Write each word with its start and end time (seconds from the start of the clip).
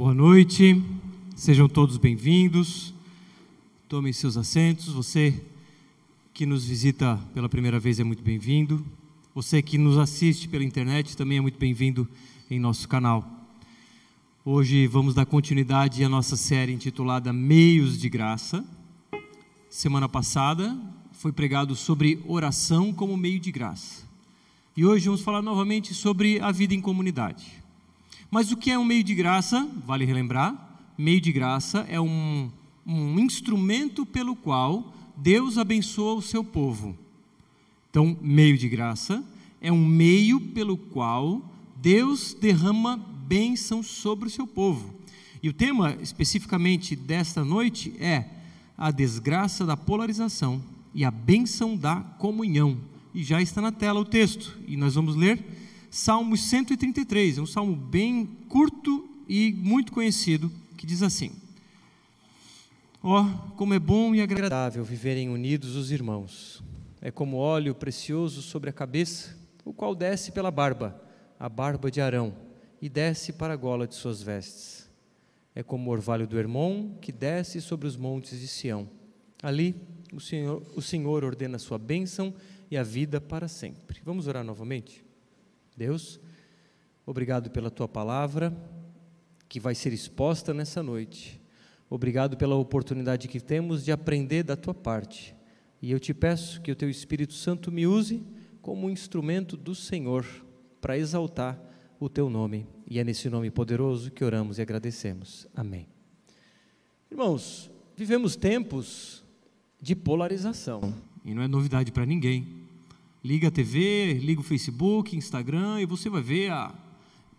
Boa 0.00 0.14
noite, 0.14 0.82
sejam 1.36 1.68
todos 1.68 1.98
bem-vindos. 1.98 2.94
Tomem 3.86 4.14
seus 4.14 4.34
assentos. 4.34 4.94
Você 4.94 5.44
que 6.32 6.46
nos 6.46 6.64
visita 6.64 7.20
pela 7.34 7.50
primeira 7.50 7.78
vez 7.78 8.00
é 8.00 8.02
muito 8.02 8.22
bem-vindo. 8.22 8.82
Você 9.34 9.60
que 9.60 9.76
nos 9.76 9.98
assiste 9.98 10.48
pela 10.48 10.64
internet 10.64 11.14
também 11.14 11.36
é 11.36 11.40
muito 11.42 11.58
bem-vindo 11.58 12.08
em 12.50 12.58
nosso 12.58 12.88
canal. 12.88 13.30
Hoje 14.42 14.86
vamos 14.86 15.12
dar 15.14 15.26
continuidade 15.26 16.02
à 16.02 16.08
nossa 16.08 16.34
série 16.34 16.72
intitulada 16.72 17.30
Meios 17.30 17.98
de 17.98 18.08
Graça. 18.08 18.64
Semana 19.68 20.08
passada 20.08 20.80
foi 21.12 21.30
pregado 21.30 21.76
sobre 21.76 22.24
oração 22.26 22.90
como 22.90 23.18
meio 23.18 23.38
de 23.38 23.52
graça. 23.52 24.08
E 24.74 24.82
hoje 24.82 25.04
vamos 25.04 25.20
falar 25.20 25.42
novamente 25.42 25.92
sobre 25.92 26.40
a 26.40 26.50
vida 26.50 26.74
em 26.74 26.80
comunidade. 26.80 27.59
Mas 28.30 28.52
o 28.52 28.56
que 28.56 28.70
é 28.70 28.78
um 28.78 28.84
meio 28.84 29.02
de 29.02 29.14
graça? 29.14 29.68
Vale 29.84 30.04
relembrar: 30.04 30.78
meio 30.96 31.20
de 31.20 31.32
graça 31.32 31.84
é 31.88 32.00
um, 32.00 32.50
um 32.86 33.18
instrumento 33.18 34.06
pelo 34.06 34.36
qual 34.36 34.94
Deus 35.16 35.58
abençoa 35.58 36.14
o 36.14 36.22
seu 36.22 36.44
povo. 36.44 36.96
Então, 37.90 38.16
meio 38.20 38.56
de 38.56 38.68
graça 38.68 39.24
é 39.60 39.72
um 39.72 39.84
meio 39.84 40.40
pelo 40.40 40.76
qual 40.76 41.42
Deus 41.76 42.34
derrama 42.34 42.96
bênção 42.96 43.82
sobre 43.82 44.28
o 44.28 44.30
seu 44.30 44.46
povo. 44.46 44.94
E 45.42 45.48
o 45.48 45.52
tema 45.52 45.96
especificamente 46.00 46.94
desta 46.94 47.44
noite 47.44 47.94
é 47.98 48.26
a 48.78 48.90
desgraça 48.90 49.66
da 49.66 49.76
polarização 49.76 50.62
e 50.94 51.04
a 51.04 51.10
bênção 51.10 51.76
da 51.76 51.96
comunhão. 51.96 52.78
E 53.12 53.24
já 53.24 53.42
está 53.42 53.60
na 53.60 53.72
tela 53.72 54.00
o 54.00 54.04
texto, 54.04 54.58
e 54.66 54.76
nós 54.76 54.94
vamos 54.94 55.16
ler 55.16 55.44
Salmo 55.90 56.36
133, 56.36 57.38
é 57.38 57.40
um 57.40 57.46
salmo 57.46 57.74
bem 57.74 58.24
curto 58.48 59.08
e 59.28 59.52
muito 59.52 59.90
conhecido, 59.90 60.48
que 60.76 60.86
diz 60.86 61.02
assim: 61.02 61.32
Ó, 63.02 63.20
oh, 63.20 63.50
como 63.56 63.74
é 63.74 63.78
bom 63.80 64.14
e 64.14 64.20
agradável 64.20 64.84
viverem 64.84 65.28
unidos 65.28 65.74
os 65.74 65.90
irmãos. 65.90 66.62
É 67.00 67.10
como 67.10 67.38
óleo 67.38 67.74
precioso 67.74 68.40
sobre 68.40 68.70
a 68.70 68.72
cabeça, 68.72 69.36
o 69.64 69.72
qual 69.72 69.92
desce 69.96 70.30
pela 70.30 70.52
barba, 70.52 71.02
a 71.36 71.48
barba 71.48 71.90
de 71.90 72.00
Arão, 72.00 72.36
e 72.80 72.88
desce 72.88 73.32
para 73.32 73.54
a 73.54 73.56
gola 73.56 73.84
de 73.84 73.96
suas 73.96 74.22
vestes. 74.22 74.88
É 75.56 75.62
como 75.64 75.90
o 75.90 75.92
orvalho 75.92 76.24
do 76.24 76.38
Hermon, 76.38 76.94
que 77.00 77.10
desce 77.10 77.60
sobre 77.60 77.88
os 77.88 77.96
montes 77.96 78.38
de 78.38 78.46
Sião. 78.46 78.88
Ali 79.42 79.74
o 80.12 80.20
Senhor, 80.20 80.62
o 80.76 80.80
Senhor 80.80 81.24
ordena 81.24 81.56
a 81.56 81.58
sua 81.58 81.78
bênção 81.78 82.32
e 82.70 82.76
a 82.76 82.84
vida 82.84 83.20
para 83.20 83.48
sempre. 83.48 84.00
Vamos 84.04 84.28
orar 84.28 84.44
novamente? 84.44 85.09
Deus, 85.80 86.20
obrigado 87.06 87.50
pela 87.50 87.70
tua 87.70 87.88
palavra 87.88 88.54
que 89.48 89.58
vai 89.58 89.74
ser 89.74 89.94
exposta 89.94 90.52
nessa 90.52 90.82
noite. 90.82 91.40
Obrigado 91.88 92.36
pela 92.36 92.54
oportunidade 92.54 93.28
que 93.28 93.40
temos 93.40 93.82
de 93.82 93.90
aprender 93.90 94.42
da 94.42 94.56
tua 94.56 94.74
parte. 94.74 95.34
E 95.80 95.90
eu 95.90 95.98
te 95.98 96.12
peço 96.12 96.60
que 96.60 96.70
o 96.70 96.76
teu 96.76 96.90
Espírito 96.90 97.32
Santo 97.32 97.72
me 97.72 97.86
use 97.86 98.22
como 98.60 98.88
um 98.88 98.90
instrumento 98.90 99.56
do 99.56 99.74
Senhor 99.74 100.26
para 100.82 100.98
exaltar 100.98 101.58
o 101.98 102.10
teu 102.10 102.28
nome. 102.28 102.66
E 102.86 102.98
é 102.98 103.04
nesse 103.04 103.30
nome 103.30 103.50
poderoso 103.50 104.10
que 104.10 104.22
oramos 104.22 104.58
e 104.58 104.62
agradecemos. 104.62 105.48
Amém. 105.56 105.88
Irmãos, 107.10 107.70
vivemos 107.96 108.36
tempos 108.36 109.24
de 109.80 109.96
polarização. 109.96 110.92
E 111.24 111.32
não 111.32 111.42
é 111.42 111.48
novidade 111.48 111.90
para 111.90 112.04
ninguém. 112.04 112.59
Liga 113.22 113.48
a 113.48 113.50
TV, 113.50 114.14
liga 114.14 114.40
o 114.40 114.44
Facebook, 114.44 115.14
Instagram 115.14 115.82
e 115.82 115.86
você 115.86 116.08
vai 116.08 116.22
ver 116.22 116.50
a 116.50 116.72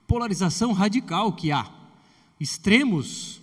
polarização 0.06 0.74
radical 0.74 1.34
que 1.34 1.52
há. 1.52 1.72
Extremos 2.40 3.42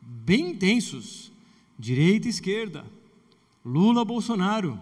bem 0.00 0.52
intensos, 0.52 1.30
direita 1.78 2.28
e 2.28 2.30
esquerda, 2.30 2.82
Lula, 3.62 4.06
Bolsonaro, 4.06 4.80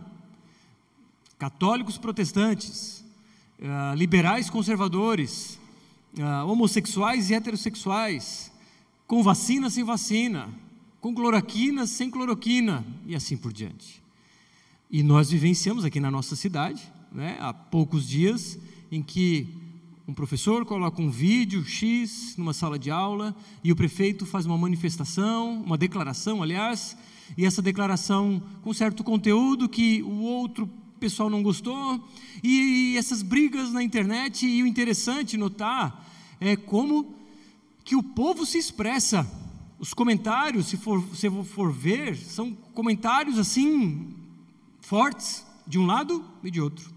católicos 1.37 1.99
protestantes, 1.99 3.05
uh, 3.59 3.97
liberais 3.97 4.49
conservadores, 4.49 5.59
uh, 6.17 6.47
homossexuais 6.47 7.29
e 7.29 7.35
heterossexuais, 7.35 8.53
com 9.05 9.21
vacina 9.21 9.69
sem 9.69 9.83
vacina, 9.83 10.49
com 11.01 11.13
cloroquina 11.13 11.87
sem 11.87 12.09
cloroquina 12.09 12.87
e 13.05 13.17
assim 13.17 13.37
por 13.37 13.53
diante. 13.53 14.04
E 14.95 15.03
nós 15.03 15.29
vivenciamos 15.29 15.85
aqui 15.85 15.99
na 15.99 16.09
nossa 16.09 16.37
cidade, 16.37 16.81
né, 17.11 17.37
há 17.41 17.53
poucos 17.53 18.07
dias, 18.07 18.57
em 18.93 19.03
que 19.03 19.49
um 20.07 20.15
professor 20.15 20.65
coloca 20.65 21.03
um 21.03 21.11
vídeo 21.11 21.65
X 21.65 22.37
numa 22.39 22.53
sala 22.53 22.79
de 22.79 22.93
aula 22.93 23.35
e 23.65 23.73
o 23.73 23.75
prefeito 23.75 24.25
faz 24.25 24.47
uma 24.47 24.57
manifestação, 24.57 25.65
uma 25.65 25.77
declaração, 25.77 26.45
aliás, 26.45 26.97
e 27.37 27.45
essa 27.45 27.61
declaração 27.61 28.41
com 28.63 28.73
certo 28.73 29.03
conteúdo 29.03 29.69
que 29.69 30.01
o 30.05 30.21
outro 30.21 30.71
pessoal 31.01 31.29
não 31.29 31.43
gostou, 31.43 32.09
e 32.41 32.95
essas 32.97 33.21
brigas 33.21 33.73
na 33.73 33.83
internet, 33.83 34.47
e 34.47 34.63
o 34.63 34.67
interessante 34.67 35.37
notar 35.37 36.09
é 36.39 36.55
como 36.55 37.17
que 37.85 37.97
o 37.97 38.03
povo 38.05 38.47
se 38.47 38.59
expressa. 38.59 39.29
Os 39.77 39.93
comentários, 39.93 40.69
se 40.69 40.77
for, 40.77 41.03
se 41.17 41.29
for 41.43 41.73
ver, 41.73 42.17
são 42.17 42.53
comentários 42.73 43.41
assim 43.41 44.23
fortes 44.85 45.45
de 45.67 45.79
um 45.79 45.87
lado 45.87 46.25
e 46.43 46.51
de 46.51 46.61
outro. 46.61 46.93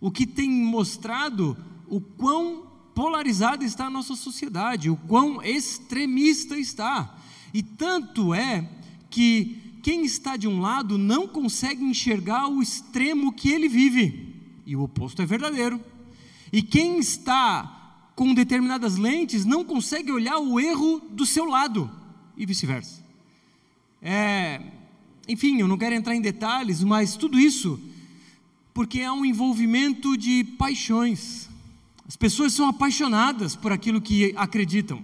O 0.00 0.10
que 0.10 0.26
tem 0.26 0.50
mostrado 0.50 1.56
o 1.86 2.00
quão 2.00 2.66
polarizada 2.94 3.64
está 3.64 3.86
a 3.86 3.90
nossa 3.90 4.16
sociedade, 4.16 4.88
o 4.88 4.96
quão 4.96 5.42
extremista 5.42 6.56
está. 6.56 7.14
E 7.52 7.62
tanto 7.62 8.32
é 8.32 8.68
que 9.10 9.78
quem 9.82 10.04
está 10.04 10.36
de 10.36 10.48
um 10.48 10.60
lado 10.60 10.96
não 10.96 11.28
consegue 11.28 11.84
enxergar 11.84 12.48
o 12.48 12.62
extremo 12.62 13.32
que 13.32 13.50
ele 13.50 13.68
vive, 13.68 14.34
e 14.64 14.74
o 14.74 14.82
oposto 14.82 15.20
é 15.20 15.26
verdadeiro. 15.26 15.80
E 16.52 16.62
quem 16.62 16.98
está 16.98 18.10
com 18.16 18.32
determinadas 18.32 18.96
lentes 18.96 19.44
não 19.44 19.64
consegue 19.64 20.10
olhar 20.10 20.38
o 20.38 20.58
erro 20.58 21.00
do 21.10 21.26
seu 21.26 21.44
lado, 21.44 21.90
e 22.36 22.46
vice-versa. 22.46 23.04
É, 24.00 24.79
enfim, 25.30 25.60
eu 25.60 25.68
não 25.68 25.78
quero 25.78 25.94
entrar 25.94 26.14
em 26.14 26.20
detalhes, 26.20 26.82
mas 26.82 27.16
tudo 27.16 27.38
isso 27.38 27.80
porque 28.72 29.00
é 29.00 29.10
um 29.10 29.24
envolvimento 29.24 30.16
de 30.16 30.44
paixões. 30.44 31.48
As 32.06 32.16
pessoas 32.16 32.52
são 32.52 32.68
apaixonadas 32.68 33.54
por 33.54 33.72
aquilo 33.72 34.00
que 34.00 34.32
acreditam. 34.36 35.02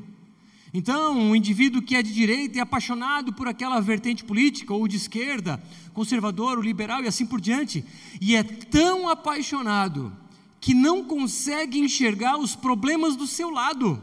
Então, 0.73 1.17
um 1.17 1.37
indivíduo 1.37 1.83
que 1.83 1.95
é 1.95 2.03
de 2.03 2.13
direita 2.13 2.59
é 2.59 2.63
apaixonado 2.63 3.33
por 3.33 3.49
aquela 3.49 3.81
vertente 3.81 4.25
política, 4.25 4.75
ou 4.75 4.87
de 4.87 4.97
esquerda, 4.97 5.63
conservador, 5.95 6.59
ou 6.59 6.63
liberal 6.63 7.03
e 7.03 7.07
assim 7.07 7.25
por 7.25 7.41
diante, 7.41 7.85
e 8.21 8.35
é 8.35 8.43
tão 8.43 9.09
apaixonado 9.09 10.13
que 10.61 10.75
não 10.75 11.05
consegue 11.05 11.79
enxergar 11.79 12.39
os 12.39 12.57
problemas 12.57 13.15
do 13.15 13.27
seu 13.27 13.51
lado. 13.51 14.03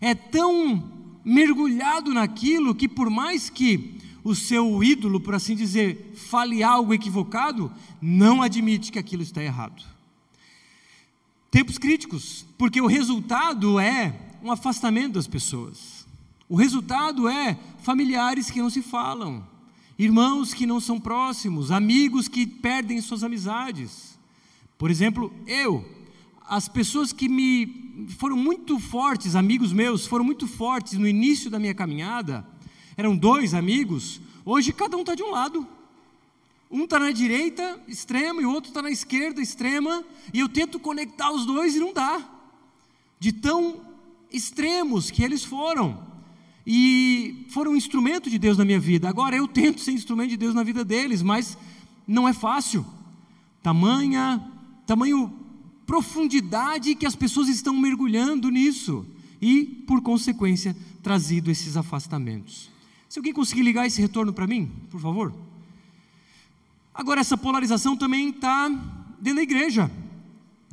É 0.00 0.14
tão 0.14 0.92
mergulhado 1.24 2.12
naquilo 2.14 2.74
que, 2.74 2.88
por 2.88 3.10
mais 3.10 3.50
que 3.50 3.96
o 4.26 4.34
seu 4.34 4.82
ídolo, 4.82 5.20
por 5.20 5.36
assim 5.36 5.54
dizer, 5.54 6.12
fale 6.16 6.60
algo 6.60 6.92
equivocado, 6.92 7.70
não 8.02 8.42
admite 8.42 8.90
que 8.90 8.98
aquilo 8.98 9.22
está 9.22 9.40
errado. 9.40 9.84
Tempos 11.48 11.78
críticos, 11.78 12.44
porque 12.58 12.80
o 12.80 12.88
resultado 12.88 13.78
é 13.78 14.18
um 14.42 14.50
afastamento 14.50 15.12
das 15.12 15.28
pessoas. 15.28 16.04
O 16.48 16.56
resultado 16.56 17.28
é 17.28 17.56
familiares 17.84 18.50
que 18.50 18.60
não 18.60 18.68
se 18.68 18.82
falam, 18.82 19.46
irmãos 19.96 20.52
que 20.52 20.66
não 20.66 20.80
são 20.80 20.98
próximos, 20.98 21.70
amigos 21.70 22.26
que 22.26 22.48
perdem 22.48 23.00
suas 23.00 23.22
amizades. 23.22 24.18
Por 24.76 24.90
exemplo, 24.90 25.32
eu, 25.46 25.88
as 26.48 26.68
pessoas 26.68 27.12
que 27.12 27.28
me 27.28 28.08
foram 28.18 28.36
muito 28.36 28.80
fortes, 28.80 29.36
amigos 29.36 29.72
meus, 29.72 30.04
foram 30.04 30.24
muito 30.24 30.48
fortes 30.48 30.94
no 30.94 31.06
início 31.06 31.48
da 31.48 31.60
minha 31.60 31.74
caminhada, 31.76 32.44
eram 32.96 33.16
dois 33.16 33.54
amigos, 33.54 34.20
hoje 34.44 34.72
cada 34.72 34.96
um 34.96 35.00
está 35.00 35.14
de 35.14 35.22
um 35.22 35.30
lado. 35.30 35.66
Um 36.70 36.84
está 36.84 36.98
na 36.98 37.12
direita 37.12 37.80
extrema 37.86 38.42
e 38.42 38.46
o 38.46 38.50
outro 38.50 38.70
está 38.70 38.82
na 38.82 38.90
esquerda 38.90 39.40
extrema, 39.40 40.04
e 40.32 40.40
eu 40.40 40.48
tento 40.48 40.80
conectar 40.80 41.30
os 41.30 41.46
dois 41.46 41.76
e 41.76 41.78
não 41.78 41.92
dá. 41.92 42.20
De 43.20 43.32
tão 43.32 43.80
extremos 44.32 45.10
que 45.10 45.22
eles 45.22 45.44
foram. 45.44 46.04
E 46.66 47.46
foram 47.50 47.72
um 47.72 47.76
instrumento 47.76 48.28
de 48.28 48.38
Deus 48.38 48.58
na 48.58 48.64
minha 48.64 48.80
vida. 48.80 49.08
Agora 49.08 49.36
eu 49.36 49.46
tento 49.46 49.80
ser 49.80 49.92
instrumento 49.92 50.30
de 50.30 50.36
Deus 50.36 50.54
na 50.54 50.64
vida 50.64 50.84
deles, 50.84 51.22
mas 51.22 51.56
não 52.06 52.26
é 52.26 52.32
fácil. 52.32 52.84
Tamanha, 53.62 54.42
tamanho 54.84 55.32
profundidade 55.86 56.96
que 56.96 57.06
as 57.06 57.14
pessoas 57.14 57.48
estão 57.48 57.76
mergulhando 57.76 58.50
nisso 58.50 59.06
e, 59.40 59.64
por 59.86 60.02
consequência, 60.02 60.76
trazido 61.02 61.50
esses 61.50 61.76
afastamentos. 61.76 62.68
Se 63.16 63.18
alguém 63.18 63.32
conseguir 63.32 63.62
ligar 63.62 63.86
esse 63.86 63.98
retorno 63.98 64.30
para 64.30 64.46
mim, 64.46 64.70
por 64.90 65.00
favor. 65.00 65.32
Agora, 66.94 67.18
essa 67.18 67.34
polarização 67.34 67.96
também 67.96 68.28
está 68.28 68.68
dentro 69.18 69.36
da 69.36 69.42
igreja. 69.42 69.90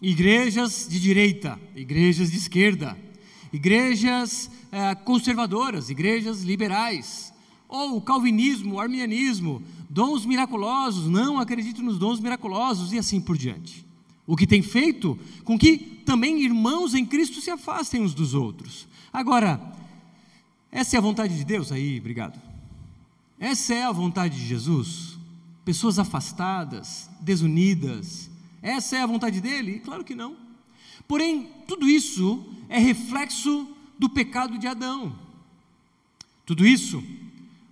Igrejas 0.01 0.85
de 0.89 0.99
direita, 0.99 1.57
igrejas 1.73 2.29
de 2.29 2.37
esquerda, 2.37 2.97
igrejas 3.53 4.51
é, 4.73 4.93
conservadoras, 4.93 5.89
igrejas 5.89 6.41
liberais, 6.41 7.33
ou 7.69 8.01
calvinismo, 8.01 8.77
arminianismo, 8.77 9.63
dons 9.89 10.25
miraculosos, 10.25 11.09
não 11.09 11.39
acredito 11.39 11.81
nos 11.81 11.97
dons 11.97 12.19
miraculosos 12.19 12.91
e 12.91 12.99
assim 12.99 13.21
por 13.21 13.37
diante. 13.37 13.85
O 14.27 14.35
que 14.35 14.45
tem 14.45 14.61
feito 14.61 15.17
com 15.45 15.57
que 15.57 15.77
também 16.05 16.43
irmãos 16.43 16.93
em 16.93 17.05
Cristo 17.05 17.39
se 17.39 17.49
afastem 17.49 18.01
uns 18.01 18.13
dos 18.13 18.33
outros. 18.33 18.85
Agora, 19.13 19.73
essa 20.73 20.95
é 20.95 20.97
a 20.97 21.01
vontade 21.01 21.37
de 21.37 21.45
Deus 21.45 21.71
aí, 21.71 21.99
obrigado. 21.99 22.41
Essa 23.39 23.75
é 23.75 23.83
a 23.83 23.91
vontade 23.91 24.39
de 24.39 24.45
Jesus? 24.47 25.19
Pessoas 25.63 25.99
afastadas, 25.99 27.07
desunidas. 27.21 28.27
Essa 28.59 28.97
é 28.97 29.01
a 29.03 29.05
vontade 29.05 29.39
dele? 29.39 29.79
Claro 29.79 30.03
que 30.03 30.15
não. 30.15 30.35
Porém, 31.07 31.47
tudo 31.67 31.87
isso 31.87 32.43
é 32.67 32.79
reflexo 32.79 33.67
do 33.99 34.09
pecado 34.09 34.57
de 34.57 34.65
Adão. 34.65 35.15
Tudo 36.43 36.65
isso, 36.65 37.03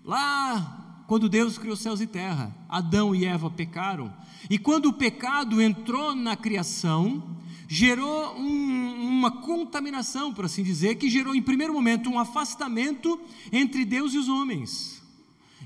lá 0.06 1.04
quando 1.07 1.27
Deus 1.27 1.57
criou 1.57 1.75
céus 1.75 2.01
e 2.01 2.07
terra, 2.07 2.56
Adão 2.69 3.15
e 3.15 3.25
Eva 3.25 3.50
pecaram, 3.50 4.13
e 4.47 4.59
quando 4.59 4.86
o 4.86 4.94
pecado 4.94 5.59
entrou 5.59 6.15
na 6.15 6.36
criação, 6.36 7.24
gerou 7.73 8.35
um, 8.38 9.07
uma 9.07 9.31
contaminação, 9.31 10.33
por 10.33 10.44
assim 10.44 10.62
dizer, 10.62 10.95
que 10.95 11.09
gerou, 11.09 11.33
em 11.33 11.41
primeiro 11.41 11.73
momento, 11.73 12.09
um 12.09 12.19
afastamento 12.19 13.18
entre 13.50 13.85
Deus 13.85 14.13
e 14.13 14.18
os 14.18 14.27
homens, 14.27 15.01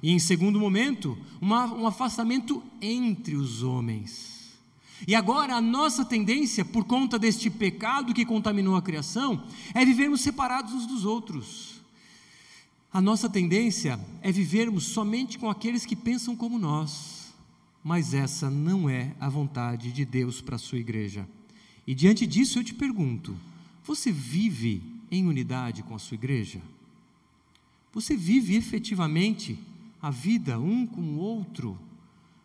e 0.03 0.11
em 0.11 0.19
segundo 0.19 0.59
momento, 0.59 1.17
uma, 1.41 1.65
um 1.65 1.87
afastamento 1.87 2.61
entre 2.79 3.35
os 3.35 3.63
homens. 3.63 4.53
E 5.07 5.15
agora 5.15 5.55
a 5.55 5.61
nossa 5.61 6.05
tendência, 6.05 6.63
por 6.63 6.83
conta 6.83 7.17
deste 7.17 7.49
pecado 7.49 8.13
que 8.13 8.23
contaminou 8.23 8.75
a 8.75 8.83
criação, 8.83 9.43
é 9.73 9.83
vivermos 9.83 10.21
separados 10.21 10.73
uns 10.73 10.85
dos 10.85 11.05
outros. 11.05 11.81
A 12.93 13.01
nossa 13.01 13.27
tendência 13.27 13.99
é 14.21 14.31
vivermos 14.31 14.85
somente 14.85 15.39
com 15.39 15.49
aqueles 15.49 15.87
que 15.87 15.95
pensam 15.95 16.35
como 16.35 16.59
nós, 16.59 17.33
mas 17.83 18.13
essa 18.13 18.47
não 18.47 18.87
é 18.87 19.15
a 19.19 19.27
vontade 19.27 19.91
de 19.91 20.05
Deus 20.05 20.39
para 20.39 20.55
a 20.55 20.59
sua 20.59 20.77
igreja. 20.77 21.27
E 21.87 21.93
diante 21.93 22.25
disso 22.25 22.59
eu 22.59 22.63
te 22.63 22.73
pergunto: 22.73 23.35
você 23.83 24.11
vive 24.11 24.81
em 25.11 25.25
unidade 25.27 25.83
com 25.83 25.95
a 25.95 25.99
sua 25.99 26.15
igreja? 26.15 26.61
Você 27.93 28.15
vive 28.15 28.55
efetivamente 28.55 29.57
a 30.01 30.09
vida 30.09 30.59
um 30.59 30.85
com 30.85 31.01
o 31.01 31.17
outro? 31.17 31.77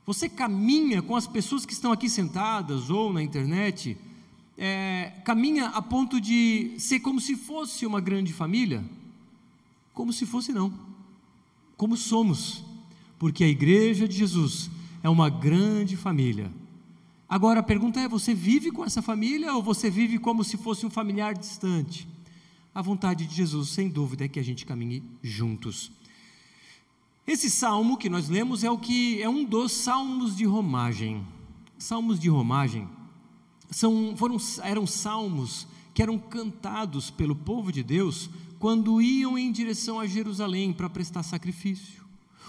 Você 0.06 0.28
caminha 0.28 1.02
com 1.02 1.16
as 1.16 1.26
pessoas 1.26 1.64
que 1.64 1.72
estão 1.72 1.92
aqui 1.92 2.08
sentadas 2.08 2.90
ou 2.90 3.12
na 3.12 3.22
internet, 3.22 3.96
é, 4.56 5.12
caminha 5.24 5.68
a 5.68 5.80
ponto 5.80 6.20
de 6.20 6.74
ser 6.78 7.00
como 7.00 7.20
se 7.20 7.36
fosse 7.36 7.86
uma 7.86 8.00
grande 8.00 8.32
família? 8.32 8.84
Como 9.94 10.12
se 10.12 10.26
fosse, 10.26 10.52
não. 10.52 10.72
Como 11.76 11.96
somos, 11.96 12.64
porque 13.18 13.42
a 13.42 13.48
igreja 13.48 14.06
de 14.06 14.16
Jesus 14.16 14.70
é 15.02 15.08
uma 15.08 15.30
grande 15.30 15.96
família. 15.96 16.50
Agora 17.30 17.60
a 17.60 17.62
pergunta 17.62 18.00
é: 18.00 18.08
você 18.08 18.34
vive 18.34 18.72
com 18.72 18.84
essa 18.84 19.00
família 19.00 19.54
ou 19.54 19.62
você 19.62 19.88
vive 19.88 20.18
como 20.18 20.42
se 20.42 20.56
fosse 20.56 20.84
um 20.84 20.90
familiar 20.90 21.32
distante? 21.32 22.08
A 22.74 22.82
vontade 22.82 23.24
de 23.24 23.34
Jesus, 23.34 23.68
sem 23.68 23.88
dúvida, 23.88 24.24
é 24.24 24.28
que 24.28 24.40
a 24.40 24.42
gente 24.42 24.66
caminhe 24.66 25.00
juntos. 25.22 25.92
Esse 27.24 27.48
salmo 27.48 27.96
que 27.96 28.08
nós 28.08 28.28
lemos 28.28 28.64
é 28.64 28.70
o 28.70 28.78
que 28.78 29.22
é 29.22 29.28
um 29.28 29.44
dos 29.44 29.70
salmos 29.70 30.36
de 30.36 30.44
romagem. 30.44 31.24
Salmos 31.78 32.18
de 32.18 32.28
romagem 32.28 32.88
são, 33.70 34.14
foram, 34.16 34.36
eram 34.64 34.86
salmos 34.86 35.68
que 35.94 36.02
eram 36.02 36.18
cantados 36.18 37.10
pelo 37.10 37.36
povo 37.36 37.70
de 37.70 37.84
Deus 37.84 38.28
quando 38.58 39.00
iam 39.00 39.38
em 39.38 39.52
direção 39.52 40.00
a 40.00 40.06
Jerusalém 40.06 40.72
para 40.72 40.90
prestar 40.90 41.22
sacrifício. 41.22 42.00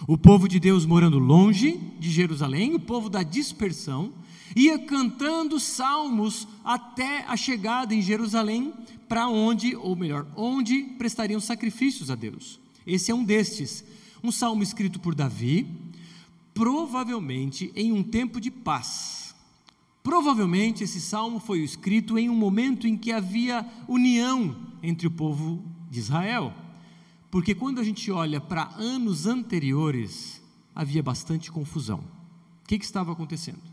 O 0.07 0.17
povo 0.17 0.47
de 0.47 0.59
Deus 0.59 0.85
morando 0.85 1.19
longe 1.19 1.79
de 1.99 2.09
Jerusalém, 2.09 2.73
o 2.73 2.79
povo 2.79 3.09
da 3.09 3.21
dispersão, 3.21 4.11
ia 4.55 4.79
cantando 4.79 5.59
salmos 5.59 6.47
até 6.63 7.25
a 7.27 7.35
chegada 7.35 7.93
em 7.93 8.01
Jerusalém, 8.01 8.73
para 9.07 9.27
onde, 9.27 9.75
ou 9.75 9.95
melhor, 9.95 10.27
onde 10.35 10.83
prestariam 10.97 11.39
sacrifícios 11.39 12.09
a 12.09 12.15
Deus. 12.15 12.59
Esse 12.85 13.11
é 13.11 13.15
um 13.15 13.23
destes 13.23 13.83
um 14.23 14.31
salmo 14.31 14.61
escrito 14.61 14.99
por 14.99 15.15
Davi, 15.15 15.67
provavelmente 16.53 17.71
em 17.75 17.91
um 17.91 18.03
tempo 18.03 18.39
de 18.39 18.51
paz. 18.51 19.35
Provavelmente 20.03 20.83
esse 20.83 20.99
salmo 20.99 21.39
foi 21.39 21.59
escrito 21.59 22.17
em 22.17 22.29
um 22.29 22.35
momento 22.35 22.87
em 22.87 22.97
que 22.97 23.11
havia 23.11 23.67
união 23.87 24.55
entre 24.81 25.07
o 25.07 25.11
povo 25.11 25.63
de 25.89 25.99
Israel. 25.99 26.53
Porque 27.29 27.55
quando 27.55 27.79
a 27.79 27.83
gente 27.83 28.11
olha 28.11 28.41
para 28.41 28.73
anos 28.75 29.25
anteriores, 29.25 30.41
havia 30.75 31.01
bastante 31.01 31.51
confusão. 31.51 31.99
O 32.63 32.67
que, 32.67 32.77
que 32.77 32.85
estava 32.85 33.11
acontecendo? 33.11 33.70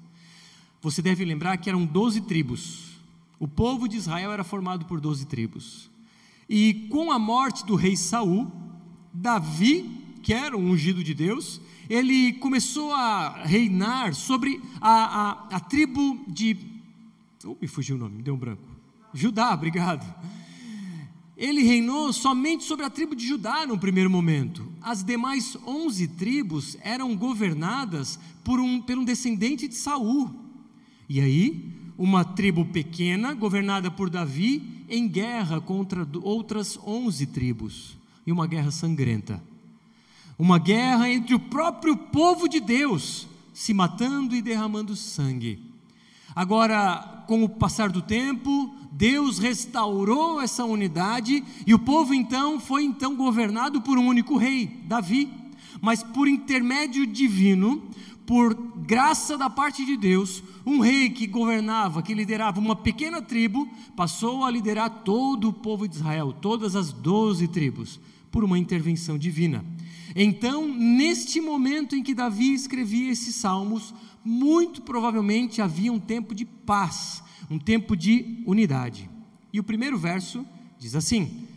Você 0.80 1.02
deve 1.02 1.24
lembrar 1.24 1.56
que 1.56 1.68
eram 1.68 1.84
doze 1.84 2.20
tribos. 2.20 3.00
O 3.38 3.46
povo 3.48 3.88
de 3.88 3.96
Israel 3.96 4.32
era 4.32 4.44
formado 4.44 4.86
por 4.86 5.00
doze 5.00 5.26
tribos. 5.26 5.90
E 6.48 6.86
com 6.90 7.12
a 7.12 7.18
morte 7.18 7.64
do 7.64 7.74
rei 7.74 7.96
Saul, 7.96 8.50
Davi 9.12 9.98
que 10.28 10.34
era 10.34 10.56
um 10.56 10.70
ungido 10.70 11.02
de 11.02 11.14
Deus, 11.14 11.60
ele 11.88 12.34
começou 12.34 12.92
a 12.92 13.44
reinar 13.44 14.14
sobre 14.14 14.60
a, 14.80 14.90
a, 14.90 15.56
a 15.56 15.60
tribo 15.60 16.22
de. 16.28 16.54
Oh, 17.44 17.56
me 17.58 17.66
fugiu 17.66 17.96
o 17.96 17.98
nome, 17.98 18.16
me 18.16 18.22
deu 18.22 18.34
um 18.34 18.38
branco. 18.38 18.62
Judá, 19.14 19.54
obrigado. 19.54 20.04
Ele 21.34 21.62
reinou 21.62 22.12
somente 22.12 22.64
sobre 22.64 22.84
a 22.84 22.90
tribo 22.90 23.16
de 23.16 23.26
Judá 23.26 23.66
no 23.66 23.78
primeiro 23.78 24.10
momento. 24.10 24.70
As 24.82 25.02
demais 25.04 25.56
onze 25.66 26.08
tribos 26.08 26.76
eram 26.82 27.16
governadas 27.16 28.18
por 28.44 28.60
um, 28.60 28.82
por 28.82 28.98
um 28.98 29.04
descendente 29.04 29.66
de 29.68 29.76
Saul. 29.76 30.28
E 31.08 31.20
aí, 31.20 31.72
uma 31.96 32.24
tribo 32.24 32.64
pequena, 32.64 33.34
governada 33.34 33.90
por 33.90 34.10
Davi, 34.10 34.84
em 34.88 35.08
guerra 35.08 35.60
contra 35.60 36.06
outras 36.22 36.78
onze 36.86 37.26
tribos. 37.26 37.96
E 38.26 38.32
uma 38.32 38.46
guerra 38.46 38.70
sangrenta 38.70 39.42
uma 40.38 40.58
guerra 40.58 41.10
entre 41.10 41.34
o 41.34 41.40
próprio 41.40 41.96
povo 41.96 42.48
de 42.48 42.60
Deus, 42.60 43.26
se 43.52 43.74
matando 43.74 44.36
e 44.36 44.40
derramando 44.40 44.94
sangue. 44.94 45.58
Agora, 46.34 47.24
com 47.26 47.42
o 47.42 47.48
passar 47.48 47.90
do 47.90 48.00
tempo, 48.00 48.72
Deus 48.92 49.38
restaurou 49.38 50.40
essa 50.40 50.64
unidade 50.64 51.42
e 51.66 51.74
o 51.74 51.78
povo 51.78 52.14
então 52.14 52.60
foi 52.60 52.84
então 52.84 53.16
governado 53.16 53.82
por 53.82 53.98
um 53.98 54.06
único 54.06 54.36
rei, 54.36 54.66
Davi. 54.84 55.28
Mas 55.80 56.02
por 56.02 56.28
intermédio 56.28 57.04
divino, 57.04 57.82
por 58.28 58.54
graça 58.76 59.38
da 59.38 59.48
parte 59.48 59.86
de 59.86 59.96
Deus, 59.96 60.42
um 60.66 60.80
rei 60.80 61.08
que 61.08 61.26
governava, 61.26 62.02
que 62.02 62.12
liderava 62.12 62.60
uma 62.60 62.76
pequena 62.76 63.22
tribo, 63.22 63.66
passou 63.96 64.44
a 64.44 64.50
liderar 64.50 65.02
todo 65.02 65.48
o 65.48 65.52
povo 65.52 65.88
de 65.88 65.96
Israel, 65.96 66.30
todas 66.34 66.76
as 66.76 66.92
doze 66.92 67.48
tribos, 67.48 67.98
por 68.30 68.44
uma 68.44 68.58
intervenção 68.58 69.16
divina. 69.16 69.64
Então, 70.14 70.68
neste 70.68 71.40
momento 71.40 71.96
em 71.96 72.02
que 72.02 72.12
Davi 72.12 72.52
escrevia 72.52 73.10
esses 73.10 73.34
salmos, 73.34 73.94
muito 74.22 74.82
provavelmente 74.82 75.62
havia 75.62 75.90
um 75.90 75.98
tempo 75.98 76.34
de 76.34 76.44
paz, 76.44 77.22
um 77.50 77.58
tempo 77.58 77.96
de 77.96 78.42
unidade. 78.44 79.08
E 79.50 79.58
o 79.58 79.64
primeiro 79.64 79.96
verso 79.96 80.44
diz 80.78 80.94
assim: 80.94 81.48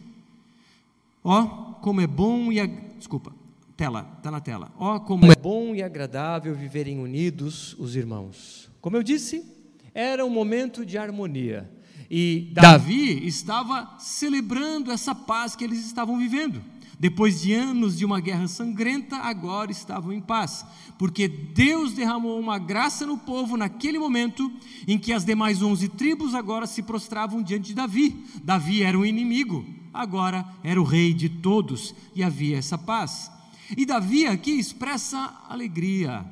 Ó, 1.21 1.41
oh, 1.41 1.47
como 1.81 1.99
é 1.99 2.07
bom 2.07 2.49
e 2.49 2.61
a... 2.61 2.65
desculpa, 2.65 3.40
tela, 3.81 4.13
está 4.15 4.29
na 4.29 4.39
tela. 4.39 4.71
Ó, 4.77 4.95
oh, 4.95 5.00
como 5.00 5.31
é 5.31 5.35
bom 5.35 5.73
e 5.73 5.81
agradável 5.81 6.53
viverem 6.53 7.00
unidos 7.00 7.75
os 7.79 7.95
irmãos. 7.95 8.69
Como 8.79 8.95
eu 8.95 9.01
disse, 9.01 9.43
era 9.91 10.23
um 10.23 10.29
momento 10.29 10.85
de 10.85 11.00
harmonia. 11.00 11.67
E 12.07 12.51
Davi 12.53 13.25
estava 13.25 13.95
celebrando 13.97 14.91
essa 14.91 15.15
paz 15.15 15.55
que 15.55 15.63
eles 15.63 15.83
estavam 15.83 16.19
vivendo. 16.19 16.61
Depois 17.00 17.41
de 17.41 17.53
anos 17.55 17.97
de 17.97 18.05
uma 18.05 18.19
guerra 18.19 18.47
sangrenta, 18.47 19.15
agora 19.15 19.71
estavam 19.71 20.13
em 20.13 20.21
paz, 20.21 20.63
porque 21.00 21.27
Deus 21.27 21.93
derramou 21.93 22.39
uma 22.39 22.59
graça 22.59 23.03
no 23.07 23.17
povo 23.17 23.57
naquele 23.57 23.97
momento 23.97 24.51
em 24.88 25.00
que 25.00 25.11
as 25.11 25.25
demais 25.25 25.63
onze 25.63 25.89
tribos 25.89 26.35
agora 26.35 26.67
se 26.67 26.83
prostravam 26.83 27.41
diante 27.41 27.69
de 27.69 27.73
Davi. 27.73 28.25
Davi 28.43 28.83
era 28.83 29.00
o 29.00 29.03
inimigo, 29.03 29.65
agora 29.91 30.45
era 30.63 30.79
o 30.79 30.85
rei 30.85 31.15
de 31.15 31.29
todos 31.29 31.95
e 32.13 32.23
havia 32.23 32.59
essa 32.59 32.77
paz. 32.77 33.40
E 33.77 33.85
Davi 33.85 34.25
aqui 34.25 34.51
expressa 34.51 35.41
alegria. 35.47 36.25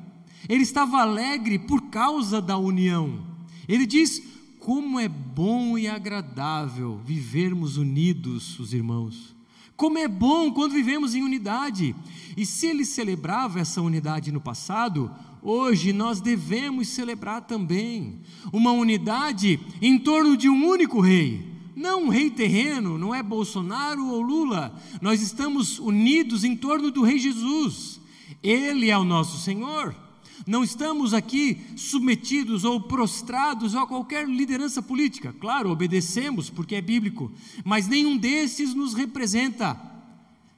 Ele 0.48 0.62
estava 0.62 1.00
alegre 1.00 1.58
por 1.58 1.82
causa 1.90 2.40
da 2.40 2.56
união. 2.56 3.26
Ele 3.68 3.86
diz: 3.86 4.22
Como 4.58 4.98
é 4.98 5.08
bom 5.08 5.78
e 5.78 5.86
agradável 5.88 7.00
vivermos 7.04 7.76
unidos, 7.76 8.58
os 8.58 8.72
irmãos. 8.72 9.34
Como 9.76 9.96
é 9.96 10.06
bom 10.06 10.52
quando 10.52 10.72
vivemos 10.72 11.14
em 11.14 11.22
unidade. 11.22 11.94
E 12.36 12.44
se 12.44 12.66
ele 12.66 12.84
celebrava 12.84 13.60
essa 13.60 13.80
unidade 13.80 14.30
no 14.30 14.40
passado, 14.40 15.10
hoje 15.42 15.92
nós 15.92 16.20
devemos 16.20 16.88
celebrar 16.88 17.42
também 17.42 18.20
uma 18.52 18.72
unidade 18.72 19.58
em 19.80 19.98
torno 19.98 20.36
de 20.36 20.48
um 20.48 20.66
único 20.68 21.00
rei. 21.00 21.49
Não 21.80 22.04
um 22.04 22.08
rei 22.10 22.28
terreno, 22.28 22.98
não 22.98 23.14
é 23.14 23.22
Bolsonaro 23.22 24.06
ou 24.06 24.20
Lula. 24.20 24.78
Nós 25.00 25.22
estamos 25.22 25.78
unidos 25.78 26.44
em 26.44 26.54
torno 26.54 26.90
do 26.90 27.02
Rei 27.02 27.18
Jesus. 27.18 27.98
Ele 28.42 28.90
é 28.90 28.98
o 28.98 29.04
nosso 29.04 29.38
Senhor. 29.38 29.96
Não 30.46 30.62
estamos 30.62 31.14
aqui 31.14 31.58
submetidos 31.76 32.64
ou 32.64 32.82
prostrados 32.82 33.74
a 33.74 33.86
qualquer 33.86 34.28
liderança 34.28 34.82
política. 34.82 35.34
Claro, 35.40 35.70
obedecemos 35.70 36.50
porque 36.50 36.74
é 36.74 36.82
bíblico, 36.82 37.32
mas 37.64 37.88
nenhum 37.88 38.16
desses 38.16 38.74
nos 38.74 38.92
representa. 38.92 39.80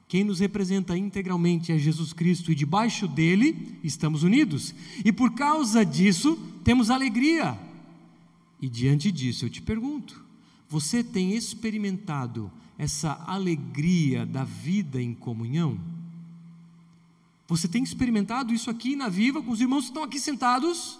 Quem 0.08 0.24
nos 0.24 0.40
representa 0.40 0.96
integralmente 0.98 1.72
é 1.72 1.78
Jesus 1.78 2.12
Cristo 2.12 2.50
e 2.50 2.54
debaixo 2.54 3.06
dele 3.06 3.78
estamos 3.82 4.24
unidos. 4.24 4.74
E 5.04 5.12
por 5.12 5.34
causa 5.34 5.84
disso, 5.84 6.36
temos 6.64 6.90
alegria. 6.90 7.56
E 8.60 8.68
diante 8.68 9.10
disso, 9.10 9.44
eu 9.46 9.50
te 9.50 9.62
pergunto: 9.62 10.21
você 10.72 11.04
tem 11.04 11.34
experimentado 11.34 12.50
essa 12.78 13.22
alegria 13.26 14.24
da 14.24 14.42
vida 14.42 15.02
em 15.02 15.12
comunhão? 15.12 15.78
Você 17.46 17.68
tem 17.68 17.82
experimentado 17.82 18.54
isso 18.54 18.70
aqui 18.70 18.96
na 18.96 19.10
Viva 19.10 19.42
com 19.42 19.50
os 19.50 19.60
irmãos 19.60 19.82
que 19.82 19.88
estão 19.88 20.02
aqui 20.02 20.18
sentados? 20.18 20.98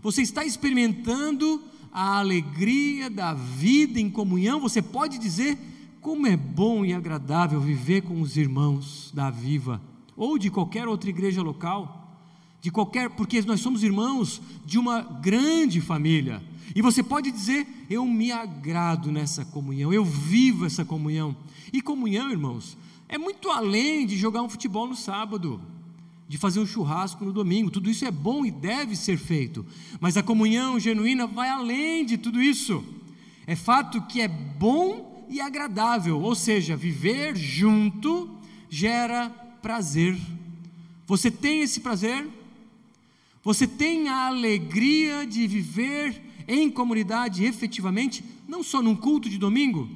Você 0.00 0.22
está 0.22 0.44
experimentando 0.44 1.60
a 1.92 2.20
alegria 2.20 3.10
da 3.10 3.34
vida 3.34 3.98
em 3.98 4.08
comunhão? 4.08 4.60
Você 4.60 4.80
pode 4.80 5.18
dizer 5.18 5.58
como 6.00 6.28
é 6.28 6.36
bom 6.36 6.84
e 6.84 6.94
agradável 6.94 7.60
viver 7.60 8.02
com 8.02 8.20
os 8.20 8.36
irmãos 8.36 9.10
da 9.12 9.28
Viva 9.28 9.82
ou 10.16 10.38
de 10.38 10.52
qualquer 10.52 10.86
outra 10.86 11.10
igreja 11.10 11.42
local? 11.42 12.16
De 12.60 12.70
qualquer, 12.70 13.10
porque 13.10 13.42
nós 13.42 13.58
somos 13.58 13.82
irmãos 13.82 14.40
de 14.64 14.78
uma 14.78 15.02
grande 15.02 15.80
família. 15.80 16.40
E 16.74 16.82
você 16.82 17.02
pode 17.02 17.30
dizer: 17.30 17.66
Eu 17.88 18.06
me 18.06 18.30
agrado 18.30 19.10
nessa 19.10 19.44
comunhão, 19.44 19.92
eu 19.92 20.04
vivo 20.04 20.66
essa 20.66 20.84
comunhão. 20.84 21.36
E 21.72 21.80
comunhão, 21.80 22.30
irmãos, 22.30 22.76
é 23.08 23.18
muito 23.18 23.50
além 23.50 24.06
de 24.06 24.16
jogar 24.16 24.42
um 24.42 24.48
futebol 24.48 24.86
no 24.86 24.96
sábado, 24.96 25.60
de 26.28 26.38
fazer 26.38 26.60
um 26.60 26.66
churrasco 26.66 27.24
no 27.24 27.32
domingo. 27.32 27.70
Tudo 27.70 27.90
isso 27.90 28.04
é 28.04 28.10
bom 28.10 28.44
e 28.44 28.50
deve 28.50 28.94
ser 28.94 29.18
feito. 29.18 29.66
Mas 30.00 30.16
a 30.16 30.22
comunhão 30.22 30.78
genuína 30.78 31.26
vai 31.26 31.48
além 31.48 32.04
de 32.04 32.16
tudo 32.16 32.40
isso. 32.40 32.84
É 33.46 33.56
fato 33.56 34.02
que 34.02 34.20
é 34.20 34.28
bom 34.28 35.26
e 35.28 35.40
agradável, 35.40 36.20
ou 36.20 36.34
seja, 36.34 36.76
viver 36.76 37.36
junto 37.36 38.30
gera 38.68 39.28
prazer. 39.60 40.16
Você 41.06 41.30
tem 41.30 41.60
esse 41.62 41.80
prazer? 41.80 42.28
Você 43.42 43.66
tem 43.66 44.08
a 44.08 44.26
alegria 44.26 45.26
de 45.26 45.46
viver 45.46 46.29
em 46.50 46.68
comunidade 46.68 47.44
efetivamente, 47.44 48.24
não 48.48 48.62
só 48.62 48.82
num 48.82 48.96
culto 48.96 49.30
de 49.30 49.38
domingo, 49.38 49.88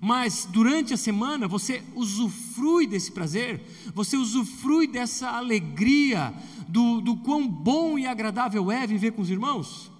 mas 0.00 0.46
durante 0.50 0.94
a 0.94 0.96
semana 0.96 1.48
você 1.48 1.82
usufrui 1.94 2.86
desse 2.86 3.10
prazer, 3.10 3.60
você 3.92 4.16
usufrui 4.16 4.86
dessa 4.86 5.30
alegria, 5.30 6.32
do, 6.68 7.00
do 7.00 7.16
quão 7.16 7.46
bom 7.48 7.98
e 7.98 8.06
agradável 8.06 8.70
é 8.70 8.86
viver 8.86 9.12
com 9.12 9.22
os 9.22 9.30
irmãos. 9.30 9.90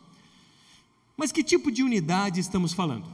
Mas 1.17 1.33
que 1.33 1.43
tipo 1.43 1.73
de 1.73 1.83
unidade 1.83 2.39
estamos 2.39 2.73
falando? 2.73 3.07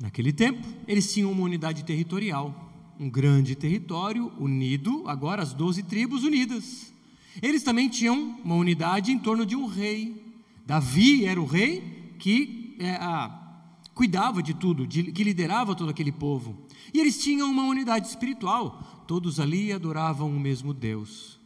Naquele 0.00 0.32
tempo, 0.32 0.66
eles 0.86 1.12
tinham 1.12 1.30
uma 1.30 1.42
unidade 1.42 1.84
territorial, 1.84 2.72
um 2.98 3.08
grande 3.08 3.54
território 3.54 4.32
unido, 4.38 5.04
agora 5.06 5.42
as 5.42 5.52
doze 5.52 5.82
tribos 5.82 6.24
unidas. 6.24 6.92
Eles 7.40 7.62
também 7.62 7.88
tinham 7.88 8.36
uma 8.44 8.54
unidade 8.54 9.12
em 9.12 9.18
torno 9.18 9.46
de 9.46 9.54
um 9.54 9.66
rei. 9.66 10.20
Davi 10.66 11.24
era 11.24 11.40
o 11.40 11.46
rei, 11.46 11.97
que 12.18 12.76
é, 12.78 12.92
a, 12.96 13.48
cuidava 13.94 14.42
de 14.42 14.54
tudo, 14.54 14.86
de, 14.86 15.04
que 15.12 15.24
liderava 15.24 15.74
todo 15.74 15.90
aquele 15.90 16.12
povo. 16.12 16.66
E 16.94 17.00
eles 17.00 17.18
tinham 17.22 17.50
uma 17.50 17.64
unidade 17.64 18.06
espiritual, 18.06 19.04
todos 19.06 19.40
ali 19.40 19.72
adoravam 19.72 20.28
o 20.28 20.38
mesmo 20.38 20.72
Deus. 20.72 21.38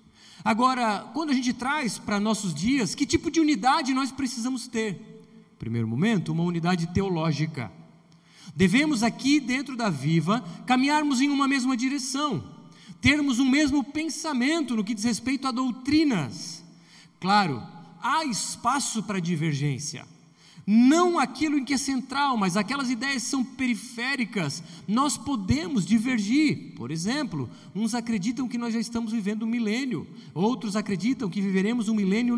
Agora, 0.45 1.11
quando 1.15 1.31
a 1.31 1.35
gente 1.35 1.53
traz 1.53 1.99
para 1.99 2.19
nossos 2.19 2.53
dias, 2.53 2.95
que 2.95 3.07
tipo 3.07 3.31
de 3.31 3.41
unidade 3.41 3.95
nós 3.95 4.11
precisamos 4.11 4.67
ter? 4.67 5.25
Primeiro 5.59 5.87
momento, 5.87 6.33
uma 6.33 6.43
unidade 6.43 6.89
teológica. 6.89 7.73
Devemos 8.55 9.03
aqui, 9.03 9.41
dentro 9.41 9.77
da 9.77 9.89
Viva, 9.89 10.41
caminharmos 10.67 11.21
em 11.21 11.31
uma 11.31 11.47
mesma 11.47 11.77
direção, 11.77 12.45
termos 13.01 13.39
um 13.39 13.49
mesmo 13.49 13.83
pensamento 13.85 14.77
no 14.77 14.85
que 14.85 14.95
diz 14.95 15.05
respeito 15.05 15.47
a 15.47 15.53
doutrinas. 15.53 16.63
Claro, 17.21 17.63
há 18.03 18.25
espaço 18.25 19.03
para 19.05 19.21
divergência. 19.21 20.05
Não 20.67 21.19
aquilo 21.19 21.59
em 21.59 21.65
que 21.65 21.75
é 21.75 21.77
central, 21.77 22.37
mas 22.37 22.57
aquelas 22.57 22.89
ideias 22.89 23.25
são 23.25 23.43
periféricas. 23.45 24.63
Nós 24.87 25.17
podemos 25.17 25.85
divergir. 25.85 26.75
Por 26.77 26.91
exemplo, 26.91 27.51
uns 27.75 27.95
acreditam 27.95 28.47
que 28.47 28.57
nós 28.57 28.73
já 28.73 28.79
estamos 28.79 29.13
vivendo 29.13 29.43
um 29.43 29.49
milênio, 29.49 30.07
outros 30.33 30.77
acreditam 30.77 31.29
que 31.29 31.41
viveremos 31.41 31.89
um 31.89 31.95
milênio 31.95 32.37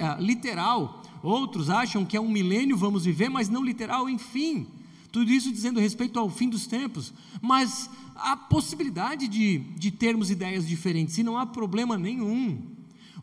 ah, 0.00 0.16
literal, 0.20 1.02
outros 1.22 1.70
acham 1.70 2.04
que 2.04 2.16
é 2.16 2.20
um 2.20 2.30
milênio 2.30 2.76
vamos 2.76 3.04
viver, 3.04 3.28
mas 3.28 3.48
não 3.48 3.64
literal, 3.64 4.08
enfim. 4.08 4.66
Tudo 5.12 5.30
isso 5.30 5.52
dizendo 5.52 5.78
respeito 5.78 6.18
ao 6.18 6.28
fim 6.28 6.48
dos 6.48 6.66
tempos. 6.66 7.12
Mas 7.40 7.88
há 8.16 8.36
possibilidade 8.36 9.28
de, 9.28 9.58
de 9.58 9.90
termos 9.90 10.30
ideias 10.30 10.66
diferentes, 10.66 11.16
e 11.18 11.22
não 11.22 11.38
há 11.38 11.46
problema 11.46 11.96
nenhum. 11.96 12.71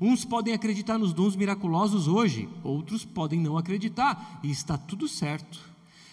Uns 0.01 0.24
podem 0.24 0.53
acreditar 0.53 0.98
nos 0.98 1.12
dons 1.12 1.36
miraculosos 1.36 2.08
hoje, 2.08 2.48
outros 2.63 3.03
podem 3.03 3.39
não 3.39 3.58
acreditar, 3.58 4.39
e 4.41 4.50
está 4.50 4.77
tudo 4.77 5.08
certo. 5.08 5.60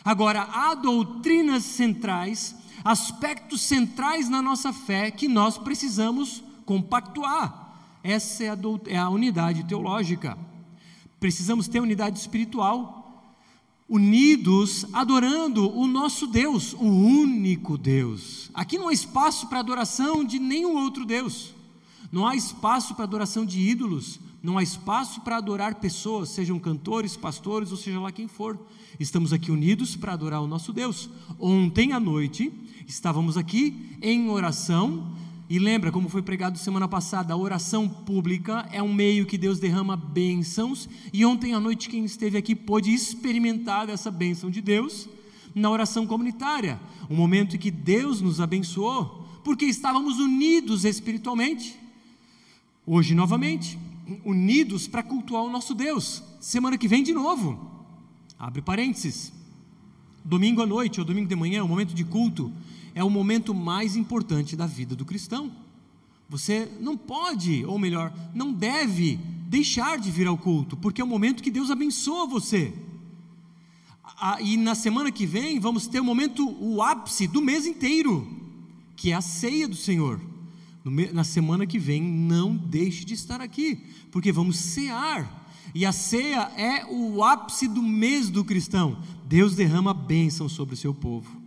Agora, 0.04 0.42
há 0.42 0.74
doutrinas 0.74 1.64
centrais, 1.64 2.54
aspectos 2.84 3.60
centrais 3.60 4.28
na 4.28 4.42
nossa 4.42 4.72
fé 4.72 5.10
que 5.10 5.28
nós 5.28 5.56
precisamos 5.56 6.42
compactuar. 6.64 7.78
Essa 8.02 8.44
é 8.44 8.48
a, 8.50 8.58
é 8.86 8.96
a 8.96 9.08
unidade 9.08 9.64
teológica. 9.64 10.36
Precisamos 11.18 11.68
ter 11.68 11.80
unidade 11.80 12.18
espiritual, 12.18 13.32
unidos, 13.88 14.84
adorando 14.92 15.76
o 15.76 15.86
nosso 15.86 16.26
Deus, 16.26 16.72
o 16.74 16.86
único 16.86 17.78
Deus. 17.78 18.50
Aqui 18.52 18.78
não 18.78 18.88
há 18.88 18.92
espaço 18.92 19.46
para 19.46 19.60
adoração 19.60 20.24
de 20.24 20.40
nenhum 20.40 20.76
outro 20.76 21.04
Deus. 21.04 21.55
Não 22.10 22.26
há 22.26 22.34
espaço 22.34 22.94
para 22.94 23.04
adoração 23.04 23.44
de 23.44 23.60
ídolos, 23.60 24.20
não 24.42 24.58
há 24.58 24.62
espaço 24.62 25.20
para 25.22 25.38
adorar 25.38 25.76
pessoas, 25.76 26.28
sejam 26.28 26.58
cantores, 26.58 27.16
pastores 27.16 27.70
ou 27.70 27.76
seja 27.76 27.98
lá 27.98 28.12
quem 28.12 28.28
for. 28.28 28.58
Estamos 28.98 29.32
aqui 29.32 29.50
unidos 29.50 29.96
para 29.96 30.12
adorar 30.12 30.40
o 30.40 30.46
nosso 30.46 30.72
Deus. 30.72 31.10
Ontem 31.38 31.92
à 31.92 32.00
noite 32.00 32.52
estávamos 32.86 33.36
aqui 33.36 33.96
em 34.00 34.28
oração 34.30 35.12
e 35.48 35.58
lembra 35.58 35.92
como 35.92 36.08
foi 36.08 36.22
pregado 36.22 36.58
semana 36.58 36.88
passada, 36.88 37.32
a 37.32 37.36
oração 37.36 37.88
pública 37.88 38.68
é 38.72 38.82
um 38.82 38.92
meio 38.92 39.26
que 39.26 39.38
Deus 39.38 39.60
derrama 39.60 39.96
bênçãos 39.96 40.88
e 41.12 41.24
ontem 41.24 41.54
à 41.54 41.60
noite 41.60 41.88
quem 41.88 42.04
esteve 42.04 42.36
aqui 42.36 42.54
pôde 42.54 42.92
experimentar 42.92 43.88
essa 43.88 44.10
bênção 44.10 44.50
de 44.50 44.60
Deus 44.60 45.08
na 45.54 45.70
oração 45.70 46.06
comunitária, 46.06 46.80
um 47.08 47.14
momento 47.14 47.56
em 47.56 47.58
que 47.58 47.70
Deus 47.70 48.20
nos 48.20 48.40
abençoou, 48.40 49.26
porque 49.42 49.64
estávamos 49.64 50.18
unidos 50.18 50.84
espiritualmente. 50.84 51.85
Hoje, 52.88 53.16
novamente, 53.16 53.76
unidos 54.24 54.86
para 54.86 55.02
cultuar 55.02 55.42
o 55.42 55.50
nosso 55.50 55.74
Deus. 55.74 56.22
Semana 56.38 56.78
que 56.78 56.86
vem, 56.86 57.02
de 57.02 57.12
novo. 57.12 57.58
Abre 58.38 58.62
parênteses. 58.62 59.32
Domingo 60.24 60.62
à 60.62 60.66
noite 60.66 61.00
ou 61.00 61.04
domingo 61.04 61.28
de 61.28 61.34
manhã, 61.34 61.64
o 61.64 61.68
momento 61.68 61.92
de 61.92 62.04
culto, 62.04 62.52
é 62.94 63.02
o 63.02 63.10
momento 63.10 63.52
mais 63.52 63.96
importante 63.96 64.54
da 64.54 64.66
vida 64.66 64.94
do 64.94 65.04
cristão. 65.04 65.50
Você 66.28 66.70
não 66.80 66.96
pode, 66.96 67.64
ou 67.64 67.76
melhor, 67.76 68.12
não 68.32 68.52
deve 68.52 69.16
deixar 69.48 69.98
de 69.98 70.08
vir 70.08 70.28
ao 70.28 70.38
culto, 70.38 70.76
porque 70.76 71.00
é 71.00 71.04
o 71.04 71.08
momento 71.08 71.42
que 71.42 71.50
Deus 71.50 71.72
abençoa 71.72 72.24
você. 72.24 72.72
Ah, 74.20 74.40
e 74.40 74.56
na 74.56 74.76
semana 74.76 75.10
que 75.10 75.26
vem 75.26 75.58
vamos 75.58 75.88
ter 75.88 75.98
o 75.98 76.04
momento, 76.04 76.48
o 76.60 76.80
ápice 76.80 77.26
do 77.26 77.42
mês 77.42 77.66
inteiro, 77.66 78.28
que 78.94 79.10
é 79.10 79.14
a 79.14 79.20
ceia 79.20 79.66
do 79.66 79.76
Senhor 79.76 80.20
na 80.90 81.24
semana 81.24 81.66
que 81.66 81.78
vem, 81.78 82.00
não 82.00 82.56
deixe 82.56 83.04
de 83.04 83.14
estar 83.14 83.40
aqui, 83.40 83.84
porque 84.10 84.30
vamos 84.30 84.56
cear. 84.56 85.44
E 85.74 85.84
a 85.84 85.92
ceia 85.92 86.50
é 86.56 86.86
o 86.86 87.24
ápice 87.24 87.66
do 87.66 87.82
mês 87.82 88.30
do 88.30 88.44
cristão. 88.44 88.98
Deus 89.24 89.56
derrama 89.56 89.92
bênção 89.92 90.48
sobre 90.48 90.74
o 90.74 90.78
seu 90.78 90.94
povo. 90.94 91.42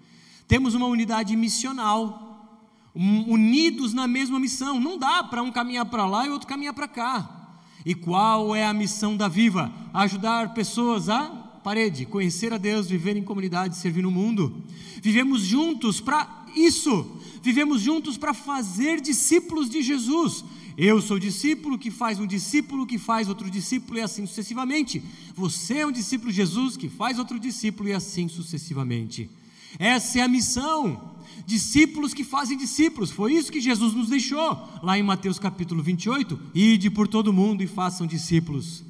Temos 0.47 0.73
uma 0.73 0.87
unidade 0.87 1.35
missional, 1.35 2.59
unidos 2.93 3.93
na 3.93 4.07
mesma 4.07 4.39
missão. 4.39 4.79
Não 4.79 4.97
dá 4.97 5.23
para 5.23 5.41
um 5.41 5.51
caminhar 5.51 5.85
para 5.85 6.05
lá 6.05 6.25
e 6.25 6.29
outro 6.29 6.47
caminhar 6.47 6.73
para 6.73 6.87
cá. 6.87 7.59
E 7.85 7.95
qual 7.95 8.53
é 8.53 8.65
a 8.65 8.73
missão 8.73 9.15
da 9.15 9.29
Viva? 9.29 9.71
Ajudar 9.93 10.53
pessoas 10.53 11.07
a 11.07 11.29
parede, 11.63 12.05
conhecer 12.05 12.53
a 12.53 12.57
Deus, 12.57 12.87
viver 12.87 13.15
em 13.15 13.23
comunidade, 13.23 13.77
servir 13.77 14.01
no 14.01 14.11
mundo. 14.11 14.63
Vivemos 15.01 15.43
juntos 15.43 16.01
para 16.01 16.45
isso 16.55 17.18
vivemos 17.41 17.81
juntos 17.81 18.17
para 18.17 18.33
fazer 18.33 19.01
discípulos 19.01 19.69
de 19.69 19.81
Jesus. 19.81 20.43
Eu 20.77 21.01
sou 21.01 21.19
discípulo 21.19 21.77
que 21.77 21.91
faz 21.91 22.19
um 22.19 22.25
discípulo 22.25 22.87
que 22.87 22.97
faz 22.97 23.27
outro 23.27 23.49
discípulo 23.49 23.99
e 23.99 24.01
assim 24.01 24.25
sucessivamente. 24.25 25.03
Você 25.35 25.79
é 25.79 25.85
um 25.85 25.91
discípulo 25.91 26.31
de 26.31 26.37
Jesus 26.37 26.77
que 26.77 26.87
faz 26.87 27.19
outro 27.19 27.39
discípulo 27.39 27.89
e 27.89 27.93
assim 27.93 28.27
sucessivamente. 28.27 29.29
Essa 29.77 30.19
é 30.19 30.21
a 30.21 30.27
missão. 30.27 31.15
Discípulos 31.45 32.13
que 32.13 32.23
fazem 32.23 32.57
discípulos. 32.57 33.11
Foi 33.11 33.33
isso 33.33 33.51
que 33.51 33.59
Jesus 33.59 33.93
nos 33.93 34.09
deixou 34.09 34.57
lá 34.81 34.97
em 34.97 35.03
Mateus 35.03 35.37
capítulo 35.37 35.83
28. 35.83 36.39
Ide 36.53 36.89
por 36.89 37.07
todo 37.07 37.33
mundo 37.33 37.61
e 37.61 37.67
façam 37.67 38.07
discípulos. 38.07 38.83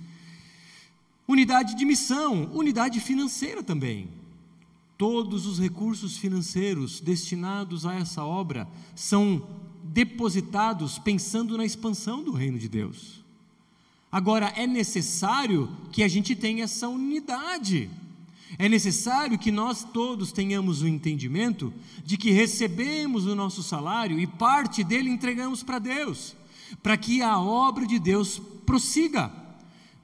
Unidade 1.27 1.75
de 1.75 1.85
missão, 1.85 2.49
unidade 2.53 2.99
financeira 2.99 3.63
também. 3.63 4.09
Todos 4.99 5.45
os 5.45 5.57
recursos 5.57 6.17
financeiros 6.17 6.99
destinados 6.99 7.85
a 7.85 7.95
essa 7.95 8.25
obra 8.25 8.67
são 8.93 9.47
depositados 9.81 10.99
pensando 10.99 11.57
na 11.57 11.63
expansão 11.63 12.21
do 12.21 12.33
reino 12.33 12.59
de 12.59 12.67
Deus. 12.67 13.23
Agora, 14.11 14.51
é 14.57 14.67
necessário 14.67 15.69
que 15.93 16.03
a 16.03 16.07
gente 16.09 16.35
tenha 16.35 16.65
essa 16.65 16.89
unidade. 16.89 17.89
É 18.57 18.67
necessário 18.67 19.39
que 19.39 19.53
nós 19.53 19.85
todos 19.85 20.33
tenhamos 20.33 20.81
o 20.81 20.87
entendimento 20.87 21.73
de 22.03 22.17
que 22.17 22.31
recebemos 22.31 23.25
o 23.25 23.33
nosso 23.33 23.63
salário 23.63 24.19
e 24.19 24.27
parte 24.27 24.83
dele 24.83 25.09
entregamos 25.09 25.63
para 25.63 25.79
Deus, 25.79 26.35
para 26.83 26.97
que 26.97 27.21
a 27.21 27.39
obra 27.39 27.87
de 27.87 27.99
Deus 27.99 28.41
prossiga. 28.65 29.31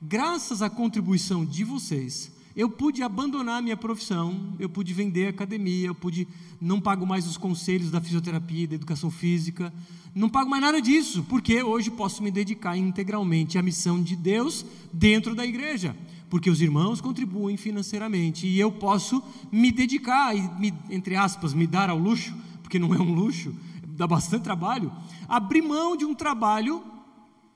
Graças 0.02 0.62
à 0.62 0.70
contribuição 0.70 1.46
de 1.46 1.66
vocês, 1.66 2.32
eu 2.56 2.70
pude 2.70 3.04
abandonar 3.04 3.62
minha 3.62 3.76
profissão, 3.76 4.54
eu 4.58 4.70
pude 4.70 4.94
vender 4.94 5.28
a 5.28 5.30
academia, 5.32 5.88
eu 5.88 5.96
pude 5.96 6.28
não 6.62 6.80
pago 6.80 7.06
mais 7.06 7.28
os 7.28 7.36
conselhos 7.36 7.92
da 7.92 8.00
fisioterapia, 8.00 8.68
da 8.68 8.76
educação 8.76 9.12
física, 9.12 9.74
não 10.14 10.30
pago 10.30 10.50
mais 10.50 10.64
nada 10.64 10.82
disso, 10.82 11.26
porque 11.28 11.62
hoje 11.62 11.92
posso 11.92 12.24
me 12.24 12.32
dedicar 12.32 12.78
integralmente 12.78 13.58
à 13.58 13.62
missão 13.62 14.02
de 14.02 14.16
Deus 14.16 14.66
dentro 14.94 15.36
da 15.36 15.46
igreja, 15.46 15.94
porque 16.30 16.50
os 16.50 16.62
irmãos 16.62 17.02
contribuem 17.02 17.58
financeiramente 17.58 18.48
e 18.48 18.58
eu 18.58 18.72
posso 18.72 19.22
me 19.52 19.72
dedicar 19.72 20.34
e 20.34 20.42
me, 20.58 20.74
entre 20.90 21.18
aspas, 21.18 21.54
me 21.54 21.68
dar 21.68 21.90
ao 21.90 22.00
luxo, 22.00 22.34
porque 22.64 22.80
não 22.80 22.96
é 22.96 22.98
um 22.98 23.14
luxo, 23.14 23.54
dá 23.86 24.08
bastante 24.08 24.44
trabalho, 24.44 24.92
abrir 25.28 25.62
mão 25.62 25.98
de 25.98 26.06
um 26.06 26.16
trabalho 26.16 26.82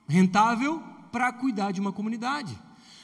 rentável 0.06 0.82
para 1.10 1.32
cuidar 1.32 1.72
de 1.72 1.80
uma 1.80 1.92
comunidade. 1.92 2.56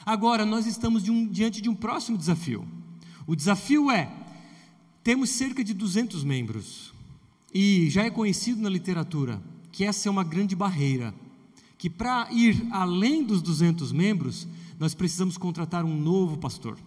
Agora, 0.07 0.47
nós 0.47 0.67
estamos 0.67 1.03
de 1.03 1.11
um, 1.11 1.27
diante 1.27 1.61
de 1.61 1.69
um 1.69 1.75
próximo 1.75 2.17
desafio. 2.17 2.65
O 3.27 3.35
desafio 3.35 3.91
é: 3.91 4.09
temos 5.03 5.31
cerca 5.31 5.65
de 5.65 5.75
200 5.75 6.23
membros, 6.23 6.95
e 7.53 7.91
já 7.91 8.05
é 8.05 8.11
conhecido 8.11 8.63
na 8.63 8.69
literatura 8.69 9.43
que 9.73 9.85
essa 9.85 10.09
é 10.09 10.11
uma 10.11 10.23
grande 10.23 10.55
barreira, 10.55 11.13
que 11.77 11.91
para 11.91 12.29
ir 12.31 12.69
além 12.71 13.25
dos 13.25 13.43
200 13.43 13.91
membros, 13.91 14.47
nós 14.79 14.95
precisamos 14.95 15.37
contratar 15.37 15.85
um 15.85 16.01
novo 16.01 16.39
pastor. 16.39 16.79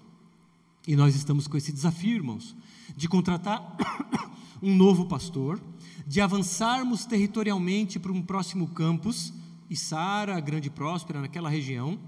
E 0.88 0.96
nós 0.96 1.14
estamos 1.14 1.46
com 1.46 1.58
esse 1.58 1.74
desafio, 1.74 2.16
irmãos, 2.16 2.56
de 2.96 3.10
contratar 3.10 3.76
um 4.64 4.74
novo 4.74 5.06
pastor, 5.06 5.62
de 6.08 6.22
avançarmos 6.22 7.06
territorialmente 7.06 8.00
para 8.00 8.14
um 8.14 8.22
próximo 8.22 8.70
campus, 8.70 9.34
Sara, 9.76 10.40
Grande 10.40 10.70
Próspera, 10.70 11.22
naquela 11.22 11.50
região, 11.50 12.00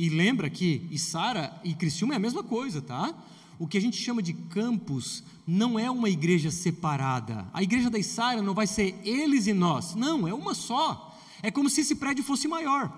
e 0.00 0.08
lembra 0.08 0.48
que 0.48 0.88
Isara 0.90 1.60
e 1.62 1.74
Criciúma 1.74 2.14
é 2.14 2.16
a 2.16 2.18
mesma 2.18 2.42
coisa, 2.42 2.80
tá? 2.80 3.14
O 3.58 3.66
que 3.66 3.76
a 3.76 3.80
gente 3.82 3.98
chama 3.98 4.22
de 4.22 4.32
campus 4.32 5.22
não 5.46 5.78
é 5.78 5.90
uma 5.90 6.08
igreja 6.08 6.50
separada. 6.50 7.46
A 7.52 7.62
igreja 7.62 7.90
da 7.90 7.98
Isara 7.98 8.40
não 8.40 8.54
vai 8.54 8.66
ser 8.66 8.98
eles 9.04 9.46
e 9.46 9.52
nós. 9.52 9.94
Não, 9.94 10.26
é 10.26 10.32
uma 10.32 10.54
só. 10.54 11.14
É 11.42 11.50
como 11.50 11.68
se 11.68 11.82
esse 11.82 11.96
prédio 11.96 12.24
fosse 12.24 12.48
maior. 12.48 12.90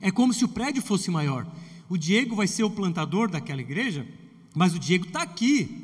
É 0.00 0.10
como 0.10 0.32
se 0.32 0.46
o 0.46 0.48
prédio 0.48 0.80
fosse 0.80 1.10
maior. 1.10 1.46
O 1.90 1.98
Diego 1.98 2.34
vai 2.34 2.46
ser 2.46 2.64
o 2.64 2.70
plantador 2.70 3.30
daquela 3.30 3.60
igreja, 3.60 4.08
mas 4.54 4.74
o 4.74 4.78
Diego 4.78 5.04
está 5.08 5.20
aqui. 5.20 5.83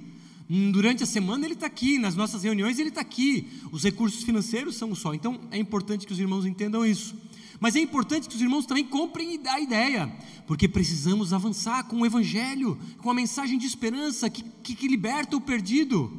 Hum, 0.52 0.72
durante 0.72 1.04
a 1.04 1.06
semana 1.06 1.44
ele 1.44 1.54
está 1.54 1.66
aqui, 1.66 1.96
nas 1.96 2.16
nossas 2.16 2.42
reuniões 2.42 2.80
ele 2.80 2.88
está 2.88 3.00
aqui. 3.00 3.46
Os 3.70 3.84
recursos 3.84 4.24
financeiros 4.24 4.74
são 4.74 4.92
só. 4.96 5.14
Então 5.14 5.40
é 5.52 5.56
importante 5.56 6.04
que 6.04 6.12
os 6.12 6.18
irmãos 6.18 6.44
entendam 6.44 6.84
isso. 6.84 7.14
Mas 7.60 7.76
é 7.76 7.78
importante 7.78 8.28
que 8.28 8.34
os 8.34 8.40
irmãos 8.40 8.66
também 8.66 8.84
comprem 8.84 9.38
a 9.46 9.60
ideia, 9.60 10.10
porque 10.46 10.66
precisamos 10.66 11.32
avançar 11.32 11.84
com 11.84 12.00
o 12.00 12.06
Evangelho, 12.06 12.76
com 12.98 13.10
a 13.10 13.14
mensagem 13.14 13.58
de 13.58 13.66
esperança 13.66 14.28
que, 14.28 14.42
que, 14.42 14.74
que 14.74 14.88
liberta 14.88 15.36
o 15.36 15.40
perdido. 15.40 16.10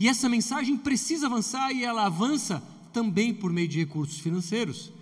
E 0.00 0.08
essa 0.08 0.28
mensagem 0.30 0.78
precisa 0.78 1.26
avançar 1.26 1.70
e 1.72 1.84
ela 1.84 2.06
avança 2.06 2.62
também 2.90 3.34
por 3.34 3.52
meio 3.52 3.68
de 3.68 3.80
recursos 3.80 4.18
financeiros. 4.18 4.92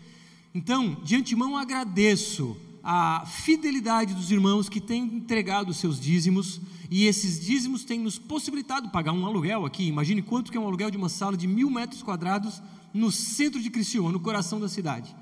Então, 0.53 0.97
de 1.05 1.15
antemão, 1.15 1.57
agradeço 1.57 2.57
a 2.83 3.25
fidelidade 3.27 4.13
dos 4.13 4.31
irmãos 4.31 4.69
que 4.69 4.81
têm 4.81 5.05
entregado 5.05 5.73
seus 5.73 6.01
dízimos, 6.01 6.61
e 6.91 7.07
esses 7.07 7.41
dízimos 7.41 7.85
têm 7.85 8.01
nos 8.01 8.19
possibilitado 8.19 8.91
pagar 8.91 9.13
um 9.13 9.25
aluguel 9.25 9.65
aqui. 9.65 9.87
Imagine 9.87 10.21
quanto 10.21 10.51
que 10.51 10.59
é 10.59 10.61
um 10.61 10.67
aluguel 10.67 10.91
de 10.91 10.97
uma 10.97 11.09
sala 11.09 11.37
de 11.37 11.47
mil 11.47 11.71
metros 11.71 12.03
quadrados 12.03 12.61
no 12.93 13.11
centro 13.11 13.61
de 13.61 13.71
Criciúma, 13.71 14.11
no 14.11 14.21
coração 14.21 14.61
da 14.61 14.69
cidade. 14.69 15.15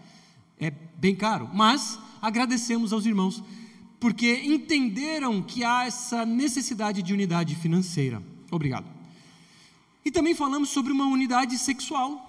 É 0.59 0.71
bem 0.71 1.15
caro, 1.15 1.49
mas 1.53 1.99
agradecemos 2.21 2.93
aos 2.93 3.07
irmãos, 3.07 3.43
porque 3.99 4.43
entenderam 4.45 5.43
que 5.43 5.63
há 5.63 5.85
essa 5.85 6.25
necessidade 6.25 7.03
de 7.03 7.13
unidade 7.13 7.55
financeira. 7.55 8.23
Obrigado. 8.51 8.87
E 10.05 10.11
também 10.11 10.35
falamos 10.35 10.71
sobre 10.71 10.93
uma 10.93 11.07
unidade 11.07 11.59
sexual, 11.59 12.27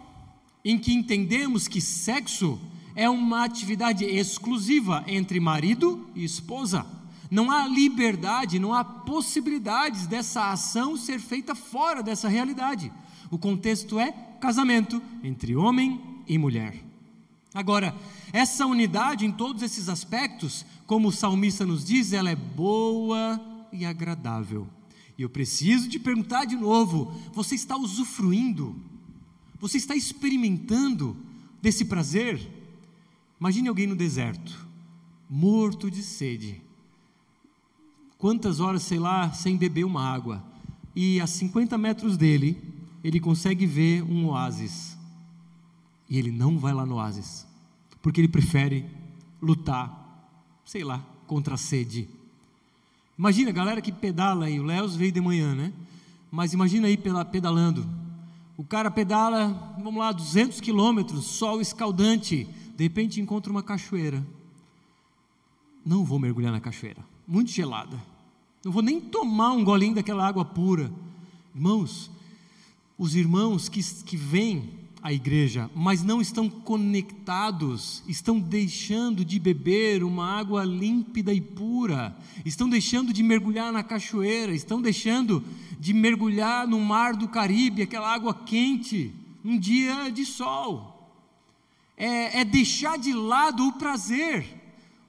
em 0.63 0.77
que 0.77 0.93
entendemos 0.93 1.67
que 1.67 1.81
sexo 1.81 2.59
é 2.95 3.09
uma 3.09 3.43
atividade 3.43 4.05
exclusiva 4.05 5.03
entre 5.07 5.39
marido 5.39 6.07
e 6.15 6.23
esposa. 6.23 6.85
Não 7.29 7.49
há 7.49 7.65
liberdade, 7.67 8.59
não 8.59 8.73
há 8.73 8.83
possibilidades 8.83 10.05
dessa 10.05 10.51
ação 10.51 10.97
ser 10.97 11.19
feita 11.19 11.55
fora 11.55 12.03
dessa 12.03 12.27
realidade. 12.27 12.91
O 13.29 13.37
contexto 13.37 13.99
é 13.99 14.11
casamento 14.41 15.01
entre 15.23 15.55
homem 15.55 16.01
e 16.27 16.37
mulher. 16.37 16.75
Agora, 17.53 17.95
essa 18.33 18.65
unidade 18.65 19.25
em 19.25 19.31
todos 19.31 19.61
esses 19.61 19.89
aspectos, 19.89 20.65
como 20.85 21.07
o 21.07 21.11
salmista 21.11 21.65
nos 21.65 21.85
diz, 21.85 22.11
ela 22.11 22.29
é 22.29 22.35
boa 22.35 23.39
e 23.71 23.85
agradável. 23.85 24.67
E 25.17 25.21
eu 25.21 25.29
preciso 25.29 25.87
te 25.87 25.99
perguntar 25.99 26.45
de 26.45 26.55
novo: 26.55 27.13
você 27.33 27.55
está 27.55 27.77
usufruindo? 27.77 28.75
Você 29.59 29.77
está 29.77 29.95
experimentando 29.95 31.15
desse 31.61 31.85
prazer? 31.85 32.60
Imagine 33.41 33.69
alguém 33.69 33.87
no 33.87 33.95
deserto, 33.95 34.67
morto 35.27 35.89
de 35.89 36.03
sede. 36.03 36.61
Quantas 38.15 38.59
horas, 38.59 38.83
sei 38.83 38.99
lá, 38.99 39.33
sem 39.33 39.57
beber 39.57 39.83
uma 39.83 40.07
água. 40.07 40.43
E 40.95 41.19
a 41.19 41.25
50 41.25 41.75
metros 41.75 42.17
dele, 42.17 42.55
ele 43.03 43.19
consegue 43.19 43.65
ver 43.65 44.03
um 44.03 44.27
oásis. 44.27 44.95
E 46.07 46.19
ele 46.19 46.31
não 46.31 46.59
vai 46.59 46.71
lá 46.71 46.85
no 46.85 46.97
oásis, 46.97 47.47
porque 47.99 48.21
ele 48.21 48.27
prefere 48.27 48.85
lutar, 49.41 50.29
sei 50.63 50.83
lá, 50.83 51.03
contra 51.25 51.55
a 51.55 51.57
sede. 51.57 52.07
Imagina 53.17 53.49
a 53.49 53.53
galera 53.53 53.81
que 53.81 53.91
pedala 53.91 54.45
aí, 54.45 54.59
o 54.59 54.63
Léo 54.63 54.87
veio 54.89 55.11
de 55.11 55.19
manhã, 55.19 55.55
né? 55.55 55.73
Mas 56.29 56.53
imagina 56.53 56.87
aí 56.87 56.95
pedalando. 57.31 57.89
O 58.55 58.63
cara 58.63 58.91
pedala, 58.91 59.75
vamos 59.81 59.99
lá, 59.99 60.11
200 60.11 60.61
quilômetros, 60.61 61.25
sol 61.25 61.59
escaldante, 61.59 62.47
de 62.81 62.85
repente 62.85 63.21
encontra 63.21 63.51
uma 63.51 63.61
cachoeira. 63.61 64.25
Não 65.85 66.03
vou 66.03 66.17
mergulhar 66.17 66.51
na 66.51 66.59
cachoeira, 66.59 67.05
muito 67.27 67.51
gelada. 67.51 67.95
Não 68.65 68.71
vou 68.71 68.81
nem 68.81 68.99
tomar 68.99 69.51
um 69.51 69.63
golinho 69.63 69.93
daquela 69.93 70.27
água 70.27 70.43
pura. 70.43 70.91
Irmãos, 71.53 72.09
os 72.97 73.13
irmãos 73.13 73.69
que, 73.69 73.83
que 74.03 74.17
vêm 74.17 74.79
à 74.99 75.13
igreja, 75.13 75.69
mas 75.75 76.01
não 76.01 76.19
estão 76.19 76.49
conectados, 76.49 78.01
estão 78.07 78.39
deixando 78.39 79.23
de 79.23 79.37
beber 79.37 80.03
uma 80.03 80.25
água 80.25 80.63
límpida 80.63 81.31
e 81.31 81.39
pura, 81.39 82.17
estão 82.43 82.67
deixando 82.67 83.13
de 83.13 83.21
mergulhar 83.21 83.71
na 83.71 83.83
cachoeira, 83.83 84.55
estão 84.55 84.81
deixando 84.81 85.43
de 85.79 85.93
mergulhar 85.93 86.67
no 86.67 86.79
mar 86.79 87.15
do 87.15 87.27
Caribe, 87.27 87.83
aquela 87.83 88.11
água 88.11 88.33
quente, 88.33 89.13
um 89.45 89.59
dia 89.59 90.09
de 90.09 90.25
sol 90.25 90.90
é, 92.01 92.41
é 92.41 92.43
deixar 92.43 92.97
de 92.97 93.13
lado 93.13 93.67
o 93.67 93.73
prazer 93.73 94.59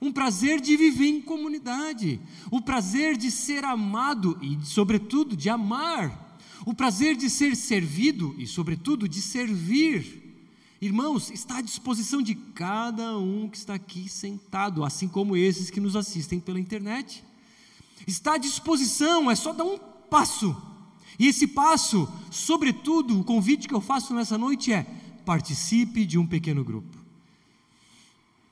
um 0.03 0.11
prazer 0.11 0.61
de 0.61 0.77
viver 0.77 1.07
em 1.07 1.23
comunidade, 1.23 2.21
o 2.51 2.61
prazer 2.61 3.17
de 3.17 3.31
ser 3.31 3.65
amado 3.65 4.37
e, 4.43 4.59
sobretudo, 4.65 5.37
de 5.37 5.49
amar, 5.49 6.37
o 6.67 6.75
prazer 6.75 7.15
de 7.15 7.31
ser 7.31 7.55
servido 7.55 8.35
e, 8.37 8.45
sobretudo, 8.45 9.09
de 9.09 9.23
servir. 9.23 10.37
Irmãos, 10.81 11.31
está 11.31 11.59
à 11.59 11.61
disposição 11.61 12.21
de 12.21 12.35
cada 12.35 13.17
um 13.17 13.49
que 13.49 13.57
está 13.57 13.75
aqui 13.75 14.09
sentado, 14.09 14.85
assim 14.85 15.07
como 15.07 15.37
esses 15.37 15.71
que 15.71 15.79
nos 15.79 15.95
assistem 15.95 16.41
pela 16.41 16.59
internet. 16.59 17.23
Está 18.05 18.35
à 18.35 18.39
disposição, 18.39 19.31
é 19.31 19.37
só 19.37 19.53
dar 19.53 19.63
um 19.63 19.79
passo. 20.11 20.57
E 21.17 21.29
esse 21.29 21.47
passo, 21.47 22.13
sobretudo, 22.29 23.21
o 23.21 23.25
convite 23.25 23.69
que 23.69 23.75
eu 23.75 23.81
faço 23.81 24.13
nessa 24.13 24.37
noite 24.37 24.73
é: 24.73 24.85
participe 25.25 26.05
de 26.05 26.19
um 26.19 26.27
pequeno 26.27 26.65
grupo. 26.65 27.03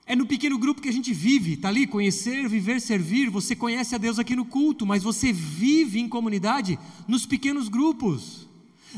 É 0.07 0.17
no 0.17 0.27
pequeno 0.27 0.59
grupo 0.59 0.83
que 0.83 0.89
a 0.89 0.93
gente 0.93 1.13
vive, 1.15 1.57
tá 1.57 1.69
ali, 1.69 1.87
conhecer, 1.87 2.49
viver, 2.49 2.81
servir. 2.81 3.31
Você 3.31 3.55
conhece 3.55 3.95
a 3.95 3.99
Deus 3.99 4.19
aqui 4.19 4.35
no 4.35 4.45
culto, 4.45 4.85
mas 4.85 5.05
você 5.05 5.33
vive 5.33 6.01
em 6.01 6.09
comunidade 6.09 6.77
nos 7.07 7.25
pequenos 7.25 7.69
grupos. 7.69 8.49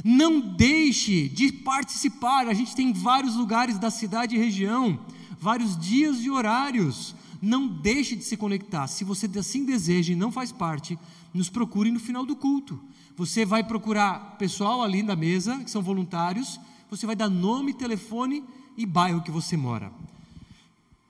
Não 0.02 0.40
deixe 0.40 1.28
de 1.28 1.52
participar. 1.52 2.48
A 2.48 2.54
gente 2.54 2.74
tem 2.74 2.94
vários 2.94 3.36
lugares 3.36 3.78
da 3.78 3.90
cidade 3.90 4.34
e 4.34 4.38
região, 4.38 4.98
vários 5.38 5.76
dias 5.76 6.24
e 6.24 6.30
horários. 6.30 7.14
Não 7.42 7.68
deixe 7.68 8.16
de 8.16 8.24
se 8.24 8.36
conectar. 8.36 8.86
Se 8.86 9.04
você 9.04 9.28
assim 9.38 9.66
deseja 9.66 10.14
e 10.14 10.16
não 10.16 10.32
faz 10.32 10.50
parte, 10.50 10.98
nos 11.34 11.50
procure 11.50 11.90
no 11.90 12.00
final 12.00 12.24
do 12.24 12.34
culto. 12.34 12.80
Você 13.16 13.44
vai 13.44 13.62
procurar 13.62 14.36
pessoal 14.38 14.82
ali 14.82 15.02
na 15.02 15.14
mesa, 15.14 15.58
que 15.58 15.70
são 15.70 15.82
voluntários. 15.82 16.58
Você 16.92 17.06
vai 17.06 17.16
dar 17.16 17.30
nome, 17.30 17.72
telefone 17.72 18.44
e 18.76 18.84
bairro 18.84 19.22
que 19.22 19.30
você 19.30 19.56
mora. 19.56 19.90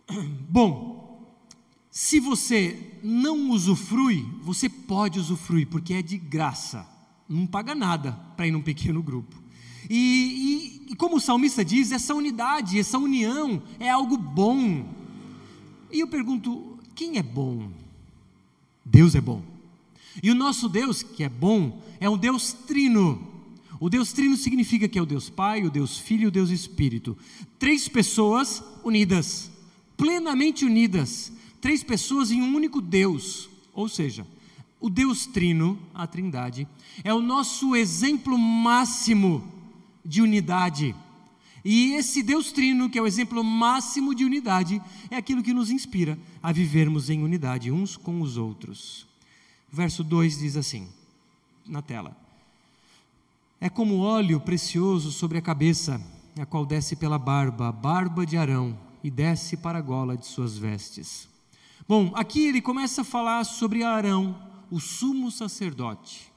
Bom, 0.48 1.26
se 1.90 2.20
você 2.20 3.00
não 3.02 3.50
usufrui, 3.50 4.24
você 4.40 4.68
pode 4.68 5.18
usufruir, 5.18 5.66
porque 5.66 5.94
é 5.94 6.00
de 6.00 6.16
graça, 6.16 6.88
não 7.28 7.48
paga 7.48 7.74
nada 7.74 8.12
para 8.36 8.46
ir 8.46 8.52
num 8.52 8.62
pequeno 8.62 9.02
grupo. 9.02 9.36
E, 9.90 10.84
e, 10.86 10.92
e, 10.92 10.94
como 10.94 11.16
o 11.16 11.20
salmista 11.20 11.64
diz, 11.64 11.90
essa 11.90 12.14
unidade, 12.14 12.78
essa 12.78 12.96
união 12.96 13.60
é 13.80 13.90
algo 13.90 14.16
bom. 14.16 14.88
E 15.90 15.98
eu 15.98 16.06
pergunto: 16.06 16.78
quem 16.94 17.18
é 17.18 17.24
bom? 17.24 17.72
Deus 18.84 19.16
é 19.16 19.20
bom. 19.20 19.42
E 20.22 20.30
o 20.30 20.34
nosso 20.36 20.68
Deus, 20.68 21.02
que 21.02 21.24
é 21.24 21.28
bom, 21.28 21.82
é 21.98 22.08
um 22.08 22.16
Deus 22.16 22.52
trino. 22.52 23.31
O 23.82 23.90
Deus 23.90 24.12
trino 24.12 24.36
significa 24.36 24.86
que 24.86 24.96
é 24.96 25.02
o 25.02 25.04
Deus 25.04 25.28
Pai, 25.28 25.64
o 25.64 25.70
Deus 25.70 25.98
Filho 25.98 26.22
e 26.22 26.26
o 26.28 26.30
Deus 26.30 26.50
Espírito. 26.50 27.18
Três 27.58 27.88
pessoas 27.88 28.62
unidas 28.84 29.50
plenamente 29.96 30.64
unidas, 30.64 31.32
três 31.60 31.82
pessoas 31.82 32.30
em 32.30 32.40
um 32.40 32.54
único 32.54 32.80
Deus. 32.80 33.50
Ou 33.72 33.88
seja, 33.88 34.24
o 34.80 34.88
Deus 34.88 35.26
Trino, 35.26 35.76
a 35.92 36.06
Trindade, 36.06 36.68
é 37.02 37.12
o 37.12 37.20
nosso 37.20 37.74
exemplo 37.74 38.38
máximo 38.38 39.42
de 40.04 40.22
unidade. 40.22 40.94
E 41.64 41.94
esse 41.94 42.22
Deus 42.22 42.52
Trino, 42.52 42.88
que 42.88 43.00
é 43.00 43.02
o 43.02 43.06
exemplo 43.06 43.42
máximo 43.42 44.14
de 44.14 44.24
unidade, 44.24 44.80
é 45.10 45.16
aquilo 45.16 45.42
que 45.42 45.52
nos 45.52 45.70
inspira 45.70 46.16
a 46.40 46.52
vivermos 46.52 47.10
em 47.10 47.20
unidade 47.20 47.72
uns 47.72 47.96
com 47.96 48.20
os 48.20 48.36
outros. 48.36 49.08
Verso 49.72 50.04
2 50.04 50.38
diz 50.38 50.56
assim, 50.56 50.86
na 51.66 51.82
tela: 51.82 52.21
É 53.64 53.70
como 53.70 54.00
óleo 54.00 54.40
precioso 54.40 55.12
sobre 55.12 55.38
a 55.38 55.40
cabeça, 55.40 56.04
a 56.36 56.44
qual 56.44 56.66
desce 56.66 56.96
pela 56.96 57.16
barba, 57.16 57.68
a 57.68 57.72
barba 57.72 58.26
de 58.26 58.36
Arão 58.36 58.76
e 59.04 59.08
desce 59.08 59.56
para 59.56 59.78
a 59.78 59.80
gola 59.80 60.16
de 60.16 60.26
suas 60.26 60.58
vestes. 60.58 61.28
Bom, 61.86 62.10
aqui 62.16 62.44
ele 62.44 62.60
começa 62.60 63.02
a 63.02 63.04
falar 63.04 63.44
sobre 63.44 63.84
Arão, 63.84 64.36
o 64.68 64.80
sumo 64.80 65.30
sacerdote. 65.30 66.32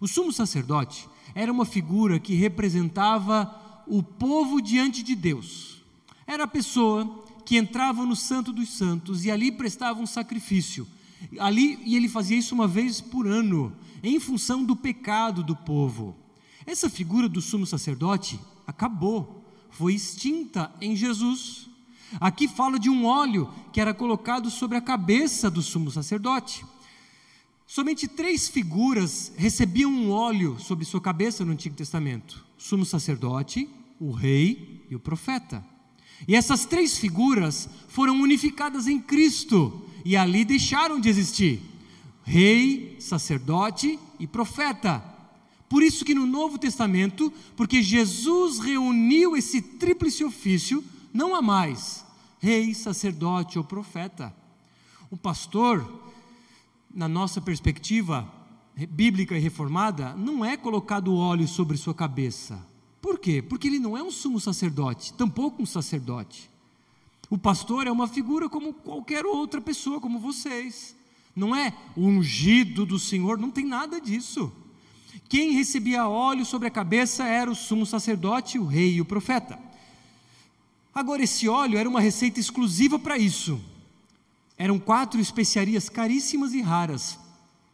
O 0.00 0.06
sumo 0.06 0.32
sacerdote 0.32 1.08
era 1.34 1.50
uma 1.50 1.64
figura 1.64 2.20
que 2.20 2.36
representava 2.36 3.82
o 3.88 4.00
povo 4.00 4.62
diante 4.62 5.02
de 5.02 5.16
Deus. 5.16 5.82
Era 6.24 6.44
a 6.44 6.46
pessoa 6.46 7.24
que 7.44 7.56
entrava 7.56 8.06
no 8.06 8.14
Santo 8.14 8.52
dos 8.52 8.68
Santos 8.68 9.24
e 9.24 9.32
ali 9.32 9.50
prestava 9.50 9.98
um 9.98 10.06
sacrifício. 10.06 10.86
Ali, 11.40 11.80
e 11.84 11.96
ele 11.96 12.08
fazia 12.08 12.38
isso 12.38 12.54
uma 12.54 12.68
vez 12.68 13.00
por 13.00 13.26
ano, 13.26 13.72
em 14.00 14.20
função 14.20 14.62
do 14.62 14.76
pecado 14.76 15.42
do 15.42 15.56
povo. 15.56 16.21
Essa 16.66 16.88
figura 16.88 17.28
do 17.28 17.40
sumo 17.40 17.66
sacerdote 17.66 18.38
acabou, 18.66 19.44
foi 19.70 19.94
extinta 19.94 20.72
em 20.80 20.94
Jesus. 20.94 21.68
Aqui 22.20 22.46
fala 22.46 22.78
de 22.78 22.90
um 22.90 23.04
óleo 23.04 23.50
que 23.72 23.80
era 23.80 23.94
colocado 23.94 24.50
sobre 24.50 24.76
a 24.76 24.82
cabeça 24.82 25.50
do 25.50 25.62
sumo 25.62 25.90
sacerdote. 25.90 26.64
Somente 27.66 28.06
três 28.06 28.48
figuras 28.48 29.32
recebiam 29.36 29.90
um 29.90 30.10
óleo 30.10 30.58
sobre 30.60 30.84
sua 30.84 31.00
cabeça 31.00 31.44
no 31.44 31.52
Antigo 31.52 31.74
Testamento: 31.74 32.44
o 32.58 32.62
sumo 32.62 32.84
sacerdote, 32.84 33.68
o 33.98 34.10
rei 34.10 34.84
e 34.90 34.94
o 34.94 35.00
profeta. 35.00 35.64
E 36.28 36.36
essas 36.36 36.64
três 36.64 36.98
figuras 36.98 37.68
foram 37.88 38.20
unificadas 38.20 38.86
em 38.86 39.00
Cristo 39.00 39.82
e 40.04 40.16
ali 40.16 40.44
deixaram 40.44 41.00
de 41.00 41.08
existir: 41.08 41.62
rei, 42.22 42.96
sacerdote 43.00 43.98
e 44.18 44.26
profeta. 44.26 45.11
Por 45.72 45.82
isso 45.82 46.04
que 46.04 46.14
no 46.14 46.26
Novo 46.26 46.58
Testamento, 46.58 47.32
porque 47.56 47.82
Jesus 47.82 48.58
reuniu 48.58 49.34
esse 49.34 49.62
tríplice 49.62 50.22
ofício, 50.22 50.84
não 51.14 51.34
há 51.34 51.40
mais 51.40 52.04
rei, 52.38 52.74
sacerdote 52.74 53.56
ou 53.56 53.64
profeta. 53.64 54.36
O 55.10 55.16
pastor, 55.16 56.12
na 56.94 57.08
nossa 57.08 57.40
perspectiva 57.40 58.30
bíblica 58.90 59.34
e 59.34 59.40
reformada, 59.40 60.12
não 60.12 60.44
é 60.44 60.58
colocado 60.58 61.16
óleo 61.16 61.48
sobre 61.48 61.78
sua 61.78 61.94
cabeça. 61.94 62.62
Por 63.00 63.18
quê? 63.18 63.40
Porque 63.40 63.66
ele 63.66 63.78
não 63.78 63.96
é 63.96 64.02
um 64.02 64.10
sumo 64.10 64.38
sacerdote, 64.38 65.14
tampouco 65.14 65.62
um 65.62 65.66
sacerdote. 65.66 66.50
O 67.30 67.38
pastor 67.38 67.86
é 67.86 67.90
uma 67.90 68.06
figura 68.06 68.46
como 68.46 68.74
qualquer 68.74 69.24
outra 69.24 69.58
pessoa, 69.58 70.02
como 70.02 70.20
vocês. 70.20 70.94
Não 71.34 71.56
é 71.56 71.74
ungido 71.96 72.84
do 72.84 72.98
Senhor, 72.98 73.38
não 73.38 73.50
tem 73.50 73.64
nada 73.64 73.98
disso. 73.98 74.52
Quem 75.32 75.52
recebia 75.52 76.06
óleo 76.06 76.44
sobre 76.44 76.68
a 76.68 76.70
cabeça 76.70 77.24
era 77.24 77.50
o 77.50 77.54
sumo 77.54 77.86
sacerdote, 77.86 78.58
o 78.58 78.66
rei 78.66 78.96
e 78.96 79.00
o 79.00 79.04
profeta. 79.06 79.58
Agora, 80.94 81.22
esse 81.22 81.48
óleo 81.48 81.78
era 81.78 81.88
uma 81.88 82.02
receita 82.02 82.38
exclusiva 82.38 82.98
para 82.98 83.16
isso. 83.16 83.58
Eram 84.58 84.78
quatro 84.78 85.18
especiarias 85.18 85.88
caríssimas 85.88 86.52
e 86.52 86.60
raras, 86.60 87.18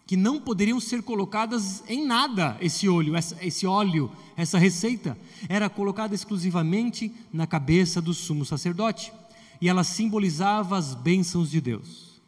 que 0.07 0.16
não 0.16 0.40
poderiam 0.40 0.79
ser 0.79 1.03
colocadas 1.03 1.83
em 1.88 2.07
nada, 2.07 2.57
esse 2.61 2.88
óleo, 2.88 3.16
essa, 3.16 3.37
esse 3.44 3.66
óleo, 3.66 4.09
essa 4.37 4.57
receita, 4.57 5.18
era 5.49 5.68
colocada 5.68 6.14
exclusivamente 6.14 7.12
na 7.33 7.44
cabeça 7.44 8.01
do 8.01 8.14
sumo 8.14 8.44
sacerdote, 8.44 9.12
e 9.61 9.68
ela 9.68 9.83
simbolizava 9.83 10.79
as 10.79 10.94
bênçãos 10.94 11.51
de 11.51 11.61
Deus. 11.61 12.21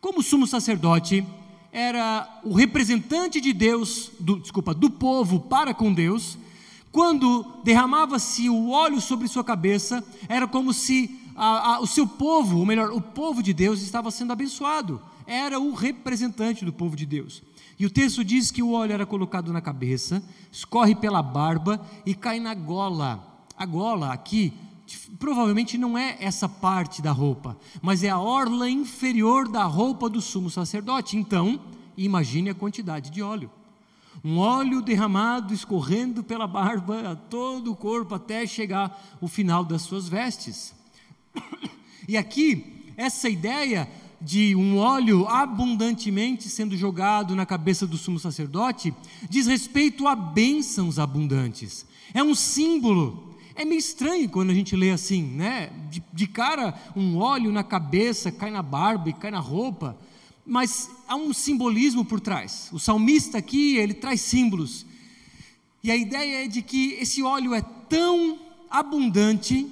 Como 0.00 0.22
sumo 0.22 0.46
sacerdote 0.46 1.22
era 1.72 2.40
o 2.44 2.52
representante 2.52 3.40
de 3.40 3.52
Deus, 3.52 4.10
do, 4.18 4.38
desculpa, 4.38 4.74
do 4.74 4.90
povo 4.90 5.40
para 5.40 5.72
com 5.72 5.92
Deus, 5.92 6.36
quando 6.92 7.44
derramava-se 7.62 8.48
o 8.48 8.70
óleo 8.70 9.00
sobre 9.00 9.28
sua 9.28 9.44
cabeça, 9.44 10.04
era 10.28 10.48
como 10.48 10.72
se 10.72 11.20
a, 11.36 11.74
a, 11.74 11.80
o 11.80 11.86
seu 11.86 12.06
povo, 12.06 12.58
ou 12.58 12.66
melhor, 12.66 12.90
o 12.90 13.00
povo 13.00 13.42
de 13.42 13.52
Deus 13.52 13.80
estava 13.82 14.10
sendo 14.10 14.32
abençoado. 14.32 15.00
Era 15.26 15.60
o 15.60 15.72
representante 15.72 16.64
do 16.64 16.72
povo 16.72 16.96
de 16.96 17.06
Deus. 17.06 17.42
E 17.78 17.86
o 17.86 17.90
texto 17.90 18.24
diz 18.24 18.50
que 18.50 18.62
o 18.62 18.72
óleo 18.72 18.92
era 18.92 19.06
colocado 19.06 19.52
na 19.52 19.60
cabeça, 19.60 20.22
escorre 20.50 20.94
pela 20.94 21.22
barba 21.22 21.80
e 22.04 22.14
cai 22.14 22.40
na 22.40 22.52
gola. 22.54 23.26
A 23.56 23.64
gola 23.64 24.12
aqui 24.12 24.52
provavelmente 25.18 25.76
não 25.78 25.96
é 25.96 26.16
essa 26.20 26.48
parte 26.48 27.00
da 27.02 27.12
roupa, 27.12 27.56
mas 27.80 28.02
é 28.02 28.08
a 28.08 28.18
orla 28.18 28.68
inferior 28.68 29.48
da 29.48 29.64
roupa 29.64 30.08
do 30.08 30.20
sumo 30.20 30.50
sacerdote. 30.50 31.16
Então, 31.16 31.60
imagine 31.96 32.50
a 32.50 32.54
quantidade 32.54 33.10
de 33.10 33.22
óleo 33.22 33.50
um 34.22 34.38
óleo 34.38 34.82
derramado 34.82 35.54
escorrendo 35.54 36.22
pela 36.22 36.46
barba 36.46 37.12
a 37.12 37.16
todo 37.16 37.72
o 37.72 37.76
corpo 37.76 38.14
até 38.14 38.46
chegar 38.46 39.18
o 39.20 39.28
final 39.28 39.64
das 39.64 39.82
suas 39.82 40.08
vestes. 40.08 40.74
E 42.08 42.16
aqui, 42.16 42.92
essa 42.96 43.28
ideia 43.28 43.88
de 44.20 44.54
um 44.56 44.76
óleo 44.76 45.26
abundantemente 45.28 46.48
sendo 46.48 46.76
jogado 46.76 47.34
na 47.34 47.46
cabeça 47.46 47.86
do 47.86 47.96
sumo 47.96 48.18
sacerdote 48.18 48.92
diz 49.28 49.46
respeito 49.46 50.06
a 50.06 50.14
bênçãos 50.14 50.98
abundantes. 50.98 51.86
É 52.12 52.22
um 52.22 52.34
símbolo. 52.34 53.29
É 53.60 53.64
meio 53.64 53.78
estranho 53.78 54.28
quando 54.28 54.50
a 54.50 54.54
gente 54.54 54.74
lê 54.74 54.90
assim, 54.90 55.22
né? 55.22 55.70
De, 55.90 56.02
de 56.12 56.26
cara, 56.26 56.74
um 56.96 57.18
óleo 57.18 57.52
na 57.52 57.62
cabeça, 57.62 58.32
cai 58.32 58.50
na 58.50 58.62
barba 58.62 59.10
e 59.10 59.12
cai 59.12 59.30
na 59.30 59.40
roupa 59.40 59.96
mas 60.50 60.90
há 61.06 61.14
um 61.14 61.32
simbolismo 61.32 62.04
por 62.04 62.18
trás. 62.18 62.68
O 62.72 62.78
salmista 62.80 63.38
aqui, 63.38 63.76
ele 63.76 63.94
traz 63.94 64.20
símbolos. 64.20 64.84
E 65.80 65.92
a 65.92 65.96
ideia 65.96 66.44
é 66.44 66.48
de 66.48 66.60
que 66.60 66.94
esse 66.94 67.22
óleo 67.22 67.54
é 67.54 67.62
tão 67.88 68.36
abundante 68.68 69.64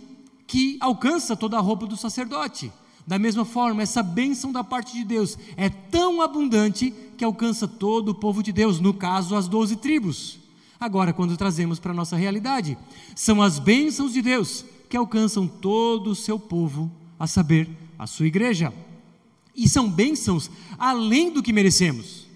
que 0.47 0.79
alcança 0.81 1.37
toda 1.37 1.57
a 1.57 1.61
roupa 1.61 1.85
do 1.85 1.97
sacerdote. 1.97 2.71
Da 3.05 3.19
mesma 3.19 3.45
forma, 3.45 3.83
essa 3.83 4.05
bênção 4.05 4.53
da 4.53 4.63
parte 4.63 4.93
de 4.93 5.05
Deus 5.05 5.37
é 5.57 5.69
tão 5.69 6.23
abundante 6.23 6.95
que 7.17 7.25
alcança 7.25 7.67
todo 7.67 8.11
o 8.11 8.15
povo 8.15 8.41
de 8.41 8.53
Deus, 8.53 8.79
no 8.79 8.95
caso, 8.95 9.35
as 9.35 9.49
doze 9.49 9.75
tribos. 9.75 10.38
Agora, 10.81 11.13
quando 11.13 11.37
trazemos 11.37 11.79
para 11.79 11.93
a 11.93 11.95
nossa 11.95 12.17
realidade, 12.17 12.79
são 13.15 13.43
as 13.43 13.59
bênçãos 13.59 14.13
de 14.13 14.23
Deus 14.23 14.65
que 14.89 14.97
alcançam 14.97 15.47
todo 15.47 16.11
o 16.11 16.15
seu 16.15 16.39
povo, 16.39 16.91
a 17.19 17.27
saber, 17.27 17.69
a 17.99 18.07
sua 18.07 18.27
igreja. 18.27 18.73
E 19.55 19.69
são 19.69 19.91
bênçãos 19.91 20.51
além 20.79 21.33
do 21.33 21.43
que 21.43 21.53
merecemos. 21.53 22.27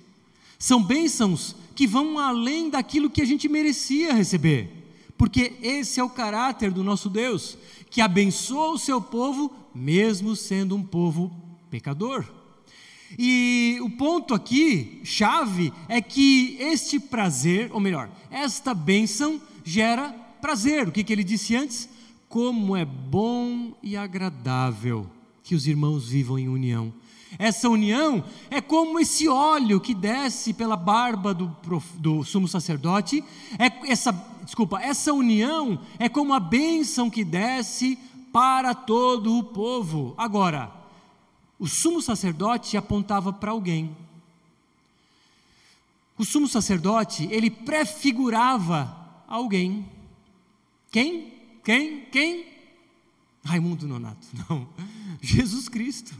São 0.59 0.83
bênçãos 0.83 1.55
que 1.75 1.87
vão 1.87 2.19
além 2.19 2.69
daquilo 2.69 3.09
que 3.09 3.23
a 3.23 3.25
gente 3.25 3.49
merecia 3.49 4.13
receber. 4.13 4.71
Porque 5.17 5.53
esse 5.63 6.01
é 6.01 6.05
o 6.05 6.11
caráter 6.11 6.73
do 6.73 6.83
nosso 6.83 7.09
Deus, 7.09 7.57
que 7.91 8.01
abençoa 8.01 8.73
o 8.73 8.79
seu 8.79 9.01
povo 9.01 9.53
mesmo 9.75 10.35
sendo 10.35 10.75
um 10.75 10.83
povo 10.83 11.31
pecador. 11.71 12.25
E 13.19 13.79
o 13.83 13.91
ponto 13.91 14.35
aqui, 14.35 15.01
chave, 15.05 15.73
é 15.89 16.01
que 16.01 16.57
este 16.61 16.99
prazer, 16.99 17.71
ou 17.73 17.81
melhor, 17.81 18.11
esta 18.31 18.75
bênção 18.75 19.41
gera 19.65 20.11
prazer. 20.41 20.89
O 20.89 20.93
que, 20.93 21.05
que 21.05 21.13
ele 21.13 21.25
disse 21.25 21.55
antes? 21.55 21.89
Como 22.29 22.77
é 22.77 22.85
bom 22.85 23.75
e 23.83 23.97
agradável 23.97 25.07
que 25.43 25.55
os 25.55 25.67
irmãos 25.67 26.09
vivam 26.09 26.39
em 26.39 26.49
união. 26.49 26.93
Essa 27.39 27.69
união 27.69 28.23
é 28.51 28.61
como 28.61 29.01
esse 29.01 29.27
óleo 29.27 29.81
que 29.81 29.95
desce 29.95 30.53
pela 30.53 30.77
barba 30.77 31.33
do, 31.33 31.55
do 31.97 32.23
sumo 32.25 32.47
sacerdote. 32.47 33.25
É 33.59 33.91
essa, 33.91 34.13
desculpa, 34.45 34.81
essa 34.81 35.13
união 35.13 35.81
é 35.99 36.09
como 36.09 36.35
a 36.35 36.41
bênção 36.41 37.09
que 37.09 37.25
desce 37.25 37.99
para 38.33 38.75
todo 38.75 39.39
o 39.39 39.45
povo. 39.45 40.15
Agora, 40.17 40.82
o 41.63 41.69
sumo 41.69 42.03
sacerdote 42.03 42.77
apontava 42.77 43.33
para 43.33 43.53
alguém. 43.53 43.97
O 46.19 46.25
sumo 46.25 46.49
sacerdote, 46.49 47.29
ele 47.31 47.51
prefigurava 47.51 49.23
alguém. 49.29 49.89
Quem? 50.91 51.33
Quem? 51.63 52.01
Quem? 52.07 52.47
Raimundo 53.45 53.87
Nonato, 53.87 54.27
não. 54.51 54.67
Jesus 55.21 55.69
Cristo. 55.69 56.13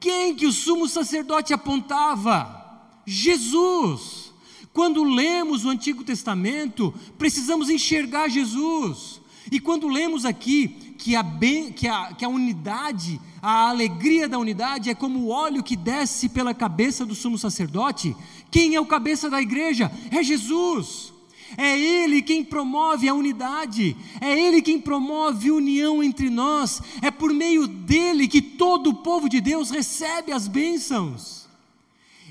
Quem 0.00 0.34
que 0.34 0.46
o 0.46 0.52
sumo 0.52 0.88
sacerdote 0.88 1.54
apontava? 1.54 2.90
Jesus. 3.06 4.32
Quando 4.72 5.04
lemos 5.04 5.64
o 5.64 5.68
Antigo 5.68 6.02
Testamento, 6.02 6.92
precisamos 7.16 7.70
enxergar 7.70 8.26
Jesus. 8.26 9.20
E 9.52 9.60
quando 9.60 9.86
lemos 9.86 10.24
aqui 10.24 10.85
que 10.96 11.14
a, 11.14 11.22
ben, 11.22 11.72
que, 11.72 11.86
a, 11.86 12.12
que 12.14 12.24
a 12.24 12.28
unidade, 12.28 13.20
a 13.40 13.68
alegria 13.68 14.28
da 14.28 14.38
unidade 14.38 14.90
é 14.90 14.94
como 14.94 15.20
o 15.20 15.28
óleo 15.28 15.62
que 15.62 15.76
desce 15.76 16.28
pela 16.28 16.54
cabeça 16.54 17.04
do 17.04 17.14
sumo 17.14 17.38
sacerdote, 17.38 18.16
quem 18.50 18.74
é 18.74 18.80
o 18.80 18.86
cabeça 18.86 19.30
da 19.30 19.40
igreja? 19.40 19.90
É 20.10 20.22
Jesus. 20.22 21.12
É 21.56 21.78
Ele 21.78 22.22
quem 22.22 22.42
promove 22.42 23.08
a 23.08 23.14
unidade, 23.14 23.96
é 24.20 24.38
Ele 24.38 24.60
quem 24.60 24.80
promove 24.80 25.50
união 25.50 26.02
entre 26.02 26.28
nós, 26.28 26.82
é 27.00 27.10
por 27.10 27.32
meio 27.32 27.68
dele 27.68 28.26
que 28.26 28.42
todo 28.42 28.90
o 28.90 28.94
povo 28.94 29.28
de 29.28 29.40
Deus 29.40 29.70
recebe 29.70 30.32
as 30.32 30.48
bênçãos. 30.48 31.45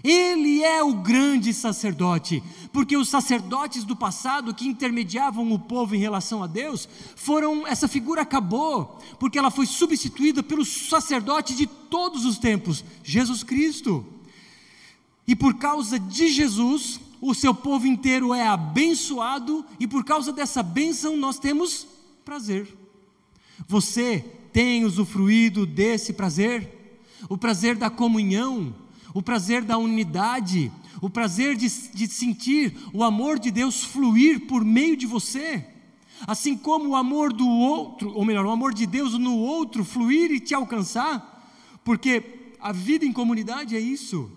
Ele 0.07 0.63
é 0.63 0.83
o 0.83 0.93
grande 0.93 1.51
sacerdote, 1.51 2.43
porque 2.71 2.95
os 2.95 3.09
sacerdotes 3.09 3.83
do 3.83 3.95
passado 3.95 4.53
que 4.53 4.67
intermediavam 4.67 5.51
o 5.51 5.57
povo 5.57 5.95
em 5.95 5.99
relação 5.99 6.43
a 6.43 6.47
Deus, 6.47 6.87
foram 7.15 7.65
essa 7.65 7.87
figura 7.87 8.21
acabou, 8.21 8.99
porque 9.19 9.39
ela 9.39 9.49
foi 9.49 9.65
substituída 9.65 10.43
pelo 10.43 10.63
sacerdote 10.63 11.55
de 11.55 11.65
todos 11.65 12.23
os 12.23 12.37
tempos, 12.37 12.85
Jesus 13.03 13.41
Cristo. 13.41 14.05
E 15.27 15.35
por 15.35 15.55
causa 15.55 15.97
de 15.97 16.27
Jesus, 16.27 16.99
o 17.19 17.33
seu 17.33 17.55
povo 17.55 17.87
inteiro 17.87 18.31
é 18.31 18.45
abençoado 18.45 19.65
e 19.79 19.87
por 19.87 20.05
causa 20.05 20.31
dessa 20.31 20.61
bênção 20.61 21.17
nós 21.17 21.39
temos 21.39 21.87
prazer. 22.23 22.67
Você 23.67 24.23
tem 24.53 24.85
usufruído 24.85 25.65
desse 25.65 26.13
prazer? 26.13 27.01
O 27.27 27.39
prazer 27.39 27.75
da 27.75 27.89
comunhão, 27.89 28.84
o 29.15 29.21
prazer 29.21 29.63
da 29.63 29.77
unidade, 29.77 30.69
o 31.01 31.09
prazer 31.09 31.55
de, 31.55 31.69
de 31.69 32.05
sentir 32.07 32.77
o 32.93 33.01
amor 33.01 33.39
de 33.39 33.49
Deus 33.49 33.81
fluir 33.81 34.41
por 34.41 34.65
meio 34.65 34.97
de 34.97 35.05
você, 35.05 35.65
assim 36.27 36.57
como 36.57 36.89
o 36.89 36.95
amor 36.97 37.31
do 37.31 37.47
outro, 37.47 38.11
ou 38.13 38.25
melhor, 38.25 38.45
o 38.45 38.51
amor 38.51 38.73
de 38.73 38.85
Deus 38.85 39.13
no 39.17 39.37
outro 39.37 39.85
fluir 39.85 40.31
e 40.31 40.39
te 40.41 40.53
alcançar, 40.53 41.49
porque 41.81 42.23
a 42.59 42.73
vida 42.73 43.05
em 43.05 43.13
comunidade 43.13 43.73
é 43.73 43.79
isso. 43.79 44.29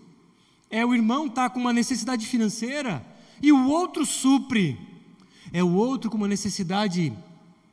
É 0.70 0.86
o 0.86 0.94
irmão 0.94 1.26
estar 1.26 1.48
tá 1.48 1.50
com 1.50 1.58
uma 1.58 1.72
necessidade 1.72 2.24
financeira 2.24 3.04
e 3.42 3.50
o 3.50 3.68
outro 3.68 4.06
supre. 4.06 4.78
É 5.52 5.64
o 5.64 5.74
outro 5.74 6.08
com 6.08 6.16
uma 6.16 6.28
necessidade 6.28 7.12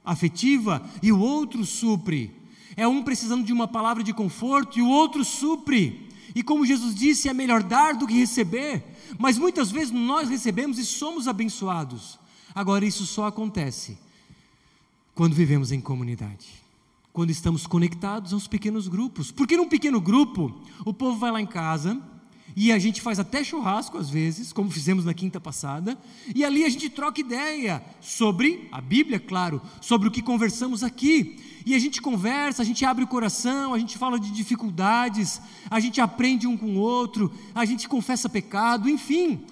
afetiva 0.04 0.82
e 1.04 1.12
o 1.12 1.20
outro 1.20 1.64
supre. 1.66 2.32
É 2.76 2.88
um 2.88 3.04
precisando 3.04 3.46
de 3.46 3.54
uma 3.54 3.68
palavra 3.68 4.02
de 4.02 4.12
conforto 4.12 4.80
e 4.80 4.82
o 4.82 4.90
outro 4.90 5.24
supre. 5.24 6.05
E 6.36 6.44
como 6.44 6.66
Jesus 6.66 6.94
disse, 6.94 7.30
é 7.30 7.34
melhor 7.34 7.64
dar 7.64 7.96
do 7.96 8.06
que 8.06 8.14
receber. 8.14 8.84
Mas 9.18 9.38
muitas 9.38 9.72
vezes 9.72 9.92
nós 9.92 10.30
recebemos 10.30 10.78
e 10.78 10.86
somos 10.86 11.28
abençoados. 11.28 12.20
Agora, 12.54 12.86
isso 12.86 13.06
só 13.06 13.26
acontece 13.26 13.98
quando 15.16 15.34
vivemos 15.34 15.72
em 15.72 15.80
comunidade, 15.80 16.48
quando 17.14 17.30
estamos 17.30 17.66
conectados 17.66 18.34
aos 18.34 18.48
pequenos 18.48 18.90
grupos. 18.90 19.32
Porque 19.32 19.56
num 19.56 19.70
pequeno 19.70 20.02
grupo, 20.02 20.54
o 20.84 20.94
povo 20.94 21.18
vai 21.18 21.32
lá 21.32 21.40
em 21.40 21.48
casa 21.48 21.98
e 22.56 22.72
a 22.72 22.80
gente 22.80 23.02
faz 23.02 23.20
até 23.20 23.44
churrasco 23.44 23.98
às 23.98 24.10
vezes, 24.10 24.54
como 24.54 24.72
fizemos 24.72 25.04
na 25.04 25.14
quinta 25.14 25.42
passada, 25.42 25.98
e 26.34 26.46
ali 26.46 26.64
a 26.64 26.70
gente 26.70 26.90
troca 26.90 27.20
ideia 27.20 27.84
sobre 28.00 28.70
a 28.72 28.80
Bíblia, 28.80 29.20
claro, 29.20 29.62
sobre 29.82 30.08
o 30.08 30.12
que 30.12 30.22
conversamos 30.22 30.82
aqui. 30.82 31.38
E 31.66 31.76
a 31.76 31.80
gente 31.80 32.02
conversa, 32.02 32.62
a 32.62 32.66
gente 32.66 32.86
abre 32.86 33.04
o 33.04 33.08
coração, 33.08 33.74
a 33.74 33.80
gente 33.80 33.98
fala 33.98 34.20
de 34.20 34.32
dificuldades, 34.32 35.42
a 35.70 35.80
gente 35.80 36.00
aprende 36.00 36.48
um 36.48 36.56
com 36.56 36.76
o 36.76 36.80
outro, 36.80 37.34
a 37.54 37.66
gente 37.66 37.90
confessa 37.90 38.30
pecado, 38.30 38.88
enfim. 38.88 39.46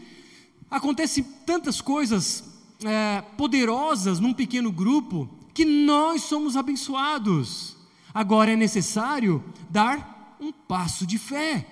Acontece 0.71 1.23
tantas 1.45 1.81
coisas 1.81 2.43
é, 2.85 3.21
poderosas 3.37 4.19
num 4.19 4.33
pequeno 4.33 4.71
grupo 4.71 5.29
que 5.53 5.65
nós 5.65 6.23
somos 6.23 6.55
abençoados. 6.55 7.75
Agora 8.13 8.51
é 8.51 8.55
necessário 8.55 9.43
dar 9.69 10.37
um 10.39 10.51
passo 10.51 11.05
de 11.05 11.17
fé, 11.17 11.67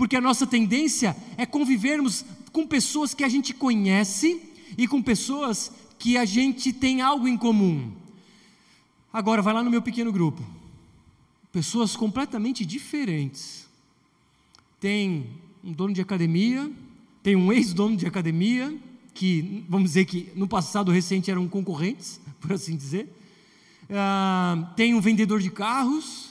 porque 0.00 0.16
a 0.16 0.20
nossa 0.22 0.46
tendência 0.46 1.14
é 1.36 1.44
convivermos 1.44 2.24
com 2.52 2.66
pessoas 2.66 3.12
que 3.12 3.22
a 3.22 3.28
gente 3.28 3.52
conhece 3.52 4.40
e 4.78 4.88
com 4.88 5.02
pessoas 5.02 5.70
que 5.98 6.16
a 6.16 6.24
gente 6.24 6.72
tem 6.72 7.02
algo 7.02 7.28
em 7.28 7.36
comum. 7.36 7.92
Agora, 9.12 9.42
vai 9.42 9.52
lá 9.52 9.62
no 9.62 9.70
meu 9.70 9.82
pequeno 9.82 10.10
grupo. 10.10 10.42
Pessoas 11.52 11.96
completamente 11.96 12.64
diferentes. 12.64 13.68
Tem 14.80 15.26
um 15.62 15.70
dono 15.70 15.92
de 15.92 16.00
academia, 16.00 16.72
tem 17.22 17.36
um 17.36 17.52
ex-dono 17.52 17.94
de 17.94 18.06
academia, 18.06 18.74
que 19.12 19.66
vamos 19.68 19.90
dizer 19.90 20.06
que 20.06 20.32
no 20.34 20.48
passado 20.48 20.90
recente 20.90 21.30
eram 21.30 21.46
concorrentes, 21.46 22.18
por 22.40 22.54
assim 22.54 22.74
dizer. 22.74 23.06
Uh, 23.82 24.66
tem 24.76 24.94
um 24.94 25.00
vendedor 25.02 25.40
de 25.40 25.50
carros, 25.50 26.29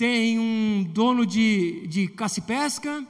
tem 0.00 0.38
um 0.38 0.82
dono 0.82 1.26
de, 1.26 1.86
de 1.86 2.08
caça 2.08 2.38
e 2.38 2.42
pesca, 2.42 3.06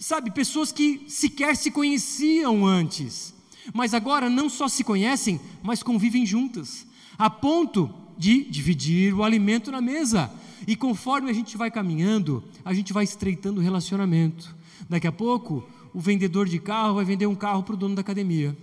sabe, 0.00 0.30
pessoas 0.30 0.72
que 0.72 1.04
sequer 1.08 1.54
se 1.54 1.70
conheciam 1.70 2.64
antes, 2.64 3.34
mas 3.74 3.92
agora 3.92 4.30
não 4.30 4.48
só 4.48 4.66
se 4.66 4.82
conhecem, 4.82 5.38
mas 5.62 5.82
convivem 5.82 6.24
juntas, 6.24 6.86
a 7.18 7.28
ponto 7.28 7.94
de 8.16 8.44
dividir 8.44 9.12
o 9.12 9.22
alimento 9.22 9.70
na 9.70 9.82
mesa. 9.82 10.32
E 10.66 10.74
conforme 10.74 11.28
a 11.28 11.34
gente 11.34 11.54
vai 11.54 11.70
caminhando, 11.70 12.42
a 12.64 12.72
gente 12.72 12.94
vai 12.94 13.04
estreitando 13.04 13.60
o 13.60 13.62
relacionamento. 13.62 14.56
Daqui 14.88 15.06
a 15.06 15.12
pouco, 15.12 15.68
o 15.92 16.00
vendedor 16.00 16.48
de 16.48 16.58
carro 16.58 16.94
vai 16.94 17.04
vender 17.04 17.26
um 17.26 17.34
carro 17.34 17.62
para 17.62 17.74
o 17.74 17.76
dono 17.76 17.94
da 17.94 18.00
academia. 18.00 18.56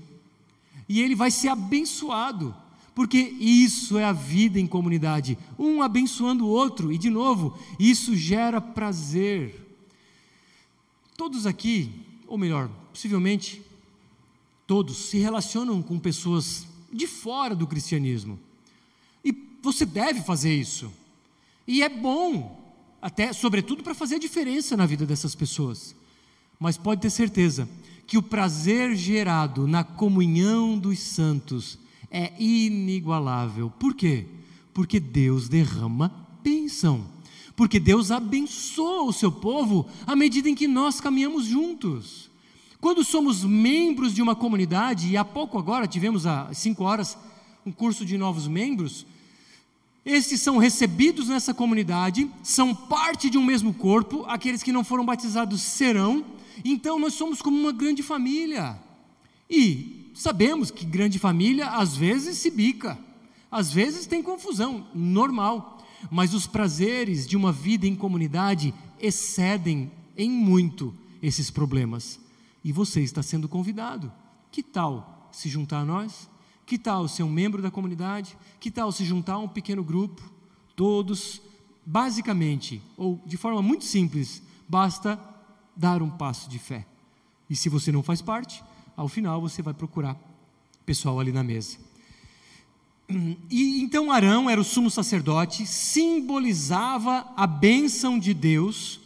E 0.89 1.03
ele 1.03 1.13
vai 1.13 1.29
ser 1.29 1.49
abençoado, 1.49 2.55
porque 2.95 3.17
isso 3.17 3.97
é 3.97 4.03
a 4.03 4.13
vida 4.13 4.60
em 4.60 4.67
comunidade, 4.67 5.38
um 5.58 5.82
abençoando 5.82 6.45
o 6.45 6.49
outro, 6.49 6.91
e 6.91 6.97
de 6.97 7.10
novo, 7.10 7.58
isso 7.79 8.15
gera 8.15 8.62
prazer. 8.62 9.60
Todos 11.17 11.45
aqui, 11.45 11.91
ou 12.27 12.38
melhor, 12.38 12.69
possivelmente 12.91 13.62
todos, 14.67 14.97
se 14.97 15.17
relacionam 15.17 15.82
com 15.82 15.99
pessoas 15.99 16.67
de 16.91 17.08
fora 17.08 17.56
do 17.56 17.67
cristianismo. 17.67 18.39
Você 19.63 19.86
deve 19.86 20.21
fazer 20.21 20.53
isso. 20.53 20.91
E 21.65 21.82
é 21.82 21.88
bom, 21.88 22.62
até 23.01 23.32
sobretudo 23.32 23.82
para 23.82 23.95
fazer 23.95 24.15
a 24.15 24.19
diferença 24.19 24.75
na 24.75 24.86
vida 24.86 25.06
dessas 25.06 25.34
pessoas. 25.34 25.95
Mas 26.60 26.77
pode 26.77 26.99
ter 26.99 27.10
certeza 27.10 27.67
que 28.06 28.17
o 28.17 28.21
prazer 28.21 28.93
gerado 28.93 29.65
na 29.65 29.82
comunhão 29.82 30.77
dos 30.77 30.99
santos 30.99 31.79
é 32.13 32.32
inigualável. 32.39 33.71
Por 33.71 33.95
quê? 33.95 34.28
Porque 34.71 34.99
Deus 34.99 35.49
derrama 35.49 36.28
bênção. 36.43 37.04
Porque 37.56 37.80
Deus 37.80 38.12
abençoa 38.12 39.04
o 39.04 39.13
seu 39.13 39.32
povo 39.32 39.88
à 40.06 40.15
medida 40.15 40.47
em 40.47 40.56
que 40.56 40.67
nós 40.67 41.02
caminhamos 41.02 41.45
juntos. 41.45 42.30
Quando 42.80 43.04
somos 43.04 43.43
membros 43.43 44.13
de 44.13 44.21
uma 44.21 44.36
comunidade, 44.36 45.10
e 45.10 45.17
há 45.17 45.26
pouco 45.26 45.58
agora 45.58 45.88
tivemos 45.88 46.28
há 46.28 46.54
cinco 46.54 46.84
horas 46.84 47.17
um 47.65 47.71
curso 47.71 48.06
de 48.06 48.17
novos 48.17 48.47
membros, 48.47 49.06
esses 50.06 50.41
são 50.41 50.58
recebidos 50.58 51.30
nessa 51.30 51.54
comunidade, 51.54 52.30
são 52.43 52.76
parte 52.76 53.30
de 53.30 53.38
um 53.38 53.43
mesmo 53.43 53.73
corpo, 53.73 54.26
aqueles 54.28 54.62
que 54.62 54.73
não 54.73 54.84
foram 54.84 55.06
batizados 55.06 55.62
serão, 55.62 56.26
então 56.65 56.99
nós 56.99 57.13
somos 57.13 57.41
como 57.41 57.58
uma 57.58 57.71
grande 57.71 58.04
família. 58.04 58.78
E 59.49 60.02
sabemos 60.13 60.71
que 60.71 60.86
grande 60.86 61.19
família 61.19 61.69
às 61.69 61.95
vezes 61.95 62.38
se 62.38 62.49
bica, 62.49 62.97
Às 63.54 63.71
vezes 63.71 64.08
tem 64.08 64.23
confusão, 64.23 64.88
normal, 64.95 65.78
mas 66.10 66.34
os 66.34 66.47
prazeres 66.47 67.28
de 67.28 67.38
uma 67.38 67.52
vida 67.52 67.86
em 67.86 67.95
comunidade 67.95 68.73
excedem 68.99 69.91
em 70.17 70.28
muito 70.28 70.91
esses 71.21 71.52
problemas. 71.52 72.19
E 72.63 72.71
você 72.71 73.02
está 73.02 73.21
sendo 73.21 73.47
convidado. 73.47 74.12
Que 74.52 74.63
tal 74.63 75.30
se 75.32 75.49
juntar 75.49 75.82
a 75.82 75.86
nós? 75.86 76.28
Que 76.65 76.80
tal 76.80 77.08
ser 77.08 77.21
um 77.21 77.30
membro 77.30 77.62
da 77.62 77.69
comunidade? 77.69 78.36
Que 78.60 78.71
tal 78.71 78.91
se 78.91 79.06
juntar 79.06 79.34
a 79.34 79.39
um 79.39 79.47
pequeno 79.47 79.84
grupo? 79.84 80.23
Todos, 80.76 81.39
basicamente, 81.86 82.82
ou 82.97 83.21
de 83.23 83.38
forma 83.38 83.62
muito 83.62 83.86
simples, 83.86 84.41
basta 84.67 85.19
dar 85.76 86.02
um 86.02 86.10
passo 86.10 86.49
de 86.49 86.58
fé. 86.58 86.88
E 87.47 87.56
se 87.56 87.69
você 87.69 87.91
não 87.91 88.02
faz 88.02 88.19
parte, 88.19 88.63
ao 88.95 89.08
final 89.08 89.41
você 89.41 89.62
vai 89.62 89.73
procurar 89.73 90.17
pessoal 90.86 91.19
ali 91.19 91.32
na 91.32 91.43
mesa. 91.43 91.77
E 93.49 93.82
então 93.82 94.12
Arão 94.12 94.49
era 94.49 94.60
o 94.60 94.63
sumo 94.63 94.89
sacerdote, 94.89 95.65
simbolizava 95.65 97.32
a 97.36 97.45
bênção 97.45 98.17
de 98.17 98.34
Deus. 98.34 98.99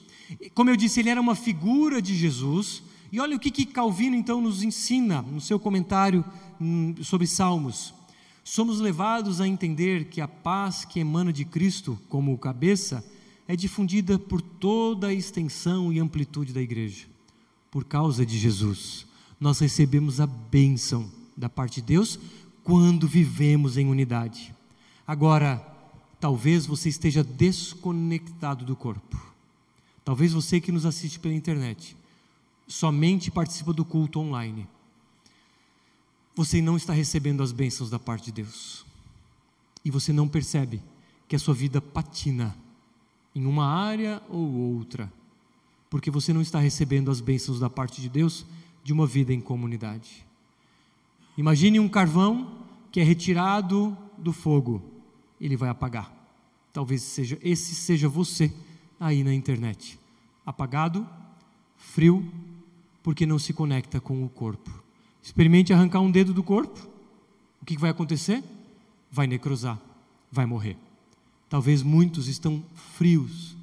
Como 0.54 0.70
eu 0.70 0.76
disse, 0.76 1.00
ele 1.00 1.10
era 1.10 1.20
uma 1.20 1.36
figura 1.36 2.02
de 2.02 2.16
Jesus. 2.16 2.84
E 3.12 3.20
olha 3.20 3.36
o 3.36 3.40
que, 3.40 3.50
que 3.50 3.66
Calvino 3.66 4.16
então 4.16 4.42
nos 4.42 4.64
ensina 4.64 5.22
no 5.22 5.42
seu 5.42 5.60
comentário 5.60 6.24
hum, 6.60 6.94
sobre 7.02 7.26
Salmos. 7.26 7.94
Somos 8.44 8.80
levados 8.80 9.42
a 9.42 9.48
entender 9.48 10.06
que 10.06 10.22
a 10.22 10.28
paz 10.28 10.86
que 10.86 11.00
emana 11.00 11.34
de 11.34 11.44
Cristo 11.44 12.00
como 12.08 12.38
cabeça 12.38 13.04
é 13.48 13.56
difundida 13.56 14.20
por 14.20 14.42
toda 14.42 15.08
a 15.08 15.14
extensão 15.14 15.92
e 15.92 16.00
amplitude 16.00 16.54
da 16.54 16.62
igreja. 16.62 17.06
Por 17.72 17.86
causa 17.86 18.26
de 18.26 18.38
Jesus, 18.38 19.07
nós 19.40 19.60
recebemos 19.60 20.20
a 20.20 20.28
bênção 20.28 21.10
da 21.36 21.48
parte 21.50 21.76
de 21.76 21.88
Deus 21.88 22.20
quando 22.64 23.08
vivemos 23.08 23.78
em 23.78 23.88
unidade. 23.88 24.54
Agora, 25.06 25.66
talvez 26.20 26.66
você 26.66 26.90
esteja 26.90 27.24
desconectado 27.24 28.66
do 28.66 28.76
corpo. 28.76 29.18
Talvez 30.04 30.34
você 30.34 30.60
que 30.60 30.72
nos 30.72 30.86
assiste 30.86 31.20
pela 31.20 31.34
internet 31.34 31.96
somente 32.68 33.32
participa 33.32 33.72
do 33.72 33.86
culto 33.86 34.20
online. 34.20 34.68
Você 36.36 36.62
não 36.62 36.76
está 36.76 36.94
recebendo 36.94 37.42
as 37.42 37.52
bênçãos 37.52 37.90
da 37.90 37.98
parte 37.98 38.26
de 38.26 38.44
Deus. 38.44 38.86
E 39.84 39.92
você 39.92 40.12
não 40.12 40.28
percebe 40.28 40.82
que 41.28 41.36
a 41.36 41.40
sua 41.40 41.54
vida 41.54 41.80
patina 41.82 42.56
em 43.34 43.46
uma 43.46 43.68
área 43.68 44.22
ou 44.30 44.52
outra, 44.78 45.12
porque 45.90 46.10
você 46.10 46.34
não 46.34 46.42
está 46.42 46.60
recebendo 46.60 47.12
as 47.12 47.22
bênçãos 47.22 47.60
da 47.60 47.70
parte 47.70 48.02
de 48.02 48.10
Deus 48.10 48.46
de 48.88 48.94
uma 48.94 49.06
vida 49.06 49.34
em 49.34 49.42
comunidade. 49.42 50.26
Imagine 51.38 51.78
um 51.78 51.90
carvão 51.90 52.64
que 52.90 53.02
é 53.02 53.04
retirado 53.04 53.98
do 54.18 54.32
fogo, 54.32 54.82
ele 55.42 55.58
vai 55.58 55.68
apagar. 55.68 56.10
Talvez 56.72 57.02
seja 57.02 57.38
esse 57.44 57.76
seja 57.76 58.08
você 58.08 58.50
aí 58.98 59.26
na 59.26 59.34
internet, 59.34 60.00
apagado, 60.46 61.06
frio, 61.76 62.32
porque 63.04 63.26
não 63.26 63.38
se 63.38 63.52
conecta 63.52 64.00
com 64.00 64.24
o 64.24 64.30
corpo. 64.30 64.72
Experimente 65.22 65.74
arrancar 65.74 66.00
um 66.00 66.10
dedo 66.10 66.34
do 66.34 66.42
corpo. 66.42 66.88
O 67.62 67.66
que 67.66 67.78
vai 67.78 67.90
acontecer? 67.90 68.42
Vai 69.12 69.28
necrosar, 69.28 69.78
vai 70.32 70.46
morrer. 70.46 70.78
Talvez 71.50 71.84
muitos 71.84 72.30
estão 72.30 72.64
frios, 72.96 73.54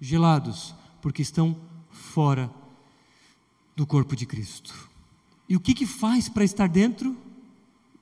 gelados, 0.00 0.72
porque 1.02 1.20
estão 1.20 1.56
fora 1.90 2.48
do 3.78 3.86
corpo 3.86 4.16
de 4.16 4.26
Cristo. 4.26 4.74
E 5.48 5.54
o 5.54 5.60
que, 5.60 5.72
que 5.72 5.86
faz 5.86 6.28
para 6.28 6.42
estar 6.42 6.68
dentro? 6.68 7.16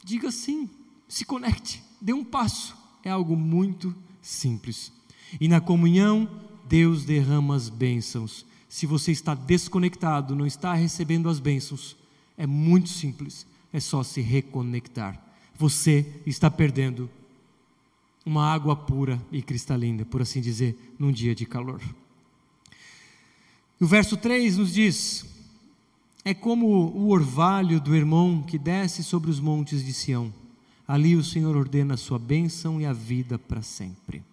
Diga 0.03 0.33
sim, 0.33 0.71
se 1.07 1.23
conecte, 1.23 1.83
dê 2.01 2.15
um 2.15 2.25
passo. 2.25 2.75
É 3.05 3.11
algo 3.11 3.37
muito 3.37 3.95
simples. 4.23 4.91
E 5.39 5.47
na 5.47 5.61
comunhão, 5.61 6.31
Deus 6.67 7.05
derrama 7.05 7.55
as 7.55 7.69
bênçãos. 7.69 8.47
Se 8.71 8.87
você 8.87 9.13
está 9.13 9.35
desconectado, 9.35 10.35
não 10.35 10.47
está 10.47 10.73
recebendo 10.73 11.29
as 11.29 11.39
bênçãos, 11.39 11.95
é 12.39 12.47
muito 12.47 12.89
simples, 12.89 13.47
é 13.71 13.79
só 13.79 14.03
se 14.03 14.23
reconectar. 14.23 15.23
Você 15.59 16.07
está 16.25 16.51
perdendo 16.51 17.09
uma 18.25 18.51
água 18.51 18.75
pura 18.75 19.23
e 19.31 19.43
cristalina, 19.43 20.07
por 20.07 20.23
assim 20.23 20.41
dizer, 20.41 20.95
num 20.99 21.13
dia 21.13 21.35
de 21.35 21.45
calor. 21.45 21.83
O 23.79 23.87
verso 23.87 24.17
3 24.17 24.57
nos 24.57 24.73
diz: 24.73 25.36
é 26.27 26.35
como 26.35 26.67
o 26.67 27.11
orvalho 27.11 27.81
do 27.81 27.95
irmão 27.95 28.43
que 28.43 28.59
desce 28.59 29.05
sobre 29.05 29.31
os 29.31 29.39
montes 29.39 29.85
de 29.85 29.93
Sião. 29.93 30.35
Ali 30.85 31.15
o 31.15 31.23
Senhor 31.23 31.57
ordena 31.57 31.95
a 31.95 31.97
sua 31.97 32.19
bênção 32.19 32.81
e 32.81 32.85
a 32.85 32.93
vida 32.93 33.39
para 33.39 33.63
sempre. 33.63 34.25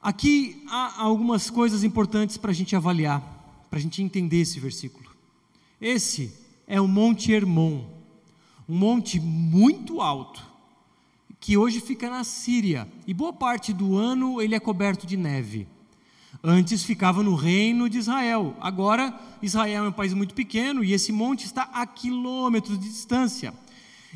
Aqui 0.00 0.62
há 0.68 1.02
algumas 1.02 1.50
coisas 1.50 1.82
importantes 1.82 2.36
para 2.36 2.52
a 2.52 2.54
gente 2.54 2.76
avaliar, 2.76 3.20
para 3.68 3.80
a 3.80 3.82
gente 3.82 4.04
entender 4.04 4.42
esse 4.42 4.60
versículo. 4.60 5.10
Esse 5.80 6.32
é 6.68 6.80
o 6.80 6.86
Monte 6.86 7.32
Hermon, 7.32 7.84
um 8.68 8.76
monte 8.76 9.18
muito 9.18 10.00
alto, 10.00 10.46
que 11.40 11.56
hoje 11.56 11.80
fica 11.80 12.08
na 12.08 12.22
Síria, 12.22 12.86
e 13.04 13.12
boa 13.12 13.32
parte 13.32 13.72
do 13.72 13.96
ano 13.96 14.40
ele 14.40 14.54
é 14.54 14.60
coberto 14.60 15.08
de 15.08 15.16
neve. 15.16 15.66
Antes 16.46 16.84
ficava 16.84 17.22
no 17.22 17.34
reino 17.34 17.88
de 17.88 17.96
Israel. 17.96 18.54
Agora, 18.60 19.18
Israel 19.40 19.86
é 19.86 19.88
um 19.88 19.92
país 19.92 20.12
muito 20.12 20.34
pequeno 20.34 20.84
e 20.84 20.92
esse 20.92 21.10
monte 21.10 21.46
está 21.46 21.70
a 21.72 21.86
quilômetros 21.86 22.78
de 22.78 22.86
distância. 22.86 23.54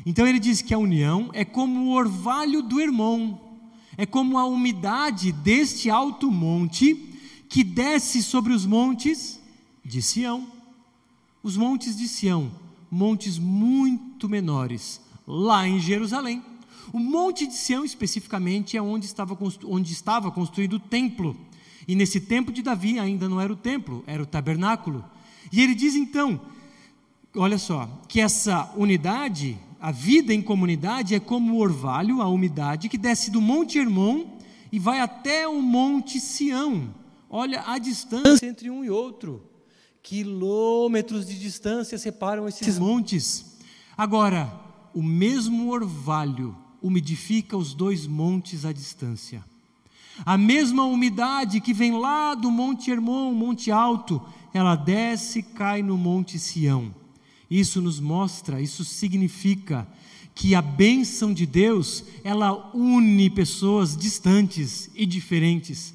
Então 0.05 0.27
ele 0.27 0.37
diz 0.37 0.61
que 0.61 0.71
a 0.71 0.77
união 0.77 1.31
é 1.33 1.43
como 1.43 1.85
o 1.85 1.91
orvalho 1.95 2.61
do 2.61 2.79
irmão, 2.79 3.41
é 3.97 4.05
como 4.05 4.37
a 4.37 4.45
umidade 4.45 5.31
deste 5.31 5.89
alto 5.89 6.29
monte 6.29 7.17
que 7.49 7.63
desce 7.63 8.21
sobre 8.21 8.53
os 8.53 8.63
montes 8.63 9.39
de 9.83 9.99
Sião. 9.99 10.47
Os 11.41 11.57
montes 11.57 11.97
de 11.97 12.07
Sião, 12.07 12.51
montes 12.91 13.39
muito 13.39 14.29
menores, 14.29 15.01
lá 15.25 15.67
em 15.67 15.79
Jerusalém. 15.79 16.43
O 16.93 16.99
monte 16.99 17.47
de 17.47 17.55
Sião, 17.55 17.83
especificamente, 17.83 18.77
é 18.77 18.81
onde 18.81 19.07
estava, 19.07 19.35
onde 19.65 19.91
estava 19.91 20.29
construído 20.29 20.73
o 20.73 20.79
templo 20.79 21.35
e 21.89 21.95
nesse 21.95 22.19
tempo 22.19 22.51
de 22.51 22.61
Davi 22.61 22.99
ainda 22.99 23.27
não 23.27 23.41
era 23.41 23.51
o 23.51 23.55
templo, 23.55 24.03
era 24.05 24.21
o 24.21 24.25
tabernáculo. 24.27 25.03
E 25.51 25.59
ele 25.59 25.73
diz 25.73 25.95
então, 25.95 26.39
olha 27.35 27.57
só, 27.57 27.89
que 28.07 28.21
essa 28.21 28.71
unidade, 28.77 29.57
a 29.81 29.91
vida 29.91 30.31
em 30.31 30.39
comunidade 30.39 31.15
é 31.15 31.19
como 31.19 31.55
o 31.55 31.57
orvalho, 31.57 32.21
a 32.21 32.27
umidade 32.27 32.89
que 32.89 32.97
desce 32.97 33.31
do 33.31 33.41
Monte 33.41 33.79
Hermon 33.79 34.37
e 34.71 34.77
vai 34.77 34.99
até 34.99 35.47
o 35.47 35.59
Monte 35.63 36.19
Sião. 36.19 36.93
Olha 37.27 37.63
a 37.65 37.79
distância 37.79 38.45
entre 38.45 38.69
um 38.69 38.85
e 38.85 38.91
outro. 38.91 39.43
Quilômetros 40.03 41.25
de 41.25 41.39
distância 41.39 41.97
separam 41.97 42.47
esses 42.47 42.77
montes. 42.77 43.57
Agora, 43.97 44.53
o 44.93 45.01
mesmo 45.01 45.71
orvalho 45.71 46.55
umidifica 46.83 47.57
os 47.57 47.73
dois 47.73 48.05
montes 48.05 48.63
à 48.63 48.71
distância. 48.71 49.43
A 50.25 50.37
mesma 50.37 50.83
umidade 50.83 51.61
que 51.61 51.73
vem 51.73 51.97
lá 51.97 52.35
do 52.35 52.51
Monte 52.51 52.91
Hermon, 52.91 53.33
Monte 53.33 53.71
Alto, 53.71 54.21
ela 54.53 54.75
desce 54.75 55.39
e 55.39 55.43
cai 55.43 55.81
no 55.81 55.97
Monte 55.97 56.37
Sião. 56.37 56.93
Isso 57.49 57.81
nos 57.81 57.99
mostra, 57.99 58.61
isso 58.61 58.85
significa 58.85 59.87
que 60.35 60.55
a 60.55 60.61
bênção 60.61 61.33
de 61.33 61.45
Deus, 61.45 62.03
ela 62.23 62.71
une 62.73 63.29
pessoas 63.29 63.97
distantes 63.97 64.89
e 64.95 65.05
diferentes. 65.05 65.93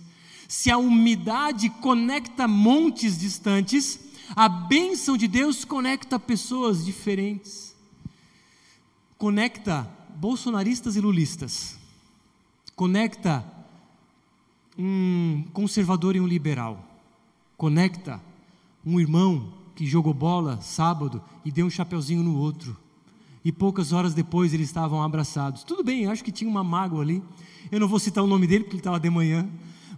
Se 0.48 0.70
a 0.70 0.76
umidade 0.76 1.70
conecta 1.70 2.46
montes 2.46 3.18
distantes, 3.18 3.98
a 4.36 4.48
bênção 4.48 5.16
de 5.16 5.26
Deus 5.28 5.64
conecta 5.64 6.18
pessoas 6.18 6.84
diferentes. 6.84 7.74
Conecta 9.16 9.88
bolsonaristas 10.16 10.96
e 10.96 11.00
lulistas. 11.00 11.76
Conecta 12.76 13.44
um 14.78 15.44
conservador 15.52 16.16
e 16.16 16.20
um 16.20 16.26
liberal. 16.26 16.84
Conecta 17.56 18.20
um 18.84 19.00
irmão 19.00 19.52
que 19.74 19.86
jogou 19.86 20.14
bola 20.14 20.60
sábado 20.60 21.22
e 21.44 21.50
deu 21.50 21.66
um 21.66 21.70
chapeuzinho 21.70 22.22
no 22.22 22.36
outro. 22.36 22.76
E 23.44 23.52
poucas 23.52 23.92
horas 23.92 24.14
depois 24.14 24.54
eles 24.54 24.68
estavam 24.68 25.02
abraçados. 25.02 25.64
Tudo 25.64 25.84
bem, 25.84 26.06
acho 26.06 26.24
que 26.24 26.32
tinha 26.32 26.50
uma 26.50 26.64
mágoa 26.64 27.02
ali. 27.02 27.22
Eu 27.70 27.78
não 27.78 27.88
vou 27.88 27.98
citar 27.98 28.24
o 28.24 28.26
nome 28.26 28.46
dele 28.46 28.64
porque 28.64 28.76
ele 28.76 28.80
estava 28.80 29.00
de 29.00 29.10
manhã. 29.10 29.48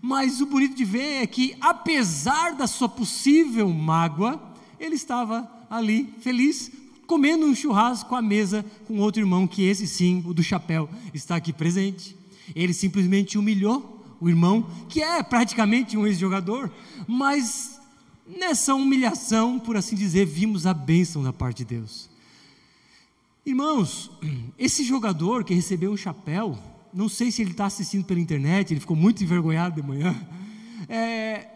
Mas 0.03 0.41
o 0.41 0.47
bonito 0.47 0.77
de 0.77 0.85
ver 0.85 1.22
é 1.22 1.27
que, 1.27 1.57
apesar 1.61 2.55
da 2.55 2.66
sua 2.66 2.89
possível 2.89 3.68
mágoa, 3.72 4.41
ele 4.79 4.95
estava 4.95 5.51
ali 5.70 6.12
feliz, 6.20 6.70
comendo 7.07 7.47
um 7.47 7.55
churrasco 7.55 8.14
à 8.14 8.22
mesa 8.22 8.64
com 8.87 8.99
outro 8.99 9.22
irmão, 9.22 9.47
que 9.47 9.62
esse 9.64 9.87
sim, 9.87 10.22
o 10.27 10.35
do 10.35 10.43
chapéu, 10.43 10.89
está 11.14 11.37
aqui 11.37 11.53
presente. 11.53 12.16
Ele 12.55 12.72
simplesmente 12.72 13.39
humilhou 13.39 13.95
o 14.21 14.29
irmão, 14.29 14.69
que 14.89 15.03
é 15.03 15.23
praticamente 15.23 15.97
um 15.97 16.07
ex-jogador, 16.07 16.71
mas 17.07 17.81
nessa 18.27 18.75
humilhação, 18.75 19.59
por 19.59 19.77
assim 19.77 19.95
dizer, 19.95 20.27
vimos 20.27 20.67
a 20.67 20.75
bênção 20.75 21.23
da 21.23 21.33
parte 21.33 21.59
de 21.59 21.77
Deus. 21.77 22.09
Irmãos, 23.45 24.11
esse 24.59 24.83
jogador 24.85 25.45
que 25.45 25.55
recebeu 25.55 25.93
um 25.93 25.97
chapéu, 25.97 26.59
não 26.93 27.09
sei 27.09 27.31
se 27.31 27.43
ele 27.43 27.53
está 27.53 27.67
assistindo 27.67 28.05
pela 28.05 28.19
internet, 28.19 28.73
ele 28.73 28.81
ficou 28.81 28.97
muito 28.97 29.23
envergonhado 29.23 29.81
de 29.81 29.87
manhã. 29.87 30.14
É, 30.89 31.49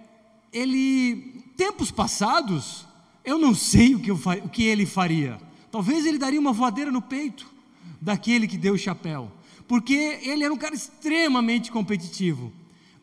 ele, 0.53 1.43
tempos 1.57 1.91
passados, 1.91 2.87
eu 3.25 3.39
não 3.39 3.55
sei 3.55 3.95
o 3.95 4.01
que, 4.01 4.11
eu, 4.11 4.21
o 4.45 4.49
que 4.49 4.65
ele 4.65 4.87
faria. 4.87 5.41
Talvez 5.71 6.05
ele 6.05 6.19
daria 6.19 6.41
uma 6.41 6.53
voadeira 6.53 6.91
no 6.91 7.03
peito 7.03 7.47
daquele 8.01 8.47
que 8.47 8.57
deu 8.57 8.75
o 8.75 8.79
chapéu, 8.79 9.31
porque 9.71 10.18
ele 10.25 10.43
era 10.43 10.53
um 10.53 10.57
cara 10.57 10.75
extremamente 10.75 11.71
competitivo. 11.71 12.53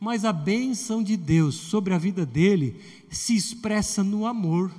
Mas 0.02 0.26
a 0.26 0.34
bênção 0.34 1.02
de 1.02 1.16
Deus 1.16 1.56
sobre 1.56 1.94
a 1.94 1.98
vida 1.98 2.26
dele 2.26 2.76
se 3.10 3.34
expressa 3.34 4.04
no 4.04 4.28
amor, 4.28 4.70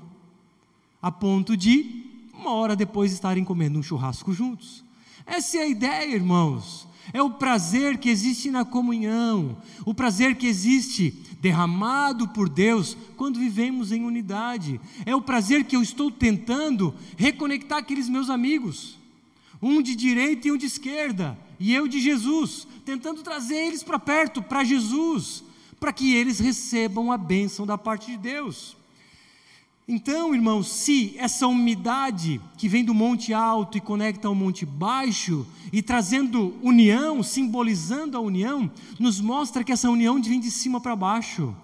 a 1.01 1.11
ponto 1.11 1.57
de, 1.57 2.05
uma 2.35 2.53
hora 2.53 2.77
depois, 2.77 3.11
estarem 3.11 3.43
comendo 3.43 3.79
um 3.79 3.83
churrasco 3.83 4.35
juntos. 4.35 4.85
Essa 5.25 5.57
é 5.57 5.63
a 5.63 5.67
ideia, 5.67 6.15
irmãos. 6.15 6.87
É 7.11 7.23
o 7.23 7.31
prazer 7.31 7.97
que 7.97 8.11
existe 8.11 8.51
na 8.51 8.67
comunhão, 8.67 9.57
o 9.87 9.95
prazer 9.95 10.37
que 10.37 10.47
existe 10.47 11.15
derramado 11.41 12.29
por 12.29 12.51
Deus 12.51 12.99
quando 13.17 13.41
vivemos 13.41 13.93
em 13.93 14.05
unidade. 14.05 14.79
É 15.07 15.17
o 15.17 15.23
prazer 15.23 15.65
que 15.65 15.75
eu 15.75 15.81
estou 15.81 16.11
tentando 16.11 16.95
reconectar 17.17 17.79
aqueles 17.79 18.11
meus 18.11 18.29
amigos, 18.29 18.99
um 19.63 19.81
de 19.81 19.97
direita 19.97 20.49
e 20.49 20.53
um 20.53 20.59
de 20.59 20.67
esquerda, 20.67 21.48
e 21.59 21.75
eu 21.75 21.89
de 21.89 22.01
Jesus, 22.01 22.67
tentando 22.85 23.23
trazer 23.23 23.57
eles 23.57 23.83
para 23.83 23.99
perto, 23.99 24.43
para 24.43 24.65
Jesus, 24.65 25.43
para 25.81 25.93
que 25.93 26.15
eles 26.15 26.39
recebam 26.39 27.11
a 27.11 27.17
bênção 27.17 27.67
da 27.67 27.77
parte 27.77 28.11
de 28.11 28.17
Deus. 28.17 28.77
Então, 29.91 30.35
irmãos, 30.35 30.69
se 30.69 31.15
essa 31.17 31.47
umidade 31.47 32.39
que 32.59 32.69
vem 32.69 32.85
do 32.85 32.93
monte 32.93 33.33
alto 33.33 33.79
e 33.79 33.81
conecta 33.81 34.29
ao 34.29 34.35
monte 34.35 34.67
baixo, 34.67 35.47
e 35.73 35.81
trazendo 35.81 36.55
união, 36.63 37.23
simbolizando 37.23 38.17
a 38.17 38.21
união, 38.21 38.71
nos 38.99 39.19
mostra 39.19 39.65
que 39.65 39.73
essa 39.73 39.89
união 39.89 40.21
vem 40.23 40.41
de 40.41 40.51
cima 40.51 40.79
para 40.81 40.95
baixo. 40.95 41.57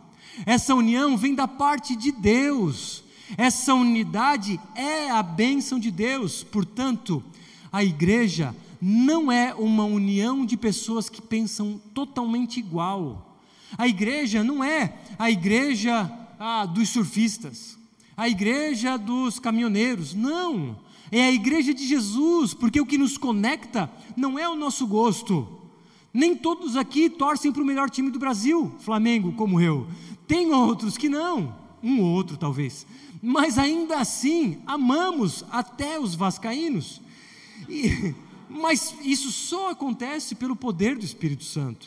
Essa 0.47 0.75
união 0.75 1.17
vem 1.17 1.35
da 1.35 1.47
parte 1.47 1.95
de 1.95 2.11
Deus. 2.11 3.05
Essa 3.37 3.75
unidade 3.75 4.59
é 4.75 5.11
a 5.11 5.23
bênção 5.23 5.79
de 5.79 5.91
Deus. 5.91 6.43
Portanto, 6.43 7.23
a 7.71 7.85
igreja 7.85 8.55
não 8.87 9.33
é 9.33 9.55
uma 9.55 9.85
união 9.85 10.45
de 10.45 10.57
pessoas 10.57 11.09
que 11.09 11.23
pensam 11.23 11.81
totalmente 11.95 12.59
igual. 12.59 13.39
A 13.79 13.89
igreja 13.89 14.45
não 14.45 14.63
é 14.63 14.95
a 15.19 15.31
igreja 15.31 16.11
ah, 16.39 16.67
dos 16.67 16.91
surfistas 16.91 17.79
a 18.17 18.29
igreja 18.29 18.97
dos 18.97 19.39
caminhoneiros. 19.39 20.15
Não, 20.15 20.77
é 21.11 21.23
a 21.25 21.33
igreja 21.33 21.75
de 21.75 21.87
Jesus, 21.87 22.55
porque 22.55 22.81
o 22.81 22.87
que 22.87 22.99
nos 22.99 23.19
conecta 23.19 23.91
não 24.17 24.39
é 24.39 24.49
o 24.49 24.57
nosso 24.57 24.87
gosto. 24.87 25.49
Nem 26.13 26.35
todos 26.35 26.77
aqui 26.77 27.11
torcem 27.11 27.53
para 27.53 27.63
o 27.63 27.67
melhor 27.67 27.91
time 27.91 28.11
do 28.11 28.19
Brasil, 28.19 28.73
Flamengo, 28.81 29.33
como 29.33 29.61
eu. 29.61 29.87
Tem 30.29 30.53
outros 30.53 30.97
que 30.97 31.09
não, 31.09 31.55
um 31.83 32.01
ou 32.01 32.07
outro 32.07 32.37
talvez. 32.37 32.87
Mas 33.21 33.59
ainda 33.59 33.99
assim, 33.99 34.59
amamos 34.67 35.45
até 35.51 35.99
os 35.99 36.15
vascaínos. 36.15 37.01
E, 37.69 38.15
mas 38.55 38.95
isso 39.03 39.31
só 39.31 39.71
acontece 39.71 40.35
pelo 40.35 40.57
poder 40.57 40.97
do 40.97 41.05
Espírito 41.05 41.45
Santo. 41.45 41.87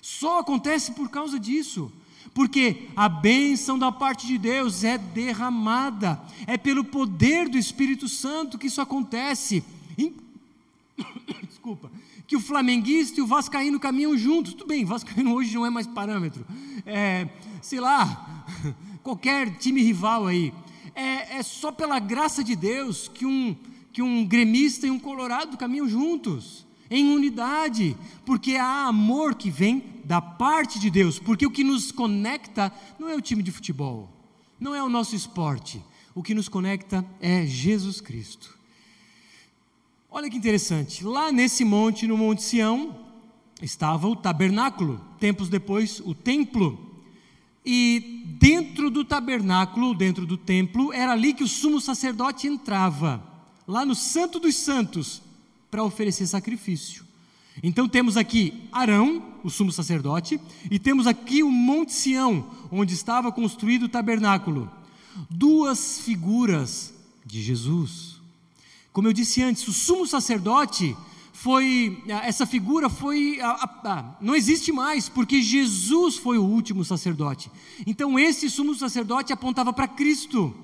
Só 0.00 0.40
acontece 0.40 0.92
por 0.92 1.08
causa 1.08 1.38
disso 1.38 1.92
porque 2.34 2.88
a 2.96 3.08
bênção 3.08 3.78
da 3.78 3.92
parte 3.92 4.26
de 4.26 4.38
Deus 4.38 4.84
é 4.84 4.96
derramada, 4.96 6.20
é 6.46 6.56
pelo 6.56 6.84
poder 6.84 7.48
do 7.48 7.58
Espírito 7.58 8.08
Santo 8.08 8.58
que 8.58 8.68
isso 8.68 8.80
acontece. 8.80 9.62
Desculpa, 11.46 11.90
que 12.26 12.36
o 12.36 12.40
flamenguista 12.40 13.20
e 13.20 13.22
o 13.22 13.26
vascaíno 13.26 13.78
caminham 13.78 14.16
juntos. 14.16 14.54
Tudo 14.54 14.66
bem, 14.66 14.84
vascaíno 14.84 15.34
hoje 15.34 15.54
não 15.54 15.66
é 15.66 15.70
mais 15.70 15.86
parâmetro. 15.86 16.46
É, 16.86 17.28
sei 17.60 17.80
lá, 17.80 18.46
qualquer 19.02 19.58
time 19.58 19.82
rival 19.82 20.26
aí. 20.26 20.52
É, 20.94 21.38
é 21.38 21.42
só 21.42 21.70
pela 21.70 21.98
graça 21.98 22.42
de 22.42 22.56
Deus 22.56 23.08
que 23.08 23.26
um, 23.26 23.56
que 23.92 24.02
um 24.02 24.24
gremista 24.24 24.86
e 24.86 24.90
um 24.90 24.98
colorado 24.98 25.56
caminham 25.56 25.88
juntos 25.88 26.66
em 26.90 27.08
unidade, 27.08 27.96
porque 28.24 28.56
há 28.56 28.86
amor 28.86 29.34
que 29.34 29.50
vem 29.50 29.82
da 30.04 30.20
parte 30.20 30.78
de 30.78 30.90
Deus, 30.90 31.18
porque 31.18 31.46
o 31.46 31.50
que 31.50 31.64
nos 31.64 31.90
conecta 31.90 32.72
não 32.98 33.08
é 33.08 33.16
o 33.16 33.20
time 33.20 33.42
de 33.42 33.50
futebol, 33.50 34.10
não 34.60 34.74
é 34.74 34.82
o 34.82 34.88
nosso 34.88 35.16
esporte, 35.16 35.82
o 36.14 36.22
que 36.22 36.34
nos 36.34 36.48
conecta 36.48 37.04
é 37.20 37.46
Jesus 37.46 38.00
Cristo. 38.00 38.58
Olha 40.10 40.28
que 40.28 40.36
interessante, 40.36 41.02
lá 41.02 41.32
nesse 41.32 41.64
monte, 41.64 42.06
no 42.06 42.18
Monte 42.18 42.42
Sião, 42.42 42.94
estava 43.62 44.06
o 44.06 44.14
tabernáculo, 44.14 45.00
tempos 45.18 45.48
depois, 45.48 46.00
o 46.00 46.14
templo. 46.14 46.90
E 47.64 48.22
dentro 48.38 48.90
do 48.90 49.04
tabernáculo, 49.04 49.94
dentro 49.94 50.26
do 50.26 50.36
templo, 50.36 50.92
era 50.92 51.12
ali 51.12 51.32
que 51.32 51.44
o 51.44 51.48
sumo 51.48 51.80
sacerdote 51.80 52.46
entrava, 52.46 53.31
lá 53.66 53.84
no 53.84 53.94
Santo 53.94 54.38
dos 54.40 54.56
Santos, 54.56 55.22
para 55.70 55.84
oferecer 55.84 56.26
sacrifício. 56.26 57.04
Então 57.62 57.88
temos 57.88 58.16
aqui 58.16 58.68
Arão, 58.72 59.22
o 59.44 59.50
sumo 59.50 59.72
sacerdote, 59.72 60.40
e 60.70 60.78
temos 60.78 61.06
aqui 61.06 61.42
o 61.42 61.50
Monte 61.50 61.92
Sião, 61.92 62.46
onde 62.70 62.94
estava 62.94 63.32
construído 63.32 63.84
o 63.84 63.88
tabernáculo. 63.88 64.70
Duas 65.28 65.98
figuras 65.98 66.94
de 67.24 67.42
Jesus. 67.42 68.20
Como 68.92 69.08
eu 69.08 69.12
disse 69.12 69.42
antes, 69.42 69.66
o 69.68 69.72
sumo 69.72 70.06
sacerdote 70.06 70.96
foi, 71.32 72.02
essa 72.22 72.46
figura 72.46 72.88
foi, 72.88 73.38
não 74.20 74.34
existe 74.34 74.70
mais, 74.70 75.08
porque 75.08 75.42
Jesus 75.42 76.16
foi 76.16 76.38
o 76.38 76.44
último 76.44 76.84
sacerdote. 76.84 77.50
Então 77.86 78.18
esse 78.18 78.48
sumo 78.48 78.74
sacerdote 78.74 79.32
apontava 79.32 79.72
para 79.72 79.88
Cristo. 79.88 80.54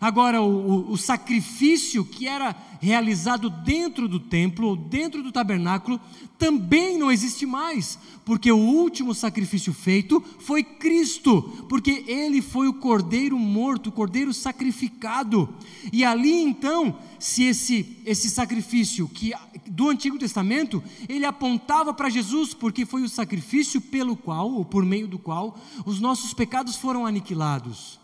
Agora, 0.00 0.42
o, 0.42 0.46
o, 0.46 0.92
o, 0.92 0.98
sacrifício 0.98 2.04
que 2.04 2.26
era 2.26 2.56
realizado 2.80 3.48
dentro 3.48 4.08
do 4.08 4.18
templo, 4.18 4.76
dentro 4.76 5.22
do 5.22 5.30
tabernáculo, 5.30 6.00
também 6.38 6.98
não 6.98 7.10
existe 7.12 7.46
mais, 7.46 7.98
porque 8.24 8.50
o 8.50 8.56
último 8.56 9.14
sacrifício 9.14 9.72
feito 9.72 10.22
foi 10.40 10.64
Cristo, 10.64 11.42
porque 11.68 12.04
ele 12.08 12.42
foi 12.42 12.66
o 12.66 12.74
cordeiro 12.74 13.38
morto, 13.38 13.88
o 13.88 13.92
cordeiro 13.92 14.32
sacrificado. 14.32 15.48
E 15.92 16.04
ali 16.04 16.32
então, 16.32 16.98
se 17.18 17.44
esse, 17.44 17.98
esse 18.04 18.28
sacrifício 18.28 19.08
que 19.08 19.32
do 19.66 19.88
Antigo 19.88 20.18
Testamento, 20.18 20.82
ele 21.08 21.24
apontava 21.24 21.94
para 21.94 22.10
Jesus, 22.10 22.52
porque 22.52 22.84
foi 22.84 23.02
o 23.02 23.08
sacrifício 23.08 23.80
pelo 23.80 24.16
qual, 24.16 24.50
ou 24.50 24.64
por 24.64 24.84
meio 24.84 25.06
do 25.06 25.18
qual, 25.18 25.58
os 25.86 26.00
nossos 26.00 26.34
pecados 26.34 26.76
foram 26.76 27.06
aniquilados. 27.06 28.01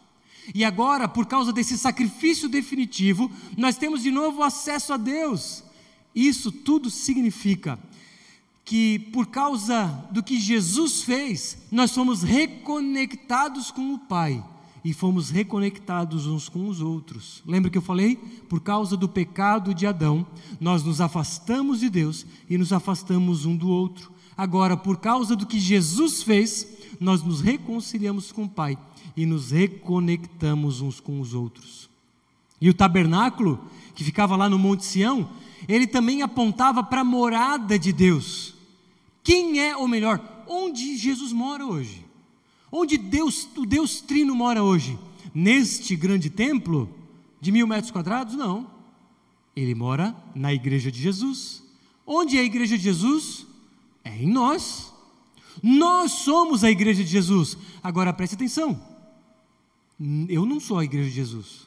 E 0.54 0.64
agora, 0.64 1.06
por 1.08 1.26
causa 1.26 1.52
desse 1.52 1.76
sacrifício 1.76 2.48
definitivo, 2.48 3.30
nós 3.56 3.76
temos 3.76 4.02
de 4.02 4.10
novo 4.10 4.42
acesso 4.42 4.92
a 4.92 4.96
Deus. 4.96 5.62
Isso 6.14 6.50
tudo 6.50 6.90
significa 6.90 7.78
que, 8.64 8.98
por 9.12 9.26
causa 9.26 9.86
do 10.10 10.22
que 10.22 10.38
Jesus 10.38 11.02
fez, 11.02 11.58
nós 11.70 11.92
fomos 11.92 12.22
reconectados 12.22 13.70
com 13.70 13.94
o 13.94 13.98
Pai 13.98 14.44
e 14.84 14.92
fomos 14.92 15.30
reconectados 15.30 16.26
uns 16.26 16.48
com 16.48 16.68
os 16.68 16.80
outros. 16.80 17.42
Lembra 17.46 17.70
que 17.70 17.78
eu 17.78 17.82
falei? 17.82 18.16
Por 18.48 18.60
causa 18.60 18.96
do 18.96 19.08
pecado 19.08 19.74
de 19.74 19.86
Adão, 19.86 20.26
nós 20.60 20.82
nos 20.82 21.00
afastamos 21.00 21.80
de 21.80 21.90
Deus 21.90 22.26
e 22.48 22.56
nos 22.56 22.72
afastamos 22.72 23.44
um 23.44 23.56
do 23.56 23.68
outro. 23.68 24.12
Agora, 24.36 24.76
por 24.76 24.98
causa 24.98 25.34
do 25.34 25.46
que 25.46 25.58
Jesus 25.58 26.22
fez, 26.22 26.66
nós 27.00 27.22
nos 27.22 27.40
reconciliamos 27.40 28.32
com 28.32 28.44
o 28.44 28.48
Pai 28.48 28.78
e 29.18 29.26
nos 29.26 29.50
reconectamos 29.50 30.80
uns 30.80 31.00
com 31.00 31.20
os 31.20 31.34
outros. 31.34 31.90
E 32.60 32.70
o 32.70 32.74
tabernáculo, 32.74 33.58
que 33.92 34.04
ficava 34.04 34.36
lá 34.36 34.48
no 34.48 34.56
Monte 34.56 34.84
Sião, 34.84 35.28
ele 35.68 35.88
também 35.88 36.22
apontava 36.22 36.84
para 36.84 37.00
a 37.00 37.04
morada 37.04 37.76
de 37.76 37.92
Deus. 37.92 38.54
Quem 39.24 39.58
é, 39.58 39.76
ou 39.76 39.88
melhor, 39.88 40.44
onde 40.46 40.96
Jesus 40.96 41.32
mora 41.32 41.66
hoje? 41.66 42.06
Onde 42.70 42.96
Deus, 42.96 43.48
o 43.56 43.66
Deus 43.66 44.00
Trino 44.00 44.36
mora 44.36 44.62
hoje? 44.62 44.96
Neste 45.34 45.96
grande 45.96 46.30
templo 46.30 46.88
de 47.40 47.50
mil 47.50 47.66
metros 47.66 47.90
quadrados? 47.90 48.36
Não. 48.36 48.70
Ele 49.56 49.74
mora 49.74 50.14
na 50.32 50.54
igreja 50.54 50.92
de 50.92 51.02
Jesus. 51.02 51.60
Onde 52.06 52.36
é 52.36 52.40
a 52.40 52.44
igreja 52.44 52.78
de 52.78 52.84
Jesus? 52.84 53.44
É 54.04 54.16
em 54.16 54.28
nós. 54.28 54.92
Nós 55.60 56.12
somos 56.12 56.62
a 56.62 56.70
igreja 56.70 57.02
de 57.02 57.10
Jesus. 57.10 57.58
Agora 57.82 58.12
preste 58.12 58.36
atenção. 58.36 58.87
Eu 60.28 60.46
não 60.46 60.60
sou 60.60 60.78
a 60.78 60.84
igreja 60.84 61.08
de 61.08 61.14
Jesus. 61.14 61.66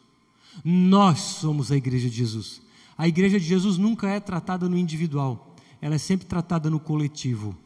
Nós 0.64 1.20
somos 1.20 1.72
a 1.72 1.78
igreja 1.78 2.10
de 2.10 2.16
Jesus. 2.16 2.62
A 2.98 3.08
igreja 3.08 3.40
de 3.40 3.46
Jesus 3.46 3.78
nunca 3.78 4.10
é 4.10 4.20
tratada 4.20 4.70
no 4.70 4.78
individual, 4.78 5.56
ela 5.82 5.96
é 5.96 5.98
sempre 5.98 6.28
tratada 6.28 6.70
no 6.70 6.80
coletivo. 6.80 7.58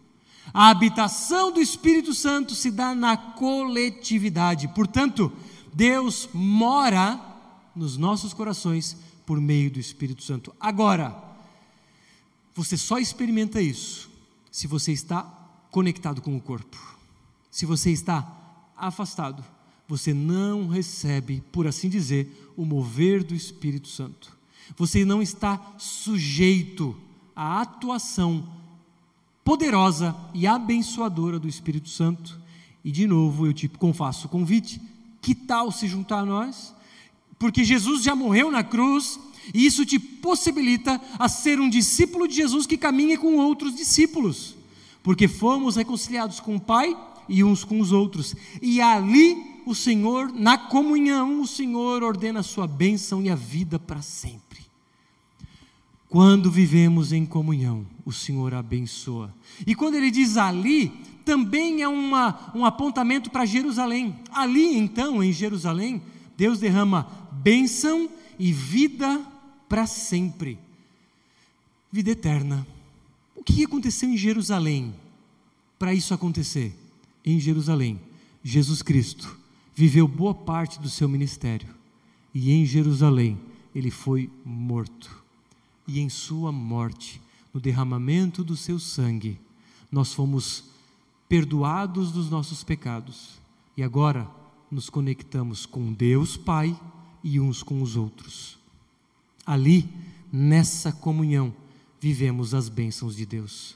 A 0.53 0.69
habitação 0.69 1.51
do 1.51 1.59
Espírito 1.59 2.13
Santo 2.13 2.53
se 2.53 2.71
dá 2.71 2.95
na 2.95 3.17
coletividade. 3.17 4.67
Portanto, 4.69 5.31
Deus 5.73 6.29
mora 6.33 7.19
nos 7.75 7.97
nossos 7.97 8.33
corações 8.33 8.95
por 9.25 9.41
meio 9.41 9.71
do 9.71 9.79
Espírito 9.79 10.23
Santo. 10.23 10.55
Agora, 10.59 11.15
você 12.53 12.77
só 12.77 12.99
experimenta 12.99 13.61
isso 13.61 14.09
se 14.51 14.67
você 14.67 14.93
está 14.93 15.23
conectado 15.71 16.21
com 16.21 16.37
o 16.37 16.41
corpo. 16.41 16.77
Se 17.51 17.65
você 17.65 17.91
está 17.91 18.25
afastado, 18.77 19.43
você 19.87 20.13
não 20.13 20.67
recebe, 20.67 21.43
por 21.51 21.67
assim 21.67 21.89
dizer, 21.89 22.51
o 22.57 22.65
mover 22.65 23.23
do 23.23 23.35
Espírito 23.35 23.87
Santo. 23.87 24.35
Você 24.77 25.05
não 25.05 25.21
está 25.21 25.75
sujeito 25.77 26.95
à 27.35 27.61
atuação 27.61 28.47
poderosa 29.43 30.15
e 30.33 30.47
abençoadora 30.47 31.37
do 31.37 31.47
Espírito 31.47 31.89
Santo. 31.89 32.39
E 32.83 32.91
de 32.91 33.05
novo 33.05 33.45
eu 33.45 33.53
te 33.53 33.67
confesso 33.67 34.25
o 34.25 34.29
convite: 34.29 34.81
que 35.21 35.35
tal 35.35 35.71
se 35.71 35.87
juntar 35.87 36.19
a 36.19 36.25
nós? 36.25 36.73
Porque 37.37 37.63
Jesus 37.63 38.01
já 38.01 38.15
morreu 38.15 38.49
na 38.49 38.63
cruz 38.63 39.19
e 39.53 39.65
isso 39.65 39.85
te 39.85 39.99
possibilita 39.99 40.99
a 41.19 41.29
ser 41.29 41.59
um 41.59 41.69
discípulo 41.69 42.27
de 42.27 42.35
Jesus 42.35 42.65
que 42.65 42.77
caminha 42.77 43.17
com 43.17 43.37
outros 43.37 43.75
discípulos. 43.75 44.55
Porque 45.03 45.27
fomos 45.27 45.75
reconciliados 45.75 46.39
com 46.39 46.55
o 46.55 46.59
Pai 46.59 46.97
e 47.29 47.43
uns 47.43 47.63
com 47.63 47.79
os 47.79 47.91
outros. 47.91 48.35
E 48.61 48.81
ali 48.81 49.54
o 49.65 49.73
Senhor, 49.73 50.31
na 50.31 50.57
comunhão, 50.57 51.41
o 51.41 51.47
Senhor 51.47 52.03
ordena 52.03 52.41
a 52.41 52.43
sua 52.43 52.67
bênção 52.67 53.21
e 53.21 53.29
a 53.29 53.35
vida 53.35 53.79
para 53.79 54.01
sempre. 54.01 54.59
Quando 56.07 56.51
vivemos 56.51 57.11
em 57.11 57.25
comunhão, 57.25 57.85
o 58.05 58.11
Senhor 58.11 58.53
abençoa. 58.53 59.33
E 59.65 59.73
quando 59.73 59.95
ele 59.95 60.11
diz 60.11 60.37
ali, 60.37 60.89
também 61.25 61.81
é 61.81 61.87
uma, 61.87 62.51
um 62.53 62.63
apontamento 62.63 63.31
para 63.31 63.45
Jerusalém. 63.45 64.15
Ali, 64.31 64.77
então, 64.77 65.23
em 65.23 65.33
Jerusalém, 65.33 66.01
Deus 66.37 66.59
derrama 66.59 67.07
bênção 67.31 68.09
e 68.37 68.53
vida 68.53 69.19
para 69.67 69.87
sempre. 69.87 70.59
Vida 71.91 72.11
eterna. 72.11 72.65
O 73.35 73.43
que 73.43 73.63
aconteceu 73.63 74.09
em 74.09 74.17
Jerusalém 74.17 74.93
para 75.79 75.93
isso 75.93 76.13
acontecer? 76.13 76.73
Em 77.25 77.39
Jerusalém, 77.39 77.99
Jesus 78.43 78.83
Cristo 78.83 79.44
viveu 79.75 80.07
boa 80.07 80.33
parte 80.33 80.79
do 80.79 80.89
seu 80.89 81.09
ministério. 81.09 81.67
E 82.33 82.51
em 82.51 82.65
Jerusalém 82.65 83.37
ele 83.73 83.91
foi 83.91 84.31
morto. 84.43 85.23
E 85.85 85.99
em 85.99 86.09
sua 86.09 86.51
morte, 86.51 87.21
no 87.53 87.59
derramamento 87.59 88.43
do 88.43 88.55
seu 88.55 88.79
sangue, 88.79 89.37
nós 89.91 90.13
fomos 90.13 90.63
perdoados 91.27 92.11
dos 92.11 92.29
nossos 92.29 92.63
pecados. 92.63 93.39
E 93.75 93.83
agora 93.83 94.27
nos 94.71 94.89
conectamos 94.89 95.65
com 95.65 95.93
Deus 95.93 96.37
Pai 96.37 96.79
e 97.23 97.39
uns 97.39 97.61
com 97.61 97.81
os 97.81 97.95
outros. 97.95 98.57
Ali, 99.45 99.87
nessa 100.31 100.91
comunhão, 100.91 101.53
vivemos 101.99 102.53
as 102.53 102.69
bênçãos 102.69 103.15
de 103.15 103.25
Deus. 103.25 103.75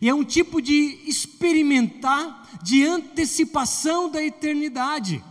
E 0.00 0.08
é 0.08 0.14
um 0.14 0.24
tipo 0.24 0.60
de 0.62 1.00
experimentar 1.06 2.60
de 2.62 2.84
antecipação 2.84 4.10
da 4.10 4.22
eternidade. 4.22 5.22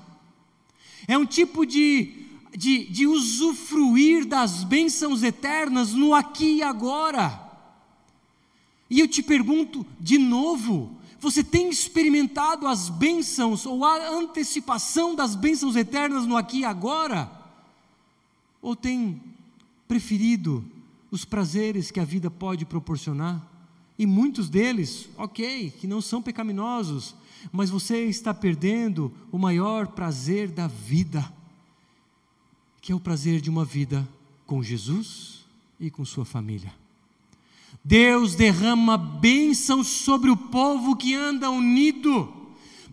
É 1.08 1.18
um 1.18 1.26
tipo 1.26 1.66
de, 1.66 2.26
de, 2.56 2.86
de 2.86 3.08
usufruir 3.08 4.26
das 4.26 4.64
bênçãos 4.64 5.24
eternas 5.24 5.94
no 5.94 6.14
aqui 6.14 6.58
e 6.58 6.64
agora. 6.64 7.48
E 8.90 9.00
eu 9.00 9.08
te 9.08 9.22
pergunto 9.22 9.86
de 10.00 10.18
novo: 10.18 10.98
você 11.20 11.44
tem 11.44 11.70
experimentado 11.70 12.68
as 12.68 12.90
bênçãos 12.90 13.66
ou 13.66 13.86
a 13.86 14.10
antecipação 14.10 15.16
das 15.16 15.36
bênçãos 15.36 15.76
eternas 15.76 16.26
no 16.26 16.38
aqui 16.38 16.60
e 16.60 16.66
agora? 16.66 17.32
Ou 18.62 18.76
tem 18.76 19.22
preferido 19.88 20.64
os 21.10 21.24
prazeres 21.24 21.90
que 21.90 22.00
a 22.00 22.06
vida 22.06 22.30
pode 22.30 22.66
proporcionar? 22.66 23.57
E 23.98 24.06
muitos 24.06 24.50
deles, 24.50 25.10
ok, 25.18 25.72
que 25.72 25.88
não 25.88 26.02
são 26.02 26.22
pecaminosos, 26.22 27.16
mas 27.52 27.70
você 27.70 28.06
está 28.06 28.34
perdendo 28.34 29.12
o 29.32 29.38
maior 29.38 29.88
prazer 29.88 30.50
da 30.50 30.68
vida, 30.68 31.32
que 32.80 32.92
é 32.92 32.96
o 32.96 33.00
prazer 33.00 33.42
de 33.42 33.50
uma 33.50 33.66
vida 33.66 34.08
com 34.46 34.62
Jesus 34.62 35.46
e 35.80 35.90
com 35.90 36.06
sua 36.06 36.26
família. 36.26 36.74
Deus 37.84 38.36
derrama 38.36 38.98
bênçãos 38.98 39.88
sobre 39.88 40.30
o 40.30 40.38
povo 40.38 40.96
que 40.96 41.16
anda 41.16 41.50
unido. 41.50 42.34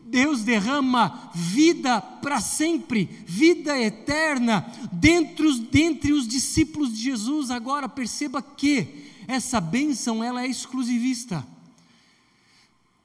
Deus 0.06 0.42
derrama 0.42 1.30
vida 1.34 2.00
para 2.00 2.40
sempre, 2.40 3.08
vida 3.26 3.76
eterna, 3.78 4.64
dentre 4.92 5.46
os, 5.46 5.58
dentre 5.58 6.12
os 6.12 6.28
discípulos 6.28 6.96
de 6.96 7.02
Jesus. 7.02 7.50
Agora 7.50 7.88
perceba 7.88 8.40
que 8.40 9.03
essa 9.26 9.60
bênção 9.60 10.22
ela 10.22 10.42
é 10.42 10.48
exclusivista. 10.48 11.46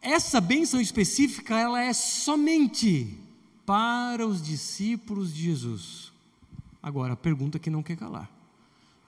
Essa 0.02 0.40
bênção 0.40 0.80
específica 0.80 1.58
ela 1.58 1.82
é 1.82 1.94
somente 1.94 3.18
para 3.66 4.26
os 4.26 4.42
discípulos 4.42 5.34
de 5.34 5.44
Jesus. 5.44 6.12
Agora, 6.82 7.14
a 7.14 7.18
pergunta 7.18 7.60
que 7.60 7.70
não 7.70 7.84
quer 7.84 7.98
calar: 7.98 8.30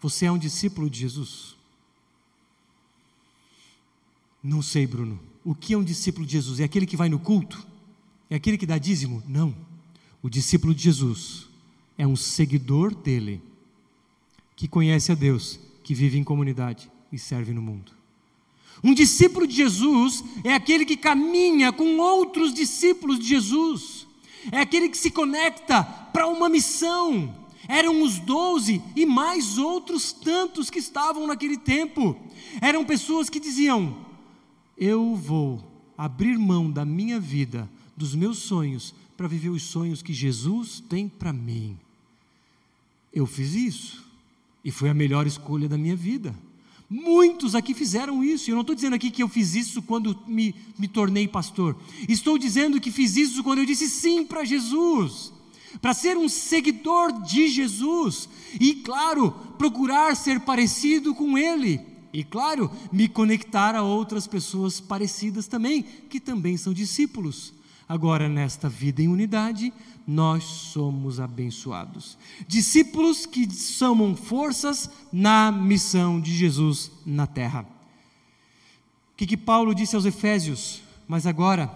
Você 0.02 0.26
é 0.26 0.32
um 0.32 0.38
discípulo 0.38 0.90
de 0.90 1.00
Jesus? 1.00 1.56
Não 4.44 4.62
sei, 4.62 4.86
Bruno. 4.88 5.20
O 5.44 5.56
que 5.56 5.74
é 5.74 5.78
um 5.78 5.84
discípulo 5.84 6.26
de 6.26 6.34
Jesus? 6.34 6.60
É 6.60 6.64
aquele 6.64 6.86
que 6.86 6.98
vai 6.98 7.10
no 7.10 7.20
culto? 7.20 7.66
É 8.30 8.36
aquele 8.36 8.58
que 8.58 8.66
dá 8.66 8.78
dízimo? 8.78 9.24
Não. 9.28 9.56
O 10.22 10.30
discípulo 10.30 10.74
de 10.74 10.84
Jesus 10.84 11.48
é 11.98 12.06
um 12.06 12.16
seguidor 12.16 12.94
dele, 12.94 13.42
que 14.56 14.68
conhece 14.68 15.12
a 15.12 15.16
Deus, 15.16 15.60
que 15.84 15.96
vive 15.96 16.18
em 16.18 16.24
comunidade 16.24 16.90
e 17.12 17.18
serve 17.18 17.54
no 17.54 17.62
mundo. 17.62 17.92
Um 18.84 18.94
discípulo 18.94 19.46
de 19.46 19.56
Jesus 19.56 20.24
é 20.44 20.54
aquele 20.54 20.86
que 20.86 20.98
caminha 20.98 21.72
com 21.72 21.98
outros 21.98 22.54
discípulos 22.54 23.20
de 23.20 23.28
Jesus, 23.28 24.08
é 24.52 24.60
aquele 24.60 24.90
que 24.90 24.98
se 24.98 25.12
conecta 25.12 25.84
para 25.84 26.28
uma 26.28 26.50
missão. 26.50 27.36
Eram 27.68 28.02
os 28.02 28.18
doze 28.18 28.82
e 28.96 29.06
mais 29.06 29.58
outros 29.58 30.12
tantos 30.12 30.70
que 30.70 30.80
estavam 30.80 31.28
naquele 31.28 31.58
tempo. 31.58 32.18
Eram 32.60 32.84
pessoas 32.84 33.30
que 33.30 33.40
diziam: 33.40 33.96
Eu 34.76 35.16
vou 35.16 35.64
abrir 35.96 36.38
mão 36.40 36.72
da 36.72 36.84
minha 36.84 37.20
vida, 37.20 37.70
dos 37.96 38.16
meus 38.16 38.40
sonhos, 38.40 38.96
para 39.16 39.28
viver 39.28 39.50
os 39.50 39.62
sonhos 39.62 40.02
que 40.02 40.12
Jesus 40.12 40.84
tem 40.90 41.08
para 41.08 41.32
mim. 41.32 41.78
Eu 43.14 43.28
fiz 43.28 43.54
isso 43.54 44.04
e 44.66 44.72
foi 44.72 44.90
a 44.90 44.94
melhor 44.94 45.28
escolha 45.28 45.70
da 45.70 45.78
minha 45.78 45.96
vida. 45.96 46.36
Muitos 46.94 47.56
aqui 47.56 47.74
fizeram 47.74 48.22
isso. 48.22 48.52
Eu 48.52 48.56
não 48.56 48.64
estou 48.64 48.76
dizendo 48.76 48.98
aqui 48.98 49.10
que 49.10 49.24
eu 49.24 49.30
fiz 49.30 49.56
isso 49.56 49.82
quando 49.82 50.14
me, 50.28 50.54
me 50.78 50.90
tornei 50.90 51.26
pastor. 51.26 51.74
Estou 52.06 52.38
dizendo 52.38 52.82
que 52.82 52.92
fiz 52.92 53.16
isso 53.16 53.42
quando 53.46 53.60
eu 53.60 53.66
disse 53.66 53.88
sim 53.90 54.26
para 54.26 54.44
Jesus. 54.44 55.32
Para 55.82 55.94
ser 55.94 56.18
um 56.18 56.28
seguidor 56.28 57.14
de 57.22 57.48
Jesus. 57.48 58.28
E, 58.60 58.74
claro, 58.74 59.32
procurar 59.58 60.18
ser 60.18 60.42
parecido 60.42 61.16
com 61.16 61.38
Ele. 61.38 61.80
E, 62.12 62.26
claro, 62.26 62.70
me 62.92 63.08
conectar 63.08 63.74
a 63.74 63.84
outras 63.84 64.28
pessoas 64.28 64.82
parecidas 64.82 65.48
também, 65.48 65.84
que 66.10 66.20
também 66.20 66.58
são 66.58 66.74
discípulos. 66.74 67.54
Agora, 67.92 68.30
nesta 68.30 68.70
vida 68.70 69.02
em 69.02 69.10
unidade, 69.10 69.74
nós 70.08 70.46
somos 70.46 71.20
abençoados. 71.20 72.18
Discípulos 72.48 73.26
que 73.26 73.54
somam 73.54 74.16
forças 74.16 74.90
na 75.12 75.52
missão 75.52 76.22
de 76.22 76.34
Jesus 76.34 76.90
na 77.06 77.28
terra. 77.28 77.64
O 79.12 79.18
que, 79.18 79.28
que 79.28 79.36
Paulo 79.36 79.76
disse 79.76 79.94
aos 79.94 80.06
Efésios? 80.06 80.82
Mas 81.06 81.28
agora, 81.28 81.70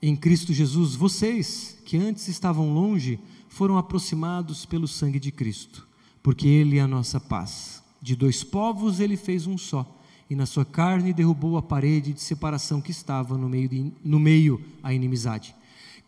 em 0.00 0.14
Cristo 0.14 0.52
Jesus, 0.52 0.94
vocês 0.94 1.82
que 1.84 1.96
antes 1.96 2.28
estavam 2.28 2.72
longe, 2.72 3.18
foram 3.48 3.76
aproximados 3.76 4.64
pelo 4.64 4.86
sangue 4.86 5.18
de 5.18 5.32
Cristo, 5.32 5.84
porque 6.22 6.46
Ele 6.46 6.78
é 6.78 6.82
a 6.82 6.86
nossa 6.86 7.18
paz. 7.18 7.82
De 8.00 8.14
dois 8.14 8.44
povos 8.44 9.00
Ele 9.00 9.16
fez 9.16 9.48
um 9.48 9.58
só, 9.58 10.00
e 10.28 10.34
na 10.34 10.46
sua 10.46 10.64
carne 10.64 11.12
derrubou 11.12 11.56
a 11.56 11.62
parede 11.62 12.12
de 12.12 12.20
separação 12.20 12.80
que 12.80 12.90
estava 12.90 13.36
no 13.36 13.48
meio, 13.48 13.68
de, 13.68 13.92
no 14.04 14.18
meio 14.18 14.60
a 14.82 14.92
inimizade 14.92 15.54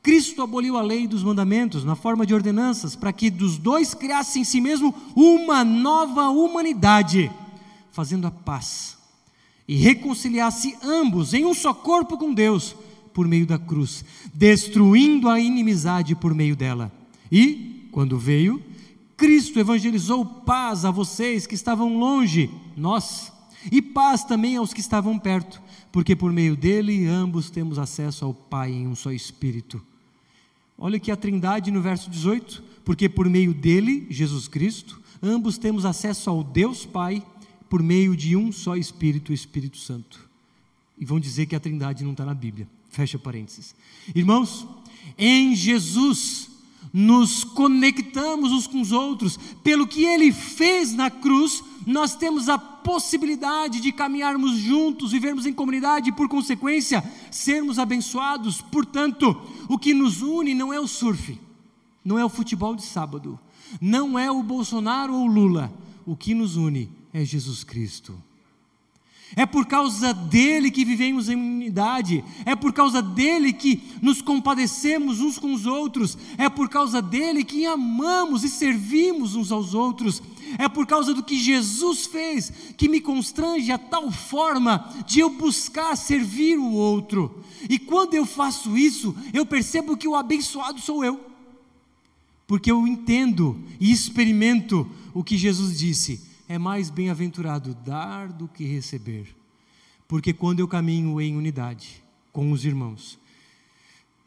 Cristo 0.06 0.40
aboliu 0.40 0.76
a 0.76 0.82
lei 0.82 1.08
dos 1.08 1.24
mandamentos 1.24 1.84
na 1.84 1.96
forma 1.96 2.24
de 2.24 2.32
ordenanças, 2.32 2.94
para 2.94 3.12
que 3.12 3.28
dos 3.28 3.58
dois 3.58 3.92
criasse 3.92 4.38
em 4.38 4.44
si 4.44 4.60
mesmo 4.60 4.94
uma 5.16 5.64
nova 5.64 6.28
humanidade, 6.28 7.28
fazendo 7.90 8.24
a 8.24 8.30
paz 8.30 8.96
e 9.66 9.74
reconciliasse 9.74 10.76
ambos 10.80 11.34
em 11.34 11.44
um 11.44 11.52
só 11.52 11.74
corpo 11.74 12.16
com 12.16 12.32
Deus 12.32 12.76
por 13.12 13.26
meio 13.26 13.44
da 13.44 13.58
cruz, 13.58 14.04
destruindo 14.32 15.28
a 15.28 15.40
inimizade 15.40 16.14
por 16.14 16.32
meio 16.32 16.54
dela. 16.54 16.92
E, 17.32 17.88
quando 17.90 18.16
veio, 18.16 18.62
Cristo 19.16 19.58
evangelizou 19.58 20.24
paz 20.24 20.84
a 20.84 20.92
vocês 20.92 21.48
que 21.48 21.56
estavam 21.56 21.98
longe, 21.98 22.48
nós, 22.76 23.32
e 23.70 23.82
paz 23.82 24.24
também 24.24 24.56
aos 24.56 24.72
que 24.72 24.80
estavam 24.80 25.18
perto, 25.18 25.60
porque 25.90 26.14
por 26.14 26.32
meio 26.32 26.56
dele 26.56 27.06
ambos 27.06 27.50
temos 27.50 27.78
acesso 27.78 28.24
ao 28.24 28.34
Pai 28.34 28.72
em 28.72 28.86
um 28.86 28.94
só 28.94 29.12
Espírito. 29.12 29.82
Olha 30.78 30.96
aqui 30.96 31.10
a 31.10 31.16
trindade 31.16 31.70
no 31.70 31.80
verso 31.80 32.10
18: 32.10 32.62
porque 32.84 33.08
por 33.08 33.28
meio 33.28 33.52
dele, 33.52 34.06
Jesus 34.10 34.46
Cristo, 34.46 35.00
ambos 35.22 35.58
temos 35.58 35.84
acesso 35.84 36.30
ao 36.30 36.44
Deus 36.44 36.84
Pai 36.86 37.22
por 37.68 37.82
meio 37.82 38.16
de 38.16 38.36
um 38.36 38.52
só 38.52 38.76
Espírito, 38.76 39.30
o 39.30 39.34
Espírito 39.34 39.78
Santo. 39.78 40.28
E 40.98 41.04
vão 41.04 41.18
dizer 41.18 41.46
que 41.46 41.56
a 41.56 41.60
Trindade 41.60 42.04
não 42.04 42.12
está 42.12 42.24
na 42.24 42.34
Bíblia. 42.34 42.68
Fecha 42.88 43.18
parênteses. 43.18 43.74
Irmãos, 44.14 44.66
em 45.18 45.54
Jesus 45.54 46.48
nos 46.92 47.44
conectamos 47.44 48.52
uns 48.52 48.66
com 48.66 48.80
os 48.80 48.92
outros, 48.92 49.36
pelo 49.62 49.86
que 49.86 50.04
ele 50.04 50.32
fez 50.32 50.94
na 50.94 51.10
cruz, 51.10 51.62
nós 51.86 52.14
temos 52.14 52.48
a 52.48 52.58
possibilidade 52.86 53.80
de 53.80 53.90
caminharmos 53.90 54.52
juntos, 54.58 55.10
vivermos 55.10 55.44
em 55.44 55.52
comunidade 55.52 56.10
e, 56.10 56.12
por 56.12 56.28
consequência, 56.28 57.02
sermos 57.32 57.80
abençoados. 57.80 58.62
Portanto, 58.62 59.36
o 59.68 59.76
que 59.76 59.92
nos 59.92 60.22
une 60.22 60.54
não 60.54 60.72
é 60.72 60.78
o 60.78 60.86
surf, 60.86 61.36
não 62.04 62.16
é 62.16 62.24
o 62.24 62.28
futebol 62.28 62.76
de 62.76 62.84
sábado, 62.84 63.40
não 63.80 64.16
é 64.16 64.30
o 64.30 64.40
Bolsonaro 64.40 65.12
ou 65.12 65.24
o 65.24 65.26
Lula. 65.26 65.72
O 66.06 66.14
que 66.14 66.32
nos 66.32 66.54
une 66.54 66.88
é 67.12 67.24
Jesus 67.24 67.64
Cristo. 67.64 68.16
É 69.34 69.44
por 69.44 69.66
causa 69.66 70.14
dele 70.14 70.70
que 70.70 70.84
vivemos 70.84 71.28
em 71.28 71.34
unidade, 71.34 72.22
é 72.44 72.54
por 72.54 72.72
causa 72.72 73.02
dele 73.02 73.52
que 73.52 73.82
nos 74.00 74.22
compadecemos 74.22 75.20
uns 75.20 75.36
com 75.36 75.52
os 75.52 75.66
outros, 75.66 76.16
é 76.38 76.48
por 76.48 76.68
causa 76.68 77.02
dele 77.02 77.42
que 77.42 77.66
amamos 77.66 78.44
e 78.44 78.48
servimos 78.48 79.34
uns 79.34 79.50
aos 79.50 79.74
outros, 79.74 80.22
é 80.58 80.68
por 80.68 80.86
causa 80.86 81.12
do 81.12 81.22
que 81.22 81.38
Jesus 81.38 82.06
fez 82.06 82.52
que 82.76 82.88
me 82.88 83.00
constrange 83.00 83.70
a 83.72 83.78
tal 83.78 84.10
forma 84.10 84.92
de 85.06 85.20
eu 85.20 85.30
buscar 85.30 85.96
servir 85.96 86.58
o 86.58 86.72
outro. 86.72 87.42
E 87.68 87.78
quando 87.78 88.14
eu 88.14 88.24
faço 88.24 88.76
isso, 88.76 89.14
eu 89.32 89.44
percebo 89.44 89.96
que 89.96 90.08
o 90.08 90.14
abençoado 90.14 90.80
sou 90.80 91.04
eu, 91.04 91.20
porque 92.46 92.70
eu 92.70 92.86
entendo 92.86 93.60
e 93.80 93.90
experimento 93.90 94.88
o 95.12 95.24
que 95.24 95.36
Jesus 95.36 95.78
disse 95.78 96.20
é 96.48 96.58
mais 96.58 96.90
bem-aventurado 96.90 97.74
dar 97.84 98.28
do 98.28 98.46
que 98.46 98.64
receber. 98.64 99.34
Porque 100.06 100.32
quando 100.32 100.60
eu 100.60 100.68
caminho 100.68 101.20
em 101.20 101.36
unidade 101.36 102.02
com 102.32 102.52
os 102.52 102.64
irmãos, 102.64 103.18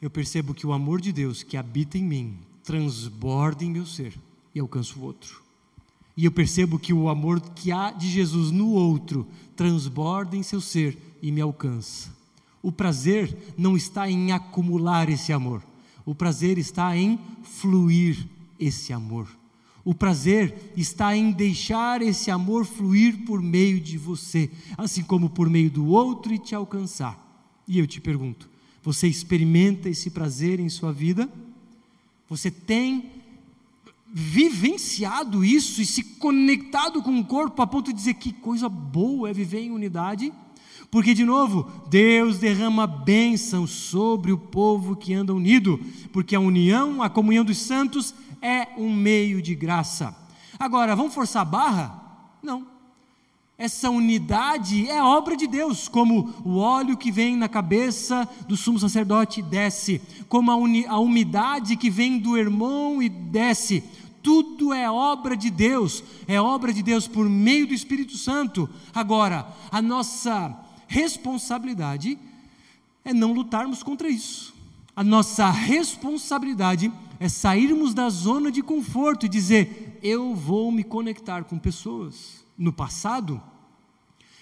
eu 0.01 0.09
percebo 0.09 0.53
que 0.53 0.67
o 0.67 0.73
amor 0.73 0.99
de 0.99 1.11
Deus 1.11 1.43
que 1.43 1.55
habita 1.55 1.97
em 1.97 2.03
mim 2.03 2.37
transborda 2.63 3.63
em 3.63 3.71
meu 3.71 3.85
ser 3.85 4.13
e 4.53 4.59
alcança 4.59 4.97
o 4.97 5.03
outro. 5.03 5.41
E 6.19 6.25
eu 6.25 6.31
percebo 6.31 6.77
que 6.77 6.91
o 6.91 7.07
amor 7.07 7.39
que 7.39 7.71
há 7.71 7.91
de 7.91 8.09
Jesus 8.09 8.51
no 8.51 8.71
outro 8.71 9.25
transborda 9.55 10.35
em 10.35 10.43
seu 10.43 10.59
ser 10.59 10.97
e 11.21 11.31
me 11.31 11.39
alcança. 11.39 12.13
O 12.61 12.73
prazer 12.73 13.53
não 13.57 13.77
está 13.77 14.09
em 14.09 14.33
acumular 14.33 15.07
esse 15.07 15.31
amor, 15.31 15.63
o 16.05 16.13
prazer 16.13 16.57
está 16.57 16.97
em 16.97 17.17
fluir 17.41 18.27
esse 18.59 18.91
amor. 18.91 19.29
O 19.85 19.95
prazer 19.95 20.73
está 20.75 21.15
em 21.15 21.31
deixar 21.31 22.01
esse 22.01 22.29
amor 22.29 22.65
fluir 22.65 23.23
por 23.25 23.41
meio 23.41 23.79
de 23.79 23.97
você, 23.97 24.51
assim 24.77 25.03
como 25.03 25.29
por 25.29 25.49
meio 25.49 25.71
do 25.71 25.87
outro 25.87 26.33
e 26.33 26.37
te 26.37 26.53
alcançar. 26.53 27.17
E 27.65 27.79
eu 27.79 27.87
te 27.87 28.01
pergunto: 28.01 28.49
você 28.83 29.07
experimenta 29.07 29.87
esse 29.87 30.09
prazer 30.09 30.59
em 30.59 30.67
sua 30.67 30.91
vida? 30.91 31.29
Você 32.27 32.51
tem 32.51 33.18
vivenciado 34.11 35.45
isso 35.45 35.81
e 35.81 35.85
se 35.85 36.03
conectado 36.03 37.01
com 37.01 37.19
o 37.19 37.25
corpo 37.25 37.61
a 37.61 37.67
ponto 37.67 37.87
de 37.91 37.97
dizer 37.97 38.15
que 38.15 38.33
coisa 38.33 38.67
boa 38.67 39.29
é 39.29 39.33
viver 39.33 39.61
em 39.61 39.71
unidade? 39.71 40.33
Porque, 40.91 41.13
de 41.13 41.23
novo, 41.23 41.69
Deus 41.87 42.39
derrama 42.39 42.87
bênção 42.87 43.67
sobre 43.67 44.31
o 44.31 44.37
povo 44.37 44.95
que 44.95 45.13
anda 45.13 45.33
unido, 45.33 45.79
porque 46.11 46.35
a 46.35 46.39
união, 46.39 47.03
a 47.03 47.09
comunhão 47.09 47.45
dos 47.45 47.59
santos 47.59 48.13
é 48.41 48.69
um 48.75 48.91
meio 48.91 49.41
de 49.41 49.53
graça. 49.53 50.15
Agora, 50.57 50.95
vamos 50.95 51.13
forçar 51.13 51.43
a 51.43 51.45
barra? 51.45 52.03
Não. 52.41 52.79
Essa 53.59 53.89
unidade 53.89 54.89
é 54.89 55.03
obra 55.03 55.35
de 55.35 55.45
Deus, 55.45 55.89
como 55.89 56.33
o 56.45 56.57
óleo 56.57 56.95
que 56.95 57.11
vem 57.11 57.35
na 57.35 57.49
cabeça 57.49 58.27
do 58.47 58.55
sumo 58.55 58.79
sacerdote 58.79 59.41
desce, 59.41 60.01
como 60.29 60.49
a, 60.49 60.55
a 60.93 60.97
umidade 60.97 61.75
que 61.75 61.89
vem 61.89 62.17
do 62.17 62.37
irmão 62.37 63.03
e 63.03 63.09
desce. 63.09 63.83
Tudo 64.21 64.73
é 64.73 64.89
obra 64.89 65.35
de 65.35 65.49
Deus, 65.49 66.03
é 66.27 66.39
obra 66.39 66.73
de 66.73 66.83
Deus 66.83 67.07
por 67.07 67.27
meio 67.29 67.67
do 67.67 67.73
Espírito 67.73 68.17
Santo. 68.17 68.69
Agora, 68.93 69.47
a 69.71 69.81
nossa 69.81 70.57
responsabilidade 70.87 72.17
é 73.05 73.13
não 73.13 73.33
lutarmos 73.33 73.83
contra 73.83 74.09
isso. 74.09 74.53
A 74.95 75.03
nossa 75.03 75.49
responsabilidade 75.49 76.91
é 77.19 77.29
sairmos 77.29 77.93
da 77.93 78.09
zona 78.09 78.51
de 78.51 78.61
conforto 78.61 79.25
e 79.25 79.29
dizer: 79.29 79.99
eu 80.03 80.35
vou 80.35 80.71
me 80.71 80.83
conectar 80.83 81.43
com 81.43 81.57
pessoas. 81.57 82.45
No 82.57 82.73
passado, 82.73 83.41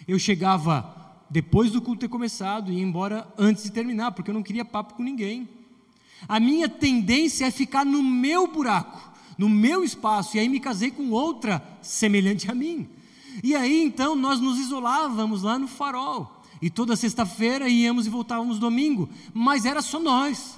eu 0.07 0.17
chegava 0.17 0.95
depois 1.30 1.71
do 1.71 1.82
culto 1.82 2.01
ter 2.01 2.07
começado 2.07 2.71
e 2.71 2.75
ia 2.75 2.84
embora 2.84 3.28
antes 3.38 3.63
de 3.63 3.71
terminar, 3.71 4.11
porque 4.11 4.32
eu 4.32 4.34
não 4.34 4.43
queria 4.43 4.65
papo 4.65 4.95
com 4.95 5.03
ninguém. 5.03 5.47
A 6.28 6.39
minha 6.39 6.67
tendência 6.67 7.45
é 7.45 7.51
ficar 7.51 7.86
no 7.86 8.01
meu 8.01 8.47
buraco, 8.47 9.07
no 9.38 9.50
meu 9.50 9.84
espaço, 9.84 10.36
e 10.36 10.40
aí 10.40 10.50
me 10.50 10.60
casei 10.60 10.92
com 10.92 11.12
outra 11.12 11.62
semelhante 11.82 12.50
a 12.50 12.56
mim. 12.56 12.88
E 13.44 13.56
aí 13.56 13.84
então 13.84 14.16
nós 14.16 14.40
nos 14.40 14.58
isolávamos 14.58 15.44
lá 15.44 15.60
no 15.60 15.68
farol. 15.68 16.42
E 16.62 16.70
toda 16.70 16.96
sexta-feira 16.96 17.70
íamos 17.70 18.08
e 18.08 18.10
voltávamos 18.10 18.58
domingo, 18.58 19.08
mas 19.34 19.64
era 19.66 19.82
só 19.82 20.00
nós 20.00 20.58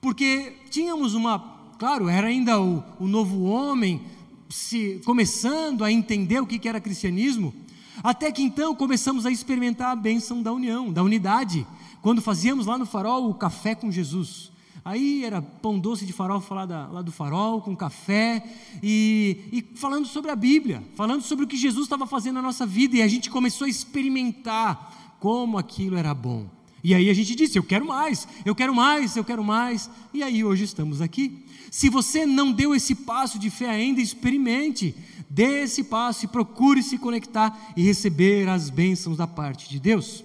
porque 0.00 0.54
tínhamos 0.70 1.14
uma, 1.14 1.38
claro, 1.78 2.08
era 2.08 2.28
ainda 2.28 2.60
o, 2.60 2.82
o 2.98 3.06
novo 3.06 3.42
homem 3.42 4.00
se 4.48 5.00
começando 5.04 5.84
a 5.84 5.92
entender 5.92 6.40
o 6.40 6.46
que, 6.46 6.58
que 6.58 6.68
era 6.68 6.80
cristianismo, 6.80 7.54
até 8.02 8.32
que 8.32 8.42
então 8.42 8.74
começamos 8.74 9.26
a 9.26 9.30
experimentar 9.30 9.90
a 9.90 9.96
bênção 9.96 10.42
da 10.42 10.50
união, 10.52 10.90
da 10.90 11.02
unidade, 11.02 11.66
quando 12.00 12.22
fazíamos 12.22 12.64
lá 12.64 12.78
no 12.78 12.86
farol 12.86 13.28
o 13.28 13.34
café 13.34 13.74
com 13.74 13.90
Jesus. 13.90 14.50
Aí 14.84 15.24
era 15.24 15.42
pão 15.42 15.78
doce 15.78 16.06
de 16.06 16.12
farol 16.12 16.40
falar 16.40 16.66
da, 16.66 16.86
lá 16.86 17.02
do 17.02 17.12
farol, 17.12 17.60
com 17.60 17.76
café, 17.76 18.42
e, 18.82 19.38
e 19.52 19.76
falando 19.76 20.06
sobre 20.06 20.30
a 20.30 20.36
Bíblia, 20.36 20.82
falando 20.94 21.22
sobre 21.22 21.44
o 21.44 21.48
que 21.48 21.56
Jesus 21.56 21.84
estava 21.84 22.06
fazendo 22.06 22.36
na 22.36 22.42
nossa 22.42 22.66
vida, 22.66 22.96
e 22.96 23.02
a 23.02 23.08
gente 23.08 23.28
começou 23.28 23.66
a 23.66 23.70
experimentar 23.70 25.16
como 25.20 25.58
aquilo 25.58 25.96
era 25.96 26.14
bom. 26.14 26.48
E 26.82 26.94
aí 26.94 27.10
a 27.10 27.14
gente 27.14 27.34
disse: 27.34 27.58
Eu 27.58 27.62
quero 27.62 27.86
mais, 27.86 28.26
eu 28.44 28.54
quero 28.54 28.74
mais, 28.74 29.16
eu 29.16 29.24
quero 29.24 29.44
mais. 29.44 29.90
E 30.14 30.22
aí 30.22 30.42
hoje 30.42 30.64
estamos 30.64 31.00
aqui. 31.00 31.44
Se 31.70 31.88
você 31.88 32.26
não 32.26 32.50
deu 32.50 32.74
esse 32.74 32.94
passo 32.94 33.38
de 33.38 33.50
fé 33.50 33.68
ainda, 33.68 34.00
experimente, 34.00 34.94
dê 35.28 35.62
esse 35.62 35.84
passo 35.84 36.24
e 36.24 36.28
procure 36.28 36.82
se 36.82 36.98
conectar 36.98 37.72
e 37.76 37.82
receber 37.82 38.48
as 38.48 38.70
bênçãos 38.70 39.16
da 39.16 39.26
parte 39.26 39.68
de 39.68 39.78
Deus. 39.78 40.24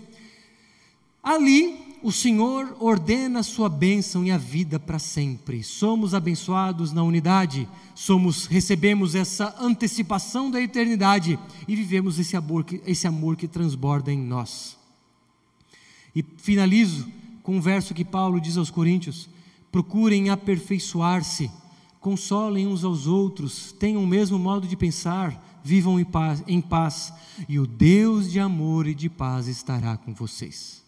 Ali, 1.22 1.85
o 2.06 2.12
Senhor 2.12 2.78
ordena 2.80 3.40
a 3.40 3.44
sua 3.44 3.68
bênção 3.68 4.24
e 4.24 4.30
a 4.30 4.38
vida 4.38 4.80
para 4.80 5.00
sempre. 5.00 5.64
Somos 5.64 6.14
abençoados 6.14 6.94
na 6.94 7.02
unidade, 7.02 7.68
somos 7.96 8.46
recebemos 8.46 9.16
essa 9.16 9.56
antecipação 9.60 10.52
da 10.52 10.62
eternidade 10.62 11.40
e 11.68 11.76
vivemos 11.76 12.20
esse 12.20 12.38
amor 12.38 12.64
que, 12.64 12.80
esse 12.86 13.08
amor 13.08 13.36
que 13.36 13.48
transborda 13.48 14.14
em 14.14 14.20
nós. 14.20 14.78
E 16.16 16.24
finalizo 16.38 17.08
com 17.42 17.58
um 17.58 17.62
verso 17.62 17.92
que 17.92 18.06
Paulo 18.06 18.40
diz 18.40 18.56
aos 18.56 18.70
Coríntios: 18.70 19.28
procurem 19.72 20.30
aperfeiçoar-se, 20.30 21.50
consolem 22.00 22.68
uns 22.68 22.84
aos 22.84 23.08
outros, 23.08 23.72
tenham 23.80 24.04
o 24.04 24.08
mesmo 24.08 24.38
modo 24.38 24.68
de 24.68 24.78
pensar, 24.78 25.60
vivam 25.64 26.00
em 26.00 26.06
paz, 26.06 26.44
em 26.46 26.62
paz, 26.62 27.12
e 27.50 27.58
o 27.58 27.66
Deus 27.66 28.32
de 28.32 28.40
amor 28.40 28.86
e 28.86 28.94
de 28.94 29.10
paz 29.10 29.48
estará 29.48 29.98
com 29.98 30.14
vocês. 30.14 30.85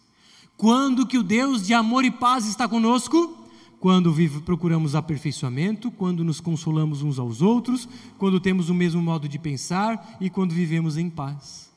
Quando 0.58 1.06
que 1.06 1.16
o 1.16 1.22
Deus 1.22 1.64
de 1.64 1.72
amor 1.72 2.04
e 2.04 2.10
paz 2.10 2.44
está 2.48 2.66
conosco? 2.66 3.46
Quando 3.78 4.12
vive, 4.12 4.40
procuramos 4.40 4.96
aperfeiçoamento, 4.96 5.88
quando 5.88 6.24
nos 6.24 6.40
consolamos 6.40 7.00
uns 7.00 7.16
aos 7.16 7.40
outros, 7.40 7.88
quando 8.18 8.40
temos 8.40 8.68
o 8.68 8.74
mesmo 8.74 9.00
modo 9.00 9.28
de 9.28 9.38
pensar 9.38 10.16
e 10.20 10.28
quando 10.28 10.52
vivemos 10.52 10.96
em 10.96 11.08
paz. 11.08 11.70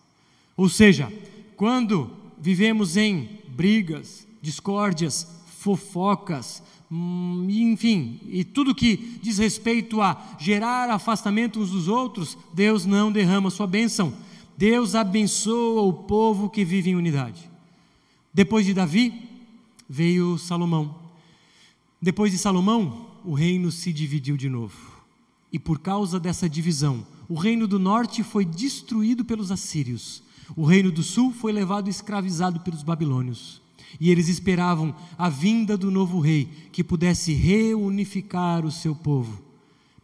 Ou 0.57 0.67
seja, 0.67 1.13
quando 1.55 2.09
vivemos 2.41 2.97
em 2.97 3.29
brigas, 3.49 4.27
discórdias, 4.41 5.27
fofocas, 5.59 6.63
hum, 6.91 7.45
enfim, 7.51 8.19
e 8.27 8.43
tudo 8.43 8.73
que 8.73 9.19
diz 9.21 9.37
respeito 9.37 10.01
a 10.01 10.19
gerar 10.39 10.89
afastamento 10.89 11.59
uns 11.59 11.69
dos 11.69 11.87
outros, 11.87 12.35
Deus 12.51 12.83
não 12.83 13.11
derrama 13.11 13.51
sua 13.51 13.67
bênção. 13.67 14.11
Deus 14.57 14.95
abençoa 14.95 15.83
o 15.83 15.93
povo 15.93 16.49
que 16.49 16.65
vive 16.65 16.89
em 16.89 16.95
unidade. 16.95 17.50
Depois 18.33 18.65
de 18.65 18.73
Davi, 18.73 19.29
veio 19.89 20.37
Salomão. 20.37 20.95
Depois 22.01 22.31
de 22.31 22.37
Salomão, 22.37 23.11
o 23.23 23.33
reino 23.33 23.71
se 23.71 23.91
dividiu 23.93 24.37
de 24.37 24.49
novo. 24.49 25.01
E 25.51 25.59
por 25.59 25.79
causa 25.79 26.19
dessa 26.19 26.49
divisão, 26.49 27.05
o 27.27 27.35
reino 27.35 27.67
do 27.67 27.77
norte 27.77 28.23
foi 28.23 28.45
destruído 28.45 29.23
pelos 29.25 29.51
assírios 29.51 30.23
o 30.55 30.65
reino 30.65 30.91
do 30.91 31.03
sul 31.03 31.31
foi 31.31 31.51
levado 31.51 31.89
escravizado 31.89 32.59
pelos 32.59 32.83
babilônios. 32.83 33.61
E 33.99 34.09
eles 34.09 34.27
esperavam 34.27 34.95
a 35.17 35.29
vinda 35.29 35.77
do 35.77 35.91
novo 35.91 36.19
rei 36.19 36.47
que 36.71 36.83
pudesse 36.83 37.33
reunificar 37.33 38.65
o 38.65 38.71
seu 38.71 38.95
povo. 38.95 39.41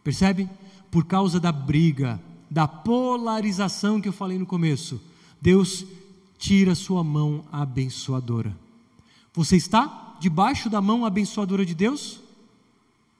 Percebe? 0.02 0.48
por 0.90 1.04
causa 1.04 1.38
da 1.38 1.52
briga, 1.52 2.18
da 2.50 2.66
polarização 2.66 4.00
que 4.00 4.08
eu 4.08 4.12
falei 4.12 4.38
no 4.38 4.46
começo, 4.46 4.98
Deus 5.38 5.84
tira 6.38 6.74
sua 6.74 7.02
mão 7.02 7.44
abençoadora. 7.50 8.56
Você 9.34 9.56
está 9.56 10.16
debaixo 10.20 10.70
da 10.70 10.80
mão 10.80 11.04
abençoadora 11.04 11.66
de 11.66 11.74
Deus? 11.74 12.20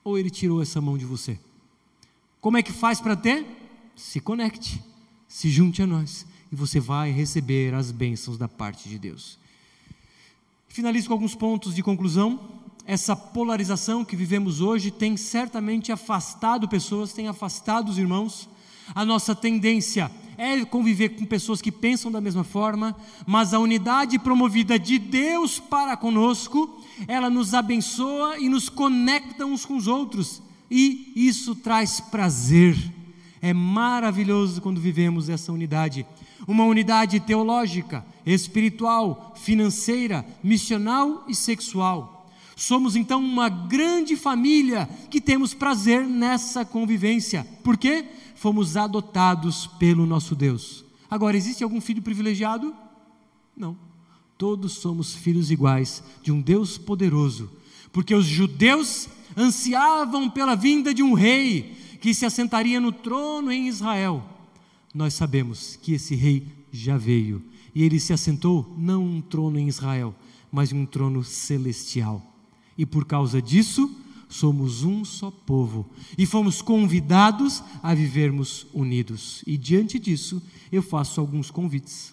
Ou 0.04 0.16
Ele 0.16 0.30
tirou 0.30 0.62
essa 0.62 0.80
mão 0.80 0.96
de 0.96 1.04
você? 1.04 1.38
Como 2.40 2.56
é 2.56 2.62
que 2.62 2.72
faz 2.72 3.00
para 3.00 3.16
ter? 3.16 3.44
Se 3.96 4.20
conecte, 4.20 4.82
se 5.26 5.50
junte 5.50 5.82
a 5.82 5.86
nós 5.86 6.24
e 6.50 6.56
você 6.56 6.80
vai 6.80 7.10
receber 7.10 7.74
as 7.74 7.90
bênçãos 7.90 8.38
da 8.38 8.48
parte 8.48 8.88
de 8.88 8.98
Deus. 8.98 9.38
Finalizo 10.68 11.08
com 11.08 11.14
alguns 11.14 11.34
pontos 11.34 11.74
de 11.74 11.82
conclusão. 11.82 12.40
Essa 12.86 13.14
polarização 13.14 14.04
que 14.04 14.16
vivemos 14.16 14.60
hoje 14.60 14.90
tem 14.90 15.16
certamente 15.16 15.92
afastado 15.92 16.68
pessoas, 16.68 17.12
tem 17.12 17.28
afastado 17.28 17.90
os 17.90 17.98
irmãos. 17.98 18.48
A 18.94 19.04
nossa 19.04 19.34
tendência 19.34 20.10
é 20.39 20.64
conviver 20.64 21.11
com 21.11 21.26
pessoas 21.26 21.61
que 21.61 21.70
pensam 21.70 22.11
da 22.11 22.20
mesma 22.20 22.45
forma, 22.45 22.97
mas 23.26 23.53
a 23.53 23.59
unidade 23.59 24.18
promovida 24.18 24.78
de 24.78 24.99
Deus 24.99 25.59
para 25.59 25.97
conosco, 25.97 26.80
ela 27.07 27.28
nos 27.28 27.53
abençoa 27.53 28.39
e 28.39 28.49
nos 28.49 28.68
conecta 28.70 29.45
uns 29.45 29.66
com 29.66 29.76
os 29.76 29.86
outros, 29.86 30.41
e 30.70 31.12
isso 31.14 31.55
traz 31.55 32.01
prazer. 32.01 32.76
É 33.43 33.53
maravilhoso 33.53 34.62
quando 34.62 34.80
vivemos 34.80 35.28
essa 35.28 35.53
unidade 35.53 36.07
uma 36.47 36.64
unidade 36.64 37.20
teológica, 37.20 38.05
espiritual, 38.24 39.34
financeira, 39.36 40.24
missional 40.43 41.24
e 41.28 41.34
sexual. 41.34 42.26
Somos 42.57 42.97
então 42.97 43.22
uma 43.22 43.49
grande 43.49 44.16
família 44.16 44.89
que 45.11 45.20
temos 45.20 45.55
prazer 45.55 46.05
nessa 46.05 46.64
convivência. 46.64 47.47
Por 47.62 47.76
quê? 47.76 48.07
Fomos 48.39 48.76
adotados 48.76 49.66
pelo 49.66 50.07
nosso 50.07 50.34
Deus. 50.34 50.84
Agora, 51.11 51.36
existe 51.36 51.62
algum 51.62 51.80
filho 51.80 52.03
privilegiado? 52.03 52.74
Não. 53.57 53.76
Todos 54.36 54.72
somos 54.72 55.14
filhos 55.14 55.51
iguais 55.51 56.03
de 56.22 56.30
um 56.30 56.41
Deus 56.41 56.78
poderoso, 56.78 57.51
porque 57.93 58.14
os 58.14 58.24
judeus 58.24 59.09
ansiavam 59.36 60.30
pela 60.30 60.55
vinda 60.55 60.95
de 60.95 61.03
um 61.03 61.14
rei 61.14 61.76
que 62.01 62.14
se 62.14 62.24
assentaria 62.24 62.80
no 62.80 62.93
trono 62.93 63.51
em 63.51 63.66
Israel 63.66 64.24
nós 64.95 65.14
sabemos 65.14 65.78
que 65.80 65.93
esse 65.93 66.14
rei 66.14 66.47
já 66.72 66.97
veio 66.97 67.43
e 67.74 67.84
ele 67.84 68.01
se 68.01 68.12
assentou 68.12 68.74
não 68.76 69.05
um 69.05 69.20
trono 69.20 69.59
em 69.59 69.68
Israel, 69.68 70.14
mas 70.51 70.72
um 70.72 70.86
trono 70.86 71.22
celestial. 71.22 72.20
E 72.76 72.86
por 72.86 73.05
causa 73.05 73.41
disso, 73.41 73.95
somos 74.28 74.82
um 74.82 75.04
só 75.04 75.30
povo 75.30 75.88
e 76.16 76.26
fomos 76.26 76.60
convidados 76.60 77.62
a 77.82 77.94
vivermos 77.94 78.66
unidos. 78.72 79.42
E 79.46 79.56
diante 79.56 79.98
disso, 79.98 80.42
eu 80.70 80.82
faço 80.82 81.20
alguns 81.20 81.50
convites. 81.50 82.12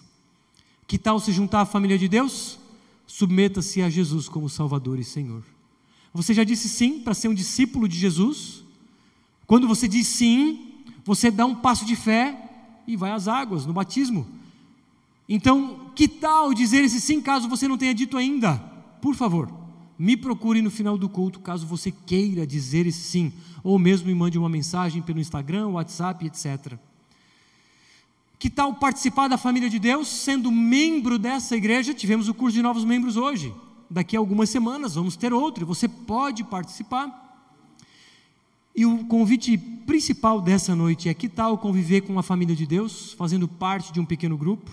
Que 0.86 0.98
tal 0.98 1.20
se 1.20 1.32
juntar 1.32 1.62
à 1.62 1.66
família 1.66 1.98
de 1.98 2.08
Deus? 2.08 2.58
Submeta-se 3.06 3.82
a 3.82 3.90
Jesus 3.90 4.28
como 4.28 4.48
Salvador 4.48 4.98
e 4.98 5.04
Senhor. 5.04 5.42
Você 6.14 6.32
já 6.32 6.44
disse 6.44 6.68
sim 6.68 7.00
para 7.00 7.14
ser 7.14 7.28
um 7.28 7.34
discípulo 7.34 7.86
de 7.86 7.98
Jesus? 7.98 8.64
Quando 9.46 9.68
você 9.68 9.86
diz 9.86 10.06
sim, 10.06 10.72
você 11.04 11.30
dá 11.30 11.44
um 11.44 11.54
passo 11.54 11.84
de 11.84 11.94
fé 11.94 12.36
e 12.86 12.96
vai 12.96 13.10
às 13.10 13.28
águas 13.28 13.66
no 13.66 13.72
batismo. 13.72 14.26
Então, 15.28 15.90
que 15.94 16.08
tal 16.08 16.54
dizer 16.54 16.84
esse 16.84 17.00
sim 17.00 17.20
caso 17.20 17.48
você 17.48 17.66
não 17.68 17.76
tenha 17.76 17.94
dito 17.94 18.16
ainda? 18.16 18.56
Por 19.00 19.14
favor, 19.14 19.52
me 19.98 20.16
procure 20.16 20.60
no 20.60 20.70
final 20.70 20.98
do 20.98 21.08
culto 21.08 21.40
caso 21.40 21.66
você 21.66 21.90
queira 21.90 22.46
dizer 22.46 22.86
esse 22.86 23.00
sim, 23.00 23.32
ou 23.62 23.78
mesmo 23.78 24.08
me 24.08 24.14
mande 24.14 24.38
uma 24.38 24.48
mensagem 24.48 25.02
pelo 25.02 25.20
Instagram, 25.20 25.68
WhatsApp, 25.68 26.26
etc. 26.26 26.78
Que 28.38 28.50
tal 28.50 28.74
participar 28.74 29.28
da 29.28 29.38
família 29.38 29.70
de 29.70 29.78
Deus 29.78 30.08
sendo 30.08 30.52
membro 30.52 31.18
dessa 31.18 31.56
igreja? 31.56 31.94
Tivemos 31.94 32.28
o 32.28 32.34
curso 32.34 32.54
de 32.56 32.62
novos 32.62 32.84
membros 32.84 33.16
hoje. 33.16 33.54
Daqui 33.88 34.16
a 34.16 34.18
algumas 34.18 34.50
semanas 34.50 34.94
vamos 34.94 35.16
ter 35.16 35.32
outro, 35.32 35.64
você 35.64 35.88
pode 35.88 36.44
participar. 36.44 37.24
E 38.74 38.84
o 38.84 39.06
convite 39.06 39.56
principal 39.56 40.40
dessa 40.40 40.76
noite 40.76 41.08
é: 41.08 41.14
que 41.14 41.28
tal 41.28 41.56
conviver 41.56 42.02
com 42.02 42.18
a 42.18 42.22
família 42.22 42.54
de 42.54 42.66
Deus, 42.66 43.14
fazendo 43.14 43.48
parte 43.48 43.90
de 43.92 44.00
um 44.00 44.04
pequeno 44.04 44.36
grupo? 44.36 44.70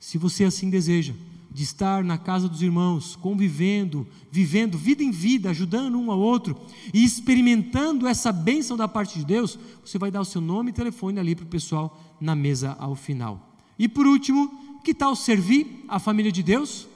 Se 0.00 0.18
você 0.18 0.44
assim 0.44 0.68
deseja, 0.68 1.14
de 1.50 1.62
estar 1.62 2.04
na 2.04 2.18
casa 2.18 2.48
dos 2.48 2.62
irmãos, 2.62 3.16
convivendo, 3.16 4.06
vivendo 4.30 4.76
vida 4.76 5.02
em 5.02 5.10
vida, 5.10 5.50
ajudando 5.50 5.98
um 5.98 6.10
ao 6.10 6.20
outro 6.20 6.56
e 6.92 7.04
experimentando 7.04 8.06
essa 8.06 8.30
bênção 8.30 8.76
da 8.76 8.86
parte 8.86 9.18
de 9.18 9.24
Deus, 9.24 9.58
você 9.84 9.98
vai 9.98 10.10
dar 10.10 10.20
o 10.20 10.24
seu 10.24 10.40
nome 10.40 10.70
e 10.70 10.74
telefone 10.74 11.18
ali 11.18 11.34
para 11.34 11.44
o 11.44 11.48
pessoal 11.48 12.16
na 12.20 12.34
mesa 12.34 12.76
ao 12.78 12.94
final. 12.94 13.56
E 13.78 13.88
por 13.88 14.06
último, 14.06 14.80
que 14.84 14.94
tal 14.94 15.14
servir 15.14 15.84
a 15.88 15.98
família 15.98 16.32
de 16.32 16.42
Deus? 16.42 16.86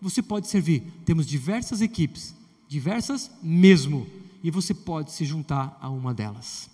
Você 0.00 0.22
pode 0.22 0.48
servir. 0.48 0.82
Temos 1.04 1.26
diversas 1.26 1.80
equipes, 1.80 2.34
diversas 2.68 3.30
mesmo 3.42 4.06
e 4.42 4.50
você 4.50 4.74
pode 4.74 5.12
se 5.12 5.24
juntar 5.24 5.78
a 5.80 5.88
uma 5.88 6.12
delas. 6.12 6.73